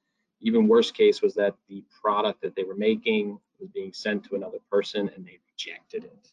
even 0.41 0.67
worst 0.67 0.93
case 0.93 1.21
was 1.21 1.33
that 1.35 1.55
the 1.69 1.83
product 2.01 2.41
that 2.41 2.55
they 2.55 2.63
were 2.63 2.75
making 2.75 3.39
was 3.59 3.69
being 3.69 3.93
sent 3.93 4.23
to 4.25 4.35
another 4.35 4.59
person 4.69 5.09
and 5.15 5.25
they 5.25 5.39
rejected 5.51 6.03
it. 6.03 6.31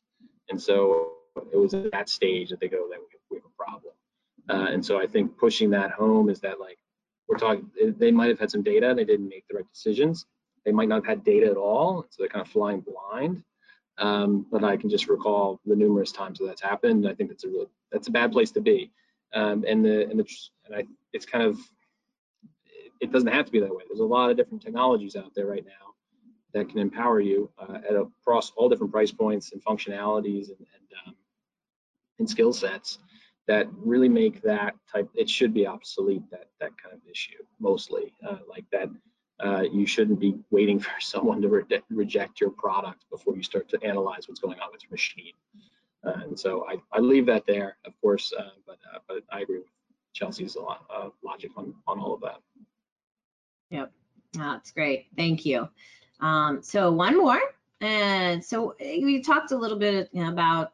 And 0.50 0.60
so 0.60 1.12
it 1.52 1.56
was 1.56 1.74
at 1.74 1.92
that 1.92 2.08
stage 2.08 2.50
that 2.50 2.60
they 2.60 2.68
go 2.68 2.88
that 2.90 2.98
we 3.30 3.36
have 3.36 3.44
a 3.44 3.62
problem. 3.62 3.94
Uh, 4.48 4.72
and 4.72 4.84
so 4.84 5.00
I 5.00 5.06
think 5.06 5.36
pushing 5.36 5.70
that 5.70 5.92
home 5.92 6.30
is 6.30 6.40
that 6.40 6.58
like 6.58 6.78
we're 7.28 7.38
talking, 7.38 7.70
they 7.98 8.10
might 8.10 8.28
have 8.28 8.40
had 8.40 8.50
some 8.50 8.62
data, 8.62 8.94
they 8.96 9.04
didn't 9.04 9.28
make 9.28 9.44
the 9.48 9.56
right 9.56 9.72
decisions. 9.72 10.26
They 10.64 10.72
might 10.72 10.88
not 10.88 10.96
have 10.96 11.06
had 11.06 11.24
data 11.24 11.46
at 11.46 11.56
all, 11.56 12.06
so 12.10 12.22
they're 12.22 12.28
kind 12.28 12.44
of 12.44 12.50
flying 12.50 12.80
blind. 12.80 13.42
Um, 13.98 14.46
but 14.50 14.62
I 14.64 14.76
can 14.76 14.88
just 14.88 15.08
recall 15.08 15.60
the 15.66 15.74
numerous 15.74 16.12
times 16.12 16.38
that 16.38 16.46
that's 16.46 16.62
happened. 16.62 17.08
I 17.08 17.14
think 17.14 17.30
that's 17.30 17.44
a 17.44 17.48
really 17.48 17.66
that's 17.90 18.08
a 18.08 18.12
bad 18.12 18.32
place 18.32 18.50
to 18.52 18.60
be. 18.60 18.92
Um, 19.34 19.64
and 19.66 19.84
the 19.84 20.08
and 20.08 20.18
the 20.18 20.28
and 20.66 20.74
I, 20.74 20.84
it's 21.12 21.26
kind 21.26 21.44
of 21.44 21.58
it 23.00 23.12
doesn't 23.12 23.32
have 23.32 23.46
to 23.46 23.52
be 23.52 23.60
that 23.60 23.74
way. 23.74 23.84
There's 23.88 24.00
a 24.00 24.04
lot 24.04 24.30
of 24.30 24.36
different 24.36 24.62
technologies 24.62 25.16
out 25.16 25.34
there 25.34 25.46
right 25.46 25.64
now 25.64 25.94
that 26.54 26.68
can 26.68 26.78
empower 26.78 27.20
you 27.20 27.50
uh, 27.58 27.78
at 27.88 27.94
across 27.94 28.52
all 28.56 28.68
different 28.68 28.92
price 28.92 29.12
points 29.12 29.52
and 29.52 29.62
functionalities 29.64 30.48
and 30.48 30.58
and, 30.58 31.06
um, 31.06 31.14
and 32.18 32.28
skill 32.28 32.52
sets 32.52 32.98
that 33.46 33.66
really 33.72 34.08
make 34.08 34.42
that 34.42 34.74
type 34.92 35.08
it 35.14 35.28
should 35.28 35.52
be 35.52 35.66
obsolete 35.66 36.22
that 36.30 36.48
that 36.60 36.70
kind 36.82 36.94
of 36.94 37.00
issue 37.10 37.42
mostly 37.60 38.12
uh, 38.28 38.38
like 38.48 38.64
that 38.72 38.88
uh, 39.40 39.62
you 39.72 39.86
shouldn't 39.86 40.20
be 40.20 40.36
waiting 40.50 40.78
for 40.78 40.92
someone 41.00 41.40
to 41.42 41.48
re 41.48 41.62
reject 41.90 42.40
your 42.40 42.50
product 42.50 43.04
before 43.10 43.36
you 43.36 43.42
start 43.42 43.68
to 43.68 43.82
analyze 43.82 44.28
what's 44.28 44.40
going 44.40 44.58
on 44.60 44.68
with 44.72 44.82
your 44.82 44.90
machine. 44.90 45.32
Uh, 46.04 46.20
and 46.24 46.38
so 46.38 46.66
I, 46.68 46.76
I 46.92 47.00
leave 47.00 47.26
that 47.26 47.44
there 47.46 47.76
of 47.84 47.92
course 48.00 48.32
uh, 48.38 48.50
but 48.66 48.78
uh, 48.94 48.98
but 49.08 49.24
I 49.32 49.40
agree 49.40 49.58
with 49.58 49.66
Chelsea's 50.12 50.56
uh, 50.56 51.08
logic 51.24 51.50
on 51.56 51.74
on 51.86 51.98
all 51.98 52.14
of 52.14 52.20
that. 52.20 52.40
Yep. 53.70 53.92
That's 54.34 54.70
great. 54.70 55.06
Thank 55.16 55.44
you. 55.44 55.68
Um, 56.20 56.62
so 56.62 56.92
one 56.92 57.16
more. 57.16 57.40
And 57.80 58.44
so 58.44 58.74
we 58.80 59.22
talked 59.22 59.52
a 59.52 59.56
little 59.56 59.78
bit 59.78 60.10
about 60.16 60.72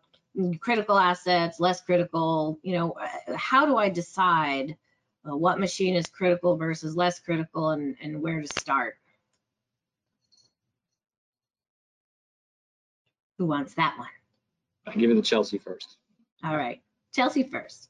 critical 0.61 0.99
assets, 0.99 1.61
less 1.61 1.81
critical, 1.81 2.59
you 2.63 2.75
know, 2.75 2.97
how 3.37 3.67
do 3.67 3.77
I 3.77 3.89
decide 3.89 4.77
uh, 5.29 5.37
what 5.37 5.59
machine 5.59 5.95
is 5.95 6.07
critical 6.07 6.57
versus 6.57 6.97
less 6.97 7.19
critical 7.19 7.71
and, 7.71 7.97
and 8.03 8.21
where 8.21 8.41
to 8.41 8.47
start? 8.47 8.97
Who 13.39 13.47
wants 13.47 13.75
that 13.75 13.97
one? 13.99 14.09
I'll 14.87 14.95
give 14.95 15.11
it 15.11 15.15
to 15.15 15.23
Chelsea 15.23 15.59
first. 15.59 15.97
All 16.45 16.57
right, 16.57 16.81
Chelsea 17.15 17.43
first. 17.43 17.89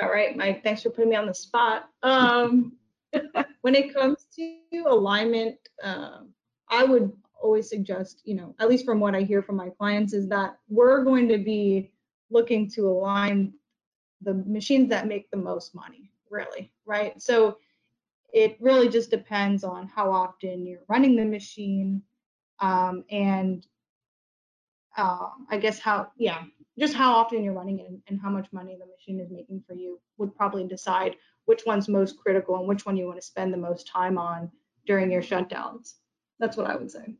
All 0.00 0.08
right, 0.08 0.36
Mike, 0.36 0.62
thanks 0.62 0.82
for 0.82 0.90
putting 0.90 1.10
me 1.10 1.16
on 1.16 1.26
the 1.26 1.34
spot. 1.34 1.90
Um, 2.02 2.72
when 3.60 3.74
it 3.74 3.94
comes 3.94 4.26
to 4.36 4.84
alignment, 4.88 5.58
um, 5.82 6.30
I 6.68 6.84
would 6.84 7.12
always 7.42 7.68
suggest, 7.68 8.22
you 8.24 8.34
know, 8.34 8.54
at 8.58 8.68
least 8.68 8.86
from 8.86 9.00
what 9.00 9.14
I 9.14 9.20
hear 9.20 9.42
from 9.42 9.56
my 9.56 9.68
clients, 9.68 10.14
is 10.14 10.28
that 10.28 10.56
we're 10.68 11.04
going 11.04 11.28
to 11.28 11.38
be 11.38 11.92
looking 12.30 12.70
to 12.70 12.88
align 12.88 13.52
the 14.22 14.34
machines 14.34 14.88
that 14.90 15.06
make 15.06 15.30
the 15.30 15.36
most 15.36 15.74
money, 15.74 16.10
really, 16.30 16.72
right? 16.86 17.20
So 17.20 17.58
it 18.32 18.56
really 18.60 18.88
just 18.88 19.10
depends 19.10 19.64
on 19.64 19.88
how 19.88 20.10
often 20.10 20.66
you're 20.66 20.84
running 20.88 21.16
the 21.16 21.24
machine 21.24 22.02
um, 22.60 23.04
and 23.10 23.66
uh, 24.96 25.28
I 25.50 25.58
guess 25.58 25.78
how, 25.78 26.08
yeah, 26.16 26.42
just 26.78 26.94
how 26.94 27.14
often 27.14 27.42
you're 27.42 27.54
running 27.54 27.80
it 27.80 27.88
and, 27.88 28.02
and 28.08 28.20
how 28.20 28.30
much 28.30 28.46
money 28.52 28.76
the 28.78 28.86
machine 28.86 29.20
is 29.20 29.30
making 29.30 29.62
for 29.66 29.74
you 29.74 30.00
would 30.18 30.34
probably 30.34 30.66
decide 30.66 31.16
which 31.44 31.62
one's 31.66 31.88
most 31.88 32.18
critical 32.18 32.56
and 32.56 32.68
which 32.68 32.86
one 32.86 32.96
you 32.96 33.06
want 33.06 33.20
to 33.20 33.26
spend 33.26 33.52
the 33.52 33.58
most 33.58 33.86
time 33.86 34.16
on 34.16 34.50
during 34.86 35.10
your 35.10 35.22
shutdowns. 35.22 35.94
That's 36.38 36.56
what 36.56 36.68
I 36.68 36.76
would 36.76 36.90
say. 36.90 37.14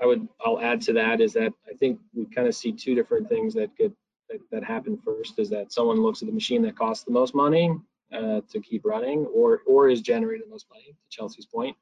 I 0.00 0.06
would 0.06 0.28
I'll 0.44 0.60
add 0.60 0.80
to 0.82 0.92
that 0.94 1.20
is 1.20 1.32
that 1.34 1.52
I 1.68 1.74
think 1.74 1.98
we 2.14 2.26
kind 2.26 2.46
of 2.46 2.54
see 2.54 2.72
two 2.72 2.94
different 2.94 3.28
things 3.28 3.54
that 3.54 3.76
could 3.76 3.94
that, 4.30 4.40
that 4.50 4.64
happen 4.64 4.98
first 5.04 5.38
is 5.38 5.50
that 5.50 5.72
someone 5.72 6.02
looks 6.02 6.22
at 6.22 6.28
the 6.28 6.34
machine 6.34 6.62
that 6.62 6.76
costs 6.76 7.04
the 7.04 7.10
most 7.10 7.34
money 7.34 7.72
uh, 8.12 8.40
to 8.50 8.60
keep 8.60 8.84
running 8.84 9.26
or 9.26 9.62
or 9.66 9.88
is 9.88 10.00
generating 10.00 10.46
the 10.46 10.50
most 10.50 10.66
money 10.70 10.86
to 10.86 10.94
Chelsea's 11.10 11.46
point. 11.46 11.76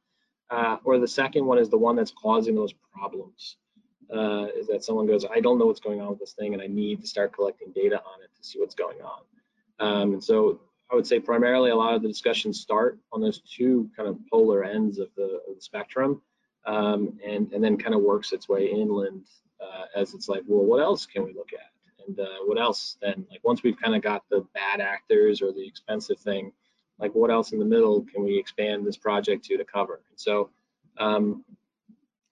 Uh, 0.49 0.77
or 0.85 0.99
the 0.99 1.09
second 1.09 1.45
one 1.45 1.59
is 1.59 1.69
the 1.69 1.79
one 1.79 1.97
that's 1.97 2.13
causing 2.13 2.55
those 2.55 2.73
problems. 2.93 3.57
Uh, 4.15 4.47
is 4.57 4.69
that 4.69 4.85
someone 4.85 5.05
goes, 5.05 5.25
I 5.25 5.41
don't 5.41 5.59
know 5.59 5.67
what's 5.67 5.81
going 5.81 6.01
on 6.01 6.11
with 6.11 6.21
this 6.21 6.35
thing 6.35 6.55
and 6.55 6.63
I 6.63 6.69
need 6.69 7.01
to 7.01 7.09
start 7.09 7.33
collecting 7.33 7.73
data 7.75 7.97
on 7.97 8.23
it 8.23 8.31
to 8.37 8.45
see 8.49 8.61
what's 8.61 8.77
going 8.77 8.99
on. 9.01 9.23
Um, 9.81 10.13
and 10.13 10.23
so 10.23 10.61
I 10.93 10.95
would 10.95 11.07
say 11.07 11.19
primarily 11.19 11.71
a 11.71 11.75
lot 11.75 11.95
of 11.95 12.03
the 12.03 12.09
discussions 12.09 12.61
start 12.61 13.01
on 13.13 13.21
those 13.21 13.41
two 13.41 13.91
kind 13.97 14.09
of 14.09 14.17
polar 14.31 14.63
ends 14.63 15.01
of 15.01 15.09
the, 15.17 15.41
of 15.49 15.57
the 15.57 15.61
spectrum 15.61 16.23
um, 16.67 17.19
and 17.27 17.53
and 17.53 17.63
then 17.63 17.77
kind 17.77 17.95
of 17.95 18.03
works 18.03 18.33
its 18.33 18.49
way 18.49 18.67
inland 18.67 19.27
uh, 19.61 19.85
as 19.95 20.15
it's 20.15 20.29
like, 20.29 20.43
well, 20.47 20.65
what 20.65 20.83
else 20.83 21.07
can 21.07 21.25
we 21.25 21.33
look 21.33 21.51
at? 21.53 22.07
And 22.07 22.21
uh, 22.21 22.45
what 22.45 22.59
else 22.59 22.97
then? 23.01 23.27
Like 23.31 23.41
once 23.43 23.63
we've 23.63 23.81
kind 23.81 23.95
of 23.95 24.03
got 24.03 24.25
the 24.31 24.47
bad 24.55 24.81
actors 24.81 25.43
or 25.43 25.53
the 25.53 25.67
expensive 25.67 26.19
thing, 26.19 26.53
like 26.99 27.15
what 27.15 27.31
else 27.31 27.53
in 27.53 27.59
the 27.59 27.65
middle 27.65 28.03
can 28.03 28.25
we 28.25 28.39
expand 28.39 28.87
this 28.87 28.97
project 28.97 29.45
to 29.47 29.57
to 29.57 29.65
cover? 29.65 30.01
And 30.11 30.19
so 30.19 30.51
um, 30.99 31.45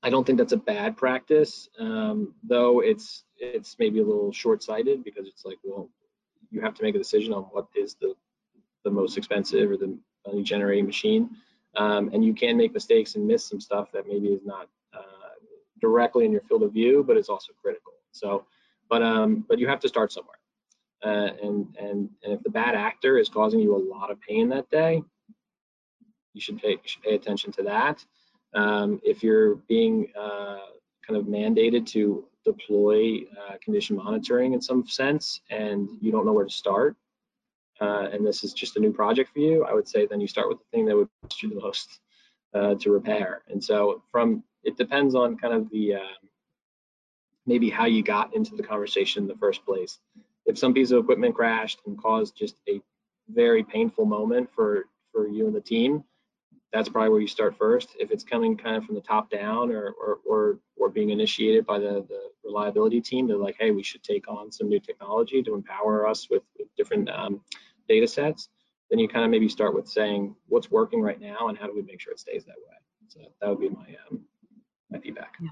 I 0.02 0.10
don't 0.10 0.26
think 0.26 0.38
that's 0.38 0.52
a 0.52 0.58
bad 0.58 0.96
practice, 0.96 1.68
um, 1.78 2.34
though 2.42 2.80
it's 2.80 3.24
it's 3.38 3.76
maybe 3.78 4.00
a 4.00 4.04
little 4.04 4.32
short-sighted 4.32 5.02
because 5.02 5.26
it's 5.26 5.44
like, 5.44 5.58
well, 5.64 5.88
you 6.50 6.60
have 6.60 6.74
to 6.74 6.82
make 6.82 6.94
a 6.94 6.98
decision 6.98 7.32
on 7.32 7.44
what 7.44 7.66
is 7.74 7.96
the 8.00 8.14
the 8.84 8.90
most 8.90 9.16
expensive 9.16 9.70
or 9.70 9.76
the 9.76 9.98
money 10.26 10.42
generating 10.42 10.86
machine. 10.86 11.30
Um, 11.76 12.10
and 12.12 12.24
you 12.24 12.34
can 12.34 12.56
make 12.56 12.72
mistakes 12.72 13.16
and 13.16 13.26
miss 13.26 13.44
some 13.44 13.60
stuff 13.60 13.90
that 13.92 14.06
maybe 14.06 14.28
is 14.28 14.42
not 14.44 14.68
uh, 14.92 15.34
directly 15.80 16.24
in 16.24 16.32
your 16.32 16.42
field 16.42 16.62
of 16.62 16.72
view, 16.72 17.04
but 17.06 17.16
it's 17.16 17.28
also 17.28 17.52
critical. 17.60 17.92
So, 18.12 18.46
but 18.88 19.02
um, 19.02 19.44
but 19.48 19.58
you 19.58 19.66
have 19.66 19.80
to 19.80 19.88
start 19.88 20.12
somewhere. 20.12 20.38
Uh, 21.04 21.32
and 21.42 21.76
and 21.78 22.08
and 22.22 22.32
if 22.32 22.42
the 22.42 22.50
bad 22.50 22.74
actor 22.74 23.18
is 23.18 23.28
causing 23.28 23.60
you 23.60 23.76
a 23.76 23.82
lot 23.94 24.10
of 24.10 24.20
pain 24.20 24.48
that 24.48 24.70
day, 24.70 25.02
you 26.32 26.40
should 26.40 26.58
pay 26.58 26.70
you 26.70 26.78
should 26.84 27.02
pay 27.02 27.14
attention 27.14 27.52
to 27.52 27.62
that. 27.62 28.04
Um, 28.54 29.00
if 29.02 29.22
you're 29.22 29.56
being 29.68 30.08
uh, 30.18 30.60
kind 31.06 31.18
of 31.18 31.26
mandated 31.26 31.86
to 31.86 32.24
deploy 32.44 33.22
uh, 33.40 33.54
condition 33.62 33.96
monitoring 33.96 34.52
in 34.52 34.60
some 34.60 34.86
sense, 34.86 35.40
and 35.50 35.88
you 36.00 36.12
don't 36.12 36.24
know 36.24 36.32
where 36.32 36.44
to 36.44 36.52
start, 36.52 36.96
uh, 37.80 38.08
and 38.12 38.24
this 38.26 38.44
is 38.44 38.52
just 38.52 38.76
a 38.76 38.80
new 38.80 38.92
project 38.92 39.30
for 39.32 39.40
you, 39.40 39.64
I 39.64 39.72
would 39.72 39.88
say 39.88 40.06
then 40.06 40.20
you 40.20 40.28
start 40.28 40.48
with 40.48 40.58
the 40.58 40.64
thing 40.72 40.86
that 40.86 40.96
would 40.96 41.08
cost 41.22 41.42
you 41.42 41.48
the 41.48 41.60
most 41.60 42.00
uh, 42.54 42.74
to 42.76 42.90
repair. 42.90 43.42
And 43.48 43.62
so 43.62 44.02
from 44.10 44.44
it 44.62 44.76
depends 44.76 45.14
on 45.14 45.36
kind 45.36 45.54
of 45.54 45.68
the 45.70 45.94
um, 45.96 46.28
maybe 47.46 47.68
how 47.68 47.86
you 47.86 48.02
got 48.02 48.34
into 48.34 48.56
the 48.56 48.62
conversation 48.62 49.24
in 49.24 49.28
the 49.28 49.36
first 49.36 49.64
place. 49.64 49.98
If 50.46 50.58
some 50.58 50.74
piece 50.74 50.90
of 50.90 51.02
equipment 51.02 51.34
crashed 51.34 51.80
and 51.86 51.98
caused 51.98 52.36
just 52.36 52.56
a 52.68 52.80
very 53.28 53.62
painful 53.64 54.04
moment 54.04 54.50
for 54.54 54.86
for 55.12 55.28
you 55.28 55.46
and 55.46 55.54
the 55.54 55.60
team, 55.60 56.04
that's 56.72 56.88
probably 56.88 57.10
where 57.10 57.20
you 57.20 57.28
start 57.28 57.56
first. 57.56 57.90
If 57.98 58.10
it's 58.10 58.24
coming 58.24 58.56
kind 58.56 58.76
of 58.76 58.84
from 58.84 58.94
the 58.94 59.00
top 59.00 59.30
down 59.30 59.70
or 59.70 59.90
or 59.90 60.18
or, 60.24 60.58
or 60.76 60.90
being 60.90 61.10
initiated 61.10 61.66
by 61.66 61.78
the, 61.78 62.04
the 62.08 62.20
reliability 62.44 63.00
team, 63.00 63.26
they're 63.26 63.36
like, 63.36 63.56
hey, 63.58 63.70
we 63.70 63.82
should 63.82 64.02
take 64.02 64.28
on 64.28 64.52
some 64.52 64.68
new 64.68 64.80
technology 64.80 65.42
to 65.42 65.54
empower 65.54 66.06
us 66.06 66.28
with, 66.30 66.42
with 66.53 66.53
different 66.76 67.10
um, 67.10 67.40
data 67.88 68.06
sets. 68.06 68.48
Then 68.90 68.98
you 68.98 69.08
kind 69.08 69.24
of 69.24 69.30
maybe 69.30 69.48
start 69.48 69.74
with 69.74 69.88
saying 69.88 70.34
what's 70.48 70.70
working 70.70 71.00
right 71.00 71.20
now 71.20 71.48
and 71.48 71.58
how 71.58 71.66
do 71.66 71.74
we 71.74 71.82
make 71.82 72.00
sure 72.00 72.12
it 72.12 72.20
stays 72.20 72.44
that 72.44 72.56
way. 72.56 72.76
So 73.08 73.20
that 73.40 73.48
would 73.48 73.60
be 73.60 73.68
my 73.70 73.96
um, 74.10 74.20
my 74.90 74.98
feedback. 74.98 75.34
Yeah. 75.40 75.48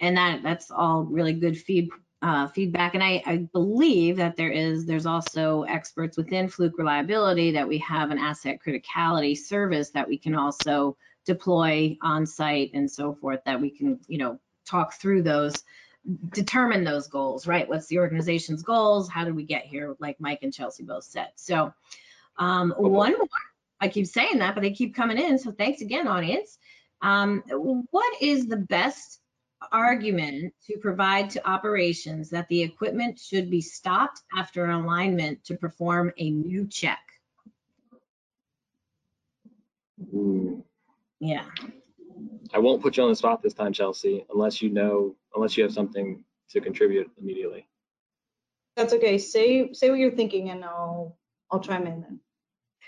And 0.00 0.16
that 0.16 0.42
that's 0.42 0.70
all 0.70 1.02
really 1.02 1.34
good 1.34 1.58
feed 1.58 1.88
uh, 2.22 2.46
feedback. 2.48 2.94
And 2.94 3.02
I, 3.02 3.22
I 3.26 3.48
believe 3.52 4.16
that 4.16 4.36
there 4.36 4.50
is, 4.50 4.84
there's 4.84 5.06
also 5.06 5.62
experts 5.62 6.16
within 6.16 6.48
Fluke 6.48 6.76
Reliability 6.78 7.50
that 7.52 7.66
we 7.66 7.78
have 7.78 8.10
an 8.10 8.18
asset 8.18 8.58
criticality 8.64 9.36
service 9.36 9.90
that 9.90 10.06
we 10.06 10.18
can 10.18 10.34
also 10.34 10.96
deploy 11.24 11.96
on 12.02 12.26
site 12.26 12.70
and 12.74 12.90
so 12.90 13.14
forth 13.14 13.40
that 13.46 13.60
we 13.60 13.70
can, 13.70 13.98
you 14.06 14.18
know, 14.18 14.38
talk 14.66 14.94
through 14.94 15.22
those, 15.22 15.64
determine 16.30 16.84
those 16.84 17.08
goals, 17.08 17.46
right? 17.46 17.68
What's 17.68 17.86
the 17.86 17.98
organization's 17.98 18.62
goals? 18.62 19.08
How 19.08 19.24
did 19.24 19.34
we 19.34 19.44
get 19.44 19.64
here? 19.64 19.96
Like 19.98 20.20
Mike 20.20 20.40
and 20.42 20.52
Chelsea 20.52 20.82
both 20.82 21.04
said. 21.04 21.28
So 21.36 21.72
um, 22.38 22.74
one 22.76 23.12
more, 23.12 23.28
I 23.80 23.88
keep 23.88 24.06
saying 24.06 24.38
that, 24.38 24.54
but 24.54 24.62
they 24.62 24.72
keep 24.72 24.94
coming 24.94 25.18
in. 25.18 25.38
So 25.38 25.52
thanks 25.52 25.82
again, 25.82 26.06
audience. 26.06 26.58
Um, 27.02 27.42
what 27.90 28.22
is 28.22 28.46
the 28.46 28.56
best 28.56 29.20
argument 29.72 30.54
to 30.66 30.78
provide 30.78 31.30
to 31.30 31.48
operations 31.48 32.30
that 32.30 32.48
the 32.48 32.62
equipment 32.62 33.18
should 33.18 33.50
be 33.50 33.60
stopped 33.60 34.22
after 34.36 34.66
alignment 34.70 35.44
to 35.44 35.56
perform 35.56 36.12
a 36.16 36.30
new 36.30 36.66
check? 36.66 37.00
Ooh. 40.14 40.64
Yeah, 41.20 41.44
I 42.52 42.58
won't 42.58 42.82
put 42.82 42.96
you 42.96 43.02
on 43.02 43.08
the 43.08 43.16
spot 43.16 43.42
this 43.42 43.54
time, 43.54 43.72
Chelsea, 43.72 44.24
unless 44.32 44.60
you 44.60 44.70
know, 44.70 45.14
unless 45.34 45.56
you 45.56 45.62
have 45.62 45.72
something 45.72 46.24
to 46.50 46.60
contribute 46.60 47.10
immediately. 47.20 47.66
That's 48.76 48.92
okay. 48.94 49.18
Say 49.18 49.72
say 49.72 49.90
what 49.90 49.98
you're 49.98 50.10
thinking, 50.10 50.50
and 50.50 50.64
I'll 50.64 51.16
I'll 51.50 51.60
chime 51.60 51.86
in 51.86 52.00
then. 52.00 52.20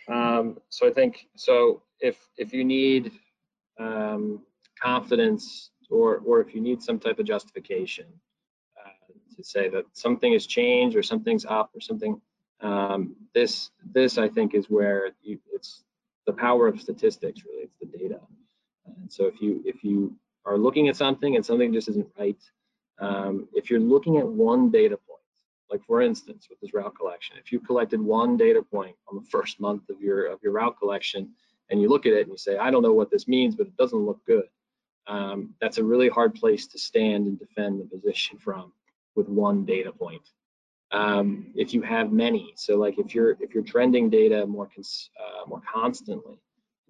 Um, 0.08 0.58
so 0.68 0.86
I 0.86 0.92
think 0.92 1.26
so. 1.36 1.82
If 2.00 2.16
if 2.36 2.52
you 2.52 2.64
need 2.64 3.12
um, 3.78 4.40
confidence, 4.80 5.70
or 5.90 6.18
or 6.24 6.40
if 6.40 6.54
you 6.54 6.60
need 6.60 6.82
some 6.82 6.98
type 6.98 7.18
of 7.18 7.26
justification 7.26 8.06
uh, 8.84 9.12
to 9.36 9.44
say 9.44 9.68
that 9.68 9.84
something 9.92 10.32
has 10.32 10.46
changed 10.46 10.96
or 10.96 11.02
something's 11.02 11.44
up 11.44 11.70
or 11.74 11.80
something, 11.80 12.20
um, 12.60 13.14
this 13.34 13.70
this 13.92 14.18
I 14.18 14.28
think 14.28 14.54
is 14.54 14.66
where 14.66 15.10
you, 15.22 15.38
it's 15.52 15.84
the 16.26 16.32
power 16.32 16.68
of 16.68 16.80
statistics. 16.80 17.42
Really, 17.44 17.64
it's 17.64 17.76
the 17.80 17.86
data. 17.86 18.20
And 18.86 19.12
so 19.12 19.26
if 19.26 19.40
you 19.40 19.62
if 19.64 19.84
you 19.84 20.16
are 20.44 20.58
looking 20.58 20.88
at 20.88 20.96
something 20.96 21.36
and 21.36 21.44
something 21.44 21.72
just 21.72 21.88
isn't 21.88 22.08
right, 22.18 22.42
um, 22.98 23.48
if 23.52 23.70
you're 23.70 23.80
looking 23.80 24.18
at 24.18 24.26
one 24.26 24.70
data 24.70 24.96
point, 24.96 25.20
like 25.70 25.84
for 25.84 26.00
instance 26.02 26.48
with 26.50 26.60
this 26.60 26.74
route 26.74 26.94
collection, 26.96 27.36
if 27.38 27.52
you 27.52 27.60
collected 27.60 28.00
one 28.00 28.36
data 28.36 28.62
point 28.62 28.96
on 29.08 29.16
the 29.16 29.28
first 29.30 29.60
month 29.60 29.88
of 29.88 30.00
your 30.00 30.26
of 30.26 30.40
your 30.42 30.52
route 30.52 30.78
collection 30.78 31.30
and 31.70 31.80
you 31.80 31.88
look 31.88 32.06
at 32.06 32.12
it 32.12 32.22
and 32.22 32.30
you 32.30 32.36
say, 32.36 32.58
I 32.58 32.70
don't 32.70 32.82
know 32.82 32.92
what 32.92 33.10
this 33.10 33.26
means, 33.26 33.56
but 33.56 33.66
it 33.66 33.76
doesn't 33.76 33.98
look 33.98 34.20
good. 34.26 34.44
Um, 35.06 35.54
that's 35.60 35.78
a 35.78 35.84
really 35.84 36.08
hard 36.08 36.34
place 36.34 36.66
to 36.68 36.78
stand 36.78 37.26
and 37.26 37.38
defend 37.38 37.80
the 37.80 37.84
position 37.84 38.38
from 38.44 38.72
with 39.14 39.28
one 39.28 39.64
data 39.64 39.92
point. 39.92 40.28
Um, 40.90 41.52
if 41.54 41.72
you 41.72 41.80
have 41.82 42.12
many, 42.12 42.52
so 42.56 42.76
like 42.76 42.98
if 42.98 43.14
you're 43.14 43.32
if 43.40 43.54
you're 43.54 43.62
trending 43.62 44.10
data 44.10 44.46
more 44.46 44.68
cons 44.72 45.10
uh, 45.18 45.48
more 45.48 45.62
constantly, 45.72 46.38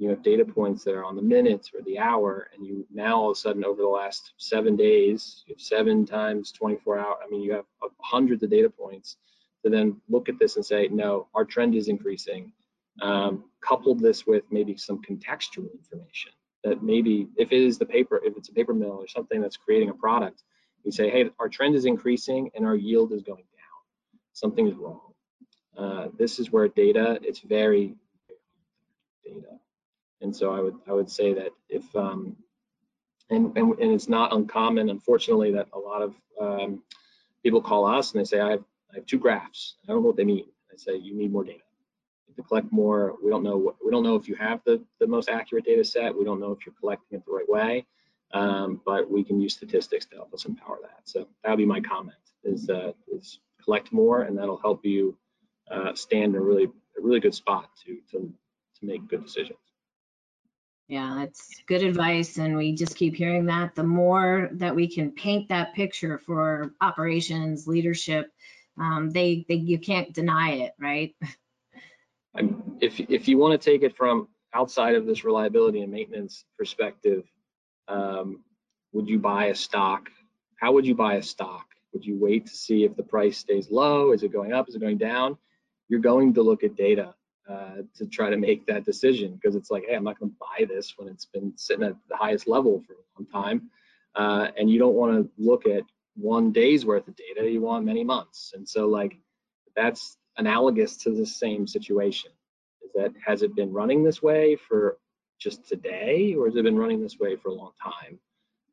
you 0.03 0.11
have 0.11 0.23
data 0.23 0.45
points 0.45 0.85
that 0.85 0.95
are 0.95 1.05
on 1.05 1.17
the 1.17 1.23
minutes 1.23 1.71
or 1.75 1.83
the 1.83 1.99
hour, 1.99 2.49
and 2.55 2.67
you 2.67 2.87
now 2.93 3.21
all 3.21 3.31
of 3.31 3.37
a 3.37 3.41
sudden 3.41 3.65
over 3.65 3.81
the 3.81 3.89
last 3.89 4.33
seven 4.37 4.77
days, 4.77 5.45
you 5.47 5.55
have 5.55 5.61
seven 5.61 6.05
times 6.05 6.53
24 6.53 6.99
hour. 6.99 7.17
I 7.25 7.31
mean, 7.31 7.41
you 7.41 7.53
have 7.53 7.65
hundreds 8.01 8.43
of 8.43 8.51
data 8.51 8.69
points 8.69 9.17
to 9.65 9.71
then 9.71 10.01
look 10.09 10.29
at 10.29 10.39
this 10.39 10.57
and 10.57 10.65
say, 10.65 10.89
no, 10.89 11.29
our 11.35 11.45
trend 11.45 11.75
is 11.75 11.89
increasing. 11.89 12.53
Um, 13.01 13.45
coupled 13.67 14.01
this 14.01 14.27
with 14.27 14.45
maybe 14.51 14.77
some 14.77 15.01
contextual 15.01 15.73
information 15.73 16.33
that 16.65 16.83
maybe 16.83 17.29
if 17.37 17.53
it 17.53 17.61
is 17.61 17.79
the 17.79 17.87
paper, 17.87 18.21
if 18.25 18.37
it's 18.37 18.49
a 18.49 18.53
paper 18.53 18.75
mill 18.75 18.99
or 19.01 19.09
something 19.09 19.41
that's 19.41 19.57
creating 19.57 19.91
a 19.91 19.95
product, 19.95 20.43
you 20.85 20.93
say, 20.93 21.11
hey, 21.11 21.31
our 21.39 21.49
trend 21.49 21.75
is 21.75 21.85
increasing 21.85 22.51
and 22.55 22.67
our 22.67 22.77
yield 22.77 23.13
is 23.13 23.23
going 23.23 23.45
down. 23.57 23.81
Something 24.33 24.69
is 24.69 24.75
wrong. 24.75 25.01
Uh, 25.77 26.09
this 26.19 26.39
is 26.39 26.51
where 26.51 26.69
data, 26.69 27.19
it's 27.23 27.41
very 27.41 27.95
data. 29.25 29.59
And 30.23 30.35
so 30.35 30.55
I 30.55 30.61
would 30.61 30.77
I 30.89 30.93
would 30.93 31.11
say 31.11 31.35
that 31.35 31.51
if 31.69 31.85
um, 31.97 32.37
and, 33.31 33.57
and 33.57 33.79
and 33.79 33.93
it's 33.93 34.09
not 34.09 34.33
uncommon, 34.33 34.89
unfortunately, 34.89 35.53
that 35.53 35.69
a 35.73 35.79
lot 35.79 36.03
of 36.03 36.15
um, 36.41 36.83
people 37.43 37.61
call 37.61 37.87
us 37.87 38.13
and 38.13 38.21
they 38.21 38.25
say 38.25 38.41
I 38.41 38.51
have 38.51 38.65
I 38.93 38.97
have 38.97 39.07
two 39.07 39.19
graphs. 39.19 39.77
I 39.85 39.93
don't 39.93 40.03
know 40.03 40.09
what 40.09 40.17
they 40.17 40.25
mean. 40.25 40.47
I 40.73 40.77
say 40.77 40.97
you 40.97 41.15
need 41.15 41.33
more 41.33 41.45
data. 41.45 41.59
To 42.37 42.43
collect 42.43 42.73
more, 42.73 43.17
we 43.23 43.29
don't 43.29 43.43
know 43.43 43.59
what 43.59 43.77
we 43.85 43.91
don't 43.91 44.03
know 44.03 44.17
if 44.17 44.27
you 44.27 44.35
have 44.37 44.61
the 44.65 44.83
the 45.01 45.07
most 45.07 45.29
accurate 45.29 45.65
data 45.65 45.85
set. 45.85 46.17
We 46.17 46.25
don't 46.25 46.41
know 46.41 46.53
if 46.53 46.65
you're 46.65 46.75
collecting 46.81 47.19
it 47.19 47.25
the 47.27 47.33
right 47.33 47.49
way. 47.49 47.87
Um, 48.33 48.81
but 48.87 49.11
we 49.11 49.23
can 49.23 49.39
use 49.41 49.53
statistics 49.55 50.07
to 50.07 50.17
help 50.17 50.33
us 50.33 50.47
empower 50.47 50.79
that. 50.81 51.01
So 51.05 51.29
that 51.43 51.51
would 51.51 51.59
be 51.59 51.67
my 51.67 51.81
comment: 51.81 52.17
is 52.45 52.71
uh, 52.71 52.93
is 53.09 53.41
collect 53.63 53.93
more, 53.93 54.23
and 54.23 54.37
that'll 54.39 54.61
help 54.61 54.85
you 54.85 55.17
uh, 55.71 55.95
stand 55.95 56.35
in 56.35 56.41
a 56.41 56.41
really 56.41 56.65
a 56.65 57.01
really 57.01 57.21
good 57.21 57.35
spot 57.35 57.69
to 57.85 57.99
to 58.13 58.33
to 58.79 58.87
make 58.87 59.07
good 59.09 59.23
decisions. 59.23 59.59
Yeah, 60.93 61.23
it's 61.23 61.63
good 61.67 61.83
advice, 61.83 62.37
and 62.37 62.55
we 62.55 62.75
just 62.75 62.97
keep 62.97 63.17
hearing 63.17 63.47
that. 63.47 63.75
The 63.75 63.83
more 63.83 64.51
that 64.53 64.77
we 64.77 64.87
can 64.87 65.11
paint 65.11 65.49
that 65.49 65.73
picture 65.73 66.19
for 66.19 66.75
operations, 66.83 67.67
leadership, 67.67 68.31
um, 68.79 69.09
they, 69.09 69.47
they 69.49 69.55
you 69.55 69.79
can't 69.79 70.13
deny 70.13 70.51
it, 70.51 70.73
right? 70.79 71.17
if 72.83 73.01
if 73.01 73.27
you 73.27 73.39
want 73.39 73.59
to 73.59 73.71
take 73.71 73.83
it 73.83 73.97
from 73.97 74.29
outside 74.53 74.95
of 74.95 75.07
this 75.07 75.25
reliability 75.25 75.81
and 75.81 75.91
maintenance 75.91 76.45
perspective, 76.59 77.25
um, 77.89 78.45
would 78.93 79.09
you 79.09 79.19
buy 79.19 79.47
a 79.47 79.55
stock? 79.55 80.11
How 80.57 80.73
would 80.73 80.85
you 80.85 80.95
buy 80.95 81.15
a 81.15 81.23
stock? 81.23 81.65
Would 81.95 82.05
you 82.05 82.19
wait 82.21 82.49
to 82.49 82.55
see 82.55 82.85
if 82.85 82.95
the 82.97 83.03
price 83.03 83.39
stays 83.39 83.71
low? 83.71 84.13
Is 84.13 84.25
it 84.25 84.31
going 84.31 84.53
up? 84.53 84.69
Is 84.69 84.75
it 84.75 84.83
going 84.83 84.99
down? 84.99 85.39
You're 85.89 86.01
going 86.01 86.35
to 86.35 86.43
look 86.43 86.65
at 86.65 86.77
data 86.77 87.15
uh, 87.49 87.83
to 87.97 88.07
try 88.07 88.31
to 88.31 88.37
make 88.37 88.67
that 88.67 88.85
decision 88.85 89.35
because 89.35 89.57
it's 89.57 89.71
like, 89.71 89.85
hey, 89.89 89.97
I'm 89.97 90.05
not 90.05 90.19
going 90.19 90.31
to 90.31 90.37
buy 90.39 90.65
this 90.65 90.95
when 90.97 91.09
it's 91.09 91.27
been 91.27 91.53
sitting 91.57 91.85
at 91.85 91.97
the 92.09 92.17
highest 92.17 92.47
level 92.47 92.83
for 92.87 92.93
a 92.93 92.97
long 93.19 93.27
time. 93.45 93.71
Uh, 94.15 94.49
and 94.57 94.71
you 94.71 94.79
don't 94.79 94.95
want 94.95 95.13
to 95.13 95.31
look 95.43 95.67
at 95.67 95.83
one 96.15 96.53
day's 96.53 96.85
worth 96.85 97.09
of 97.09 97.17
data, 97.17 97.51
you 97.51 97.61
want 97.61 97.85
many 97.85 98.05
months. 98.05 98.53
And 98.55 98.69
so, 98.69 98.87
like, 98.87 99.17
that's 99.75 100.19
analogous 100.37 100.97
to 100.99 101.11
the 101.11 101.27
same 101.27 101.67
situation. 101.67 102.31
Is 102.85 102.91
that 102.95 103.13
has 103.25 103.43
it 103.43 103.57
been 103.57 103.73
running 103.73 104.05
this 104.05 104.23
way 104.23 104.57
for 104.57 104.99
just 105.41 105.67
today, 105.67 106.35
or 106.35 106.47
has 106.47 106.57
it 106.57 106.65
been 106.65 106.79
running 106.79 107.03
this 107.03 107.19
way 107.19 107.37
for 107.37 107.49
a 107.49 107.55
long 107.55 107.73
time? 107.83 108.19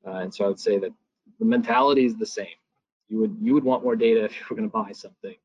Uh, 0.05 0.19
and 0.19 0.33
so, 0.33 0.45
I 0.45 0.47
would 0.49 0.59
say 0.59 0.77
that 0.77 0.91
the 1.39 1.45
mentality 1.45 2.05
is 2.05 2.17
the 2.17 2.25
same. 2.25 2.47
You 3.07 3.19
would 3.19 3.37
you 3.41 3.53
would 3.53 3.63
want 3.63 3.83
more 3.83 3.95
data 3.95 4.25
if 4.25 4.35
you 4.35 4.45
were 4.49 4.57
going 4.57 4.69
to 4.69 4.73
buy 4.73 4.91
something 4.91 5.35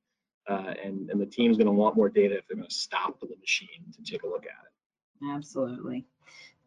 uh, 0.49 0.75
and, 0.83 1.11
and 1.11 1.21
the 1.21 1.27
team's 1.27 1.57
going 1.57 1.67
to 1.67 1.73
want 1.73 1.97
more 1.97 2.09
data 2.09 2.37
if 2.37 2.47
they're 2.47 2.57
going 2.57 2.69
to 2.69 2.75
stop 2.75 3.19
the 3.21 3.29
machine 3.41 3.69
to 3.93 4.03
take 4.03 4.23
a 4.23 4.27
look 4.27 4.45
at 4.45 4.67
it. 4.67 5.31
Absolutely. 5.31 6.07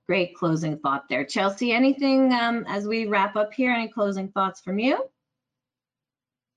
Great 0.08 0.36
closing 0.36 0.78
thought 0.80 1.10
there. 1.10 1.26
Chelsea, 1.26 1.72
anything 1.72 2.34
um, 2.34 2.66
as 2.68 2.88
we 2.88 3.08
wrap 3.08 3.36
up 3.36 3.54
here, 3.54 3.72
any 3.72 3.88
closing 3.90 4.30
thoughts 4.30 4.62
from 4.62 4.80
you? 4.80 5.06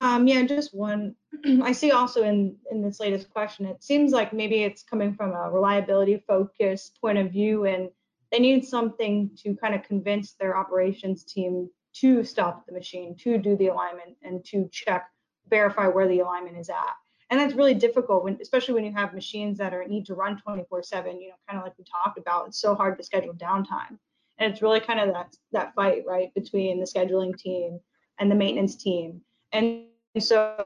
Um, 0.00 0.26
yeah, 0.26 0.42
just 0.44 0.74
one. 0.74 1.14
I 1.62 1.72
see 1.72 1.90
also 1.90 2.22
in, 2.22 2.56
in 2.70 2.80
this 2.80 3.00
latest 3.00 3.30
question, 3.30 3.66
it 3.66 3.82
seems 3.82 4.12
like 4.12 4.32
maybe 4.32 4.62
it's 4.62 4.82
coming 4.82 5.14
from 5.14 5.32
a 5.32 5.50
reliability 5.50 6.22
focused 6.26 6.98
point 7.00 7.18
of 7.18 7.32
view 7.32 7.66
and 7.66 7.90
they 8.32 8.38
need 8.38 8.64
something 8.64 9.30
to 9.42 9.56
kind 9.56 9.74
of 9.74 9.82
convince 9.82 10.32
their 10.34 10.56
operations 10.56 11.24
team 11.24 11.68
to 11.92 12.22
stop 12.22 12.64
the 12.66 12.72
machine, 12.72 13.16
to 13.16 13.36
do 13.36 13.56
the 13.56 13.66
alignment 13.66 14.16
and 14.22 14.44
to 14.44 14.68
check, 14.72 15.10
verify 15.48 15.88
where 15.88 16.06
the 16.06 16.20
alignment 16.20 16.56
is 16.56 16.70
at 16.70 16.94
and 17.30 17.38
that's 17.38 17.54
really 17.54 17.74
difficult 17.74 18.24
when 18.24 18.38
especially 18.40 18.74
when 18.74 18.84
you 18.84 18.92
have 18.92 19.14
machines 19.14 19.58
that 19.58 19.72
are 19.72 19.86
need 19.86 20.06
to 20.06 20.14
run 20.14 20.36
24 20.36 20.82
7 20.82 21.20
you 21.20 21.28
know 21.28 21.34
kind 21.48 21.58
of 21.58 21.64
like 21.64 21.78
we 21.78 21.84
talked 21.84 22.18
about 22.18 22.48
it's 22.48 22.60
so 22.60 22.74
hard 22.74 22.98
to 22.98 23.04
schedule 23.04 23.34
downtime. 23.34 23.98
And 24.38 24.50
it's 24.50 24.62
really 24.62 24.80
kind 24.80 25.00
of 25.00 25.12
that 25.12 25.36
that 25.52 25.74
fight 25.74 26.04
right 26.06 26.32
between 26.34 26.80
the 26.80 26.86
scheduling 26.86 27.36
team 27.36 27.78
and 28.18 28.30
the 28.30 28.34
maintenance 28.34 28.76
team. 28.76 29.20
And 29.52 29.84
so 30.18 30.64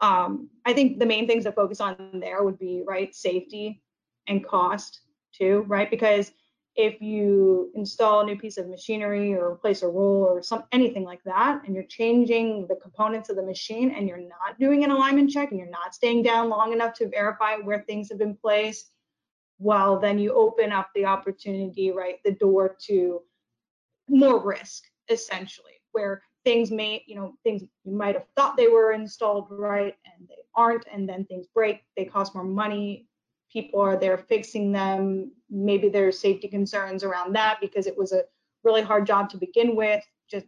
um, 0.00 0.48
i 0.64 0.72
think 0.72 0.98
the 0.98 1.06
main 1.06 1.26
things 1.26 1.44
to 1.44 1.52
focus 1.52 1.80
on 1.80 1.96
there 2.14 2.42
would 2.42 2.58
be 2.58 2.82
right 2.86 3.14
safety 3.14 3.82
and 4.28 4.46
cost 4.46 5.00
too 5.32 5.64
right 5.68 5.90
because 5.90 6.32
if 6.78 7.02
you 7.02 7.72
install 7.74 8.20
a 8.20 8.24
new 8.24 8.38
piece 8.38 8.56
of 8.56 8.68
machinery 8.68 9.34
or 9.34 9.50
replace 9.50 9.82
a 9.82 9.88
roll 9.88 10.22
or 10.22 10.40
some 10.40 10.62
anything 10.70 11.02
like 11.02 11.22
that 11.24 11.60
and 11.66 11.74
you're 11.74 11.84
changing 11.84 12.68
the 12.68 12.76
components 12.76 13.28
of 13.28 13.34
the 13.34 13.42
machine 13.42 13.90
and 13.90 14.08
you're 14.08 14.16
not 14.16 14.58
doing 14.60 14.84
an 14.84 14.92
alignment 14.92 15.28
check 15.28 15.50
and 15.50 15.58
you're 15.58 15.68
not 15.68 15.92
staying 15.92 16.22
down 16.22 16.48
long 16.48 16.72
enough 16.72 16.94
to 16.94 17.08
verify 17.08 17.56
where 17.56 17.82
things 17.82 18.08
have 18.08 18.18
been 18.18 18.36
placed 18.36 18.92
well 19.58 19.98
then 19.98 20.20
you 20.20 20.32
open 20.32 20.70
up 20.70 20.88
the 20.94 21.04
opportunity 21.04 21.90
right 21.90 22.20
the 22.24 22.32
door 22.32 22.76
to 22.80 23.20
more 24.08 24.40
risk 24.40 24.84
essentially 25.08 25.72
where 25.90 26.22
things 26.44 26.70
may 26.70 27.02
you 27.08 27.16
know 27.16 27.34
things 27.42 27.62
you 27.84 27.92
might 27.92 28.14
have 28.14 28.26
thought 28.36 28.56
they 28.56 28.68
were 28.68 28.92
installed 28.92 29.48
right 29.50 29.96
and 30.04 30.28
they 30.28 30.36
aren't 30.54 30.86
and 30.92 31.08
then 31.08 31.24
things 31.24 31.46
break 31.52 31.82
they 31.96 32.04
cost 32.04 32.36
more 32.36 32.44
money 32.44 33.07
people 33.52 33.80
are 33.80 33.98
there 33.98 34.18
fixing 34.18 34.72
them. 34.72 35.32
Maybe 35.50 35.88
there's 35.88 36.18
safety 36.18 36.48
concerns 36.48 37.04
around 37.04 37.34
that 37.34 37.58
because 37.60 37.86
it 37.86 37.96
was 37.96 38.12
a 38.12 38.22
really 38.64 38.82
hard 38.82 39.06
job 39.06 39.30
to 39.30 39.36
begin 39.36 39.74
with. 39.74 40.04
Just 40.30 40.46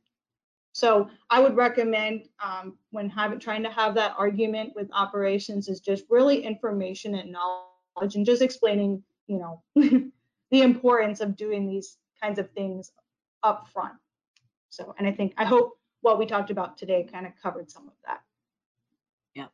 So 0.73 1.09
I 1.31 1.41
would 1.41 1.57
recommend 1.57 2.29
um, 2.45 2.77
when 2.91 3.09
having 3.09 3.39
trying 3.39 3.63
to 3.63 3.71
have 3.71 3.95
that 3.95 4.15
argument 4.19 4.73
with 4.75 4.89
operations 4.93 5.69
is 5.69 5.81
just 5.81 6.05
really 6.11 6.45
information 6.45 7.15
and 7.15 7.33
knowledge 7.33 8.17
and 8.17 8.27
just 8.27 8.43
explaining, 8.43 9.03
you 9.27 9.39
know, 9.39 9.63
the 10.51 10.63
importance 10.63 11.21
of 11.21 11.37
doing 11.37 11.67
these 11.67 11.97
kinds 12.23 12.39
of 12.39 12.51
things 12.51 12.93
up 13.43 13.69
front. 13.73 13.95
So, 14.69 14.95
and 14.99 15.09
I 15.09 15.13
think 15.13 15.35
I 15.37 15.45
hope 15.45 15.79
what 16.03 16.19
we 16.19 16.27
talked 16.27 16.51
about 16.51 16.77
today 16.77 17.07
kind 17.11 17.27
of 17.27 17.33
covered 17.43 17.71
some 17.71 17.89
of 17.89 17.95
that. 18.07 18.21
Yeah, 19.35 19.47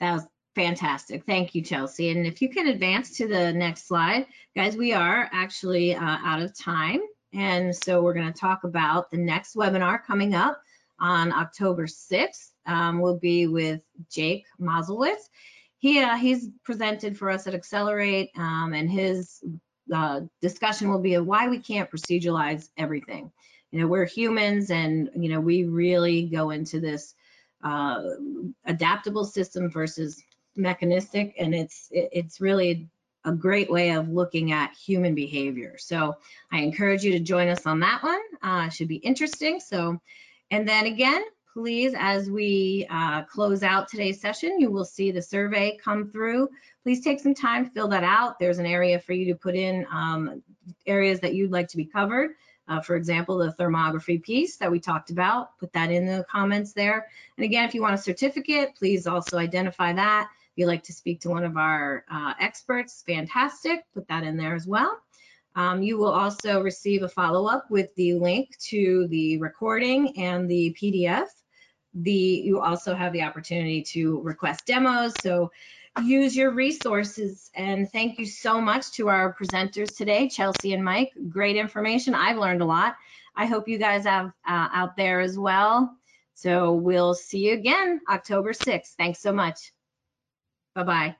that 0.00 0.14
was 0.14 0.26
fantastic. 0.56 1.24
Thank 1.24 1.54
you, 1.54 1.62
Chelsea. 1.62 2.10
And 2.10 2.26
if 2.26 2.40
you 2.40 2.48
can 2.48 2.68
advance 2.68 3.16
to 3.18 3.28
the 3.28 3.52
next 3.52 3.86
slide, 3.86 4.26
guys, 4.56 4.74
we 4.74 4.94
are 4.94 5.28
actually 5.32 5.94
uh, 5.94 6.00
out 6.00 6.40
of 6.40 6.58
time. 6.58 7.00
And 7.34 7.76
so 7.76 8.02
we're 8.02 8.14
going 8.14 8.32
to 8.32 8.40
talk 8.40 8.64
about 8.64 9.10
the 9.10 9.18
next 9.18 9.54
webinar 9.54 10.02
coming 10.02 10.34
up 10.34 10.60
on 10.98 11.30
October 11.30 11.86
6th. 11.86 12.52
Um, 12.64 13.00
will 13.00 13.18
be 13.18 13.46
with 13.46 13.82
Jake 14.10 14.46
Mazulewicz. 14.58 15.28
He, 15.76 16.00
uh, 16.00 16.16
he's 16.16 16.48
presented 16.64 17.18
for 17.18 17.30
us 17.30 17.46
at 17.46 17.54
Accelerate 17.54 18.30
um, 18.36 18.72
and 18.72 18.90
his 18.90 19.44
uh, 19.94 20.22
discussion 20.40 20.88
will 20.90 21.00
be 21.00 21.16
why 21.18 21.48
we 21.48 21.58
can't 21.58 21.90
proceduralize 21.90 22.70
everything. 22.78 23.30
You 23.72 23.80
know, 23.80 23.86
we're 23.86 24.06
humans 24.06 24.70
and, 24.70 25.10
you 25.14 25.28
know, 25.28 25.38
we 25.38 25.64
really 25.64 26.22
go 26.22 26.50
into 26.50 26.80
this 26.80 27.14
uh, 27.62 28.02
adaptable 28.64 29.24
system 29.24 29.70
versus 29.70 30.22
mechanistic, 30.56 31.34
and 31.38 31.54
it's 31.54 31.88
it, 31.90 32.08
it's 32.12 32.40
really 32.40 32.88
a 33.24 33.32
great 33.32 33.70
way 33.70 33.90
of 33.90 34.08
looking 34.08 34.52
at 34.52 34.72
human 34.72 35.14
behavior. 35.14 35.76
So 35.78 36.16
I 36.52 36.60
encourage 36.60 37.02
you 37.02 37.12
to 37.12 37.20
join 37.20 37.48
us 37.48 37.66
on 37.66 37.80
that 37.80 38.02
one. 38.02 38.20
Uh, 38.42 38.68
should 38.68 38.88
be 38.88 38.96
interesting. 38.96 39.58
So, 39.58 40.00
and 40.52 40.68
then 40.68 40.86
again, 40.86 41.24
please, 41.52 41.92
as 41.98 42.30
we 42.30 42.86
uh, 42.88 43.22
close 43.24 43.64
out 43.64 43.88
today's 43.88 44.20
session, 44.20 44.60
you 44.60 44.70
will 44.70 44.84
see 44.84 45.10
the 45.10 45.22
survey 45.22 45.76
come 45.82 46.10
through. 46.10 46.48
Please 46.84 47.02
take 47.02 47.18
some 47.18 47.34
time, 47.34 47.68
fill 47.70 47.88
that 47.88 48.04
out. 48.04 48.38
There's 48.38 48.58
an 48.58 48.66
area 48.66 49.00
for 49.00 49.12
you 49.12 49.32
to 49.32 49.34
put 49.34 49.56
in 49.56 49.86
um, 49.90 50.42
areas 50.86 51.18
that 51.20 51.34
you'd 51.34 51.50
like 51.50 51.68
to 51.68 51.76
be 51.76 51.84
covered. 51.84 52.30
Uh, 52.68 52.80
for 52.80 52.96
example, 52.96 53.38
the 53.38 53.52
thermography 53.52 54.22
piece 54.22 54.56
that 54.56 54.70
we 54.70 54.78
talked 54.78 55.10
about, 55.10 55.58
put 55.58 55.72
that 55.72 55.90
in 55.90 56.06
the 56.06 56.24
comments 56.30 56.72
there. 56.72 57.06
And 57.36 57.44
again, 57.44 57.64
if 57.66 57.74
you 57.74 57.82
want 57.82 57.94
a 57.94 57.98
certificate, 57.98 58.74
please 58.76 59.06
also 59.06 59.38
identify 59.38 59.92
that. 59.92 60.28
If 60.56 60.60
you'd 60.60 60.68
like 60.68 60.84
to 60.84 60.92
speak 60.94 61.20
to 61.20 61.28
one 61.28 61.44
of 61.44 61.58
our 61.58 62.06
uh, 62.10 62.32
experts, 62.40 63.04
fantastic, 63.06 63.84
put 63.92 64.08
that 64.08 64.24
in 64.24 64.38
there 64.38 64.54
as 64.54 64.66
well. 64.66 65.02
Um, 65.54 65.82
you 65.82 65.98
will 65.98 66.10
also 66.10 66.62
receive 66.62 67.02
a 67.02 67.10
follow-up 67.10 67.70
with 67.70 67.94
the 67.96 68.14
link 68.14 68.56
to 68.68 69.06
the 69.08 69.36
recording 69.36 70.16
and 70.18 70.50
the 70.50 70.74
PDF. 70.80 71.26
The, 71.92 72.10
you 72.10 72.58
also 72.58 72.94
have 72.94 73.12
the 73.12 73.20
opportunity 73.20 73.82
to 73.82 74.22
request 74.22 74.64
demos. 74.64 75.20
So 75.20 75.52
use 76.02 76.34
your 76.34 76.52
resources. 76.52 77.50
And 77.54 77.92
thank 77.92 78.18
you 78.18 78.24
so 78.24 78.58
much 78.58 78.92
to 78.92 79.10
our 79.10 79.36
presenters 79.38 79.94
today, 79.94 80.26
Chelsea 80.26 80.72
and 80.72 80.82
Mike. 80.82 81.12
Great 81.28 81.56
information. 81.56 82.14
I've 82.14 82.38
learned 82.38 82.62
a 82.62 82.66
lot. 82.66 82.96
I 83.34 83.44
hope 83.44 83.68
you 83.68 83.76
guys 83.76 84.04
have 84.04 84.28
uh, 84.48 84.68
out 84.72 84.96
there 84.96 85.20
as 85.20 85.38
well. 85.38 85.94
So 86.32 86.72
we'll 86.72 87.12
see 87.12 87.48
you 87.48 87.52
again 87.52 88.00
October 88.08 88.54
6th. 88.54 88.94
Thanks 88.96 89.20
so 89.20 89.34
much. 89.34 89.72
Bye-bye. 90.76 91.16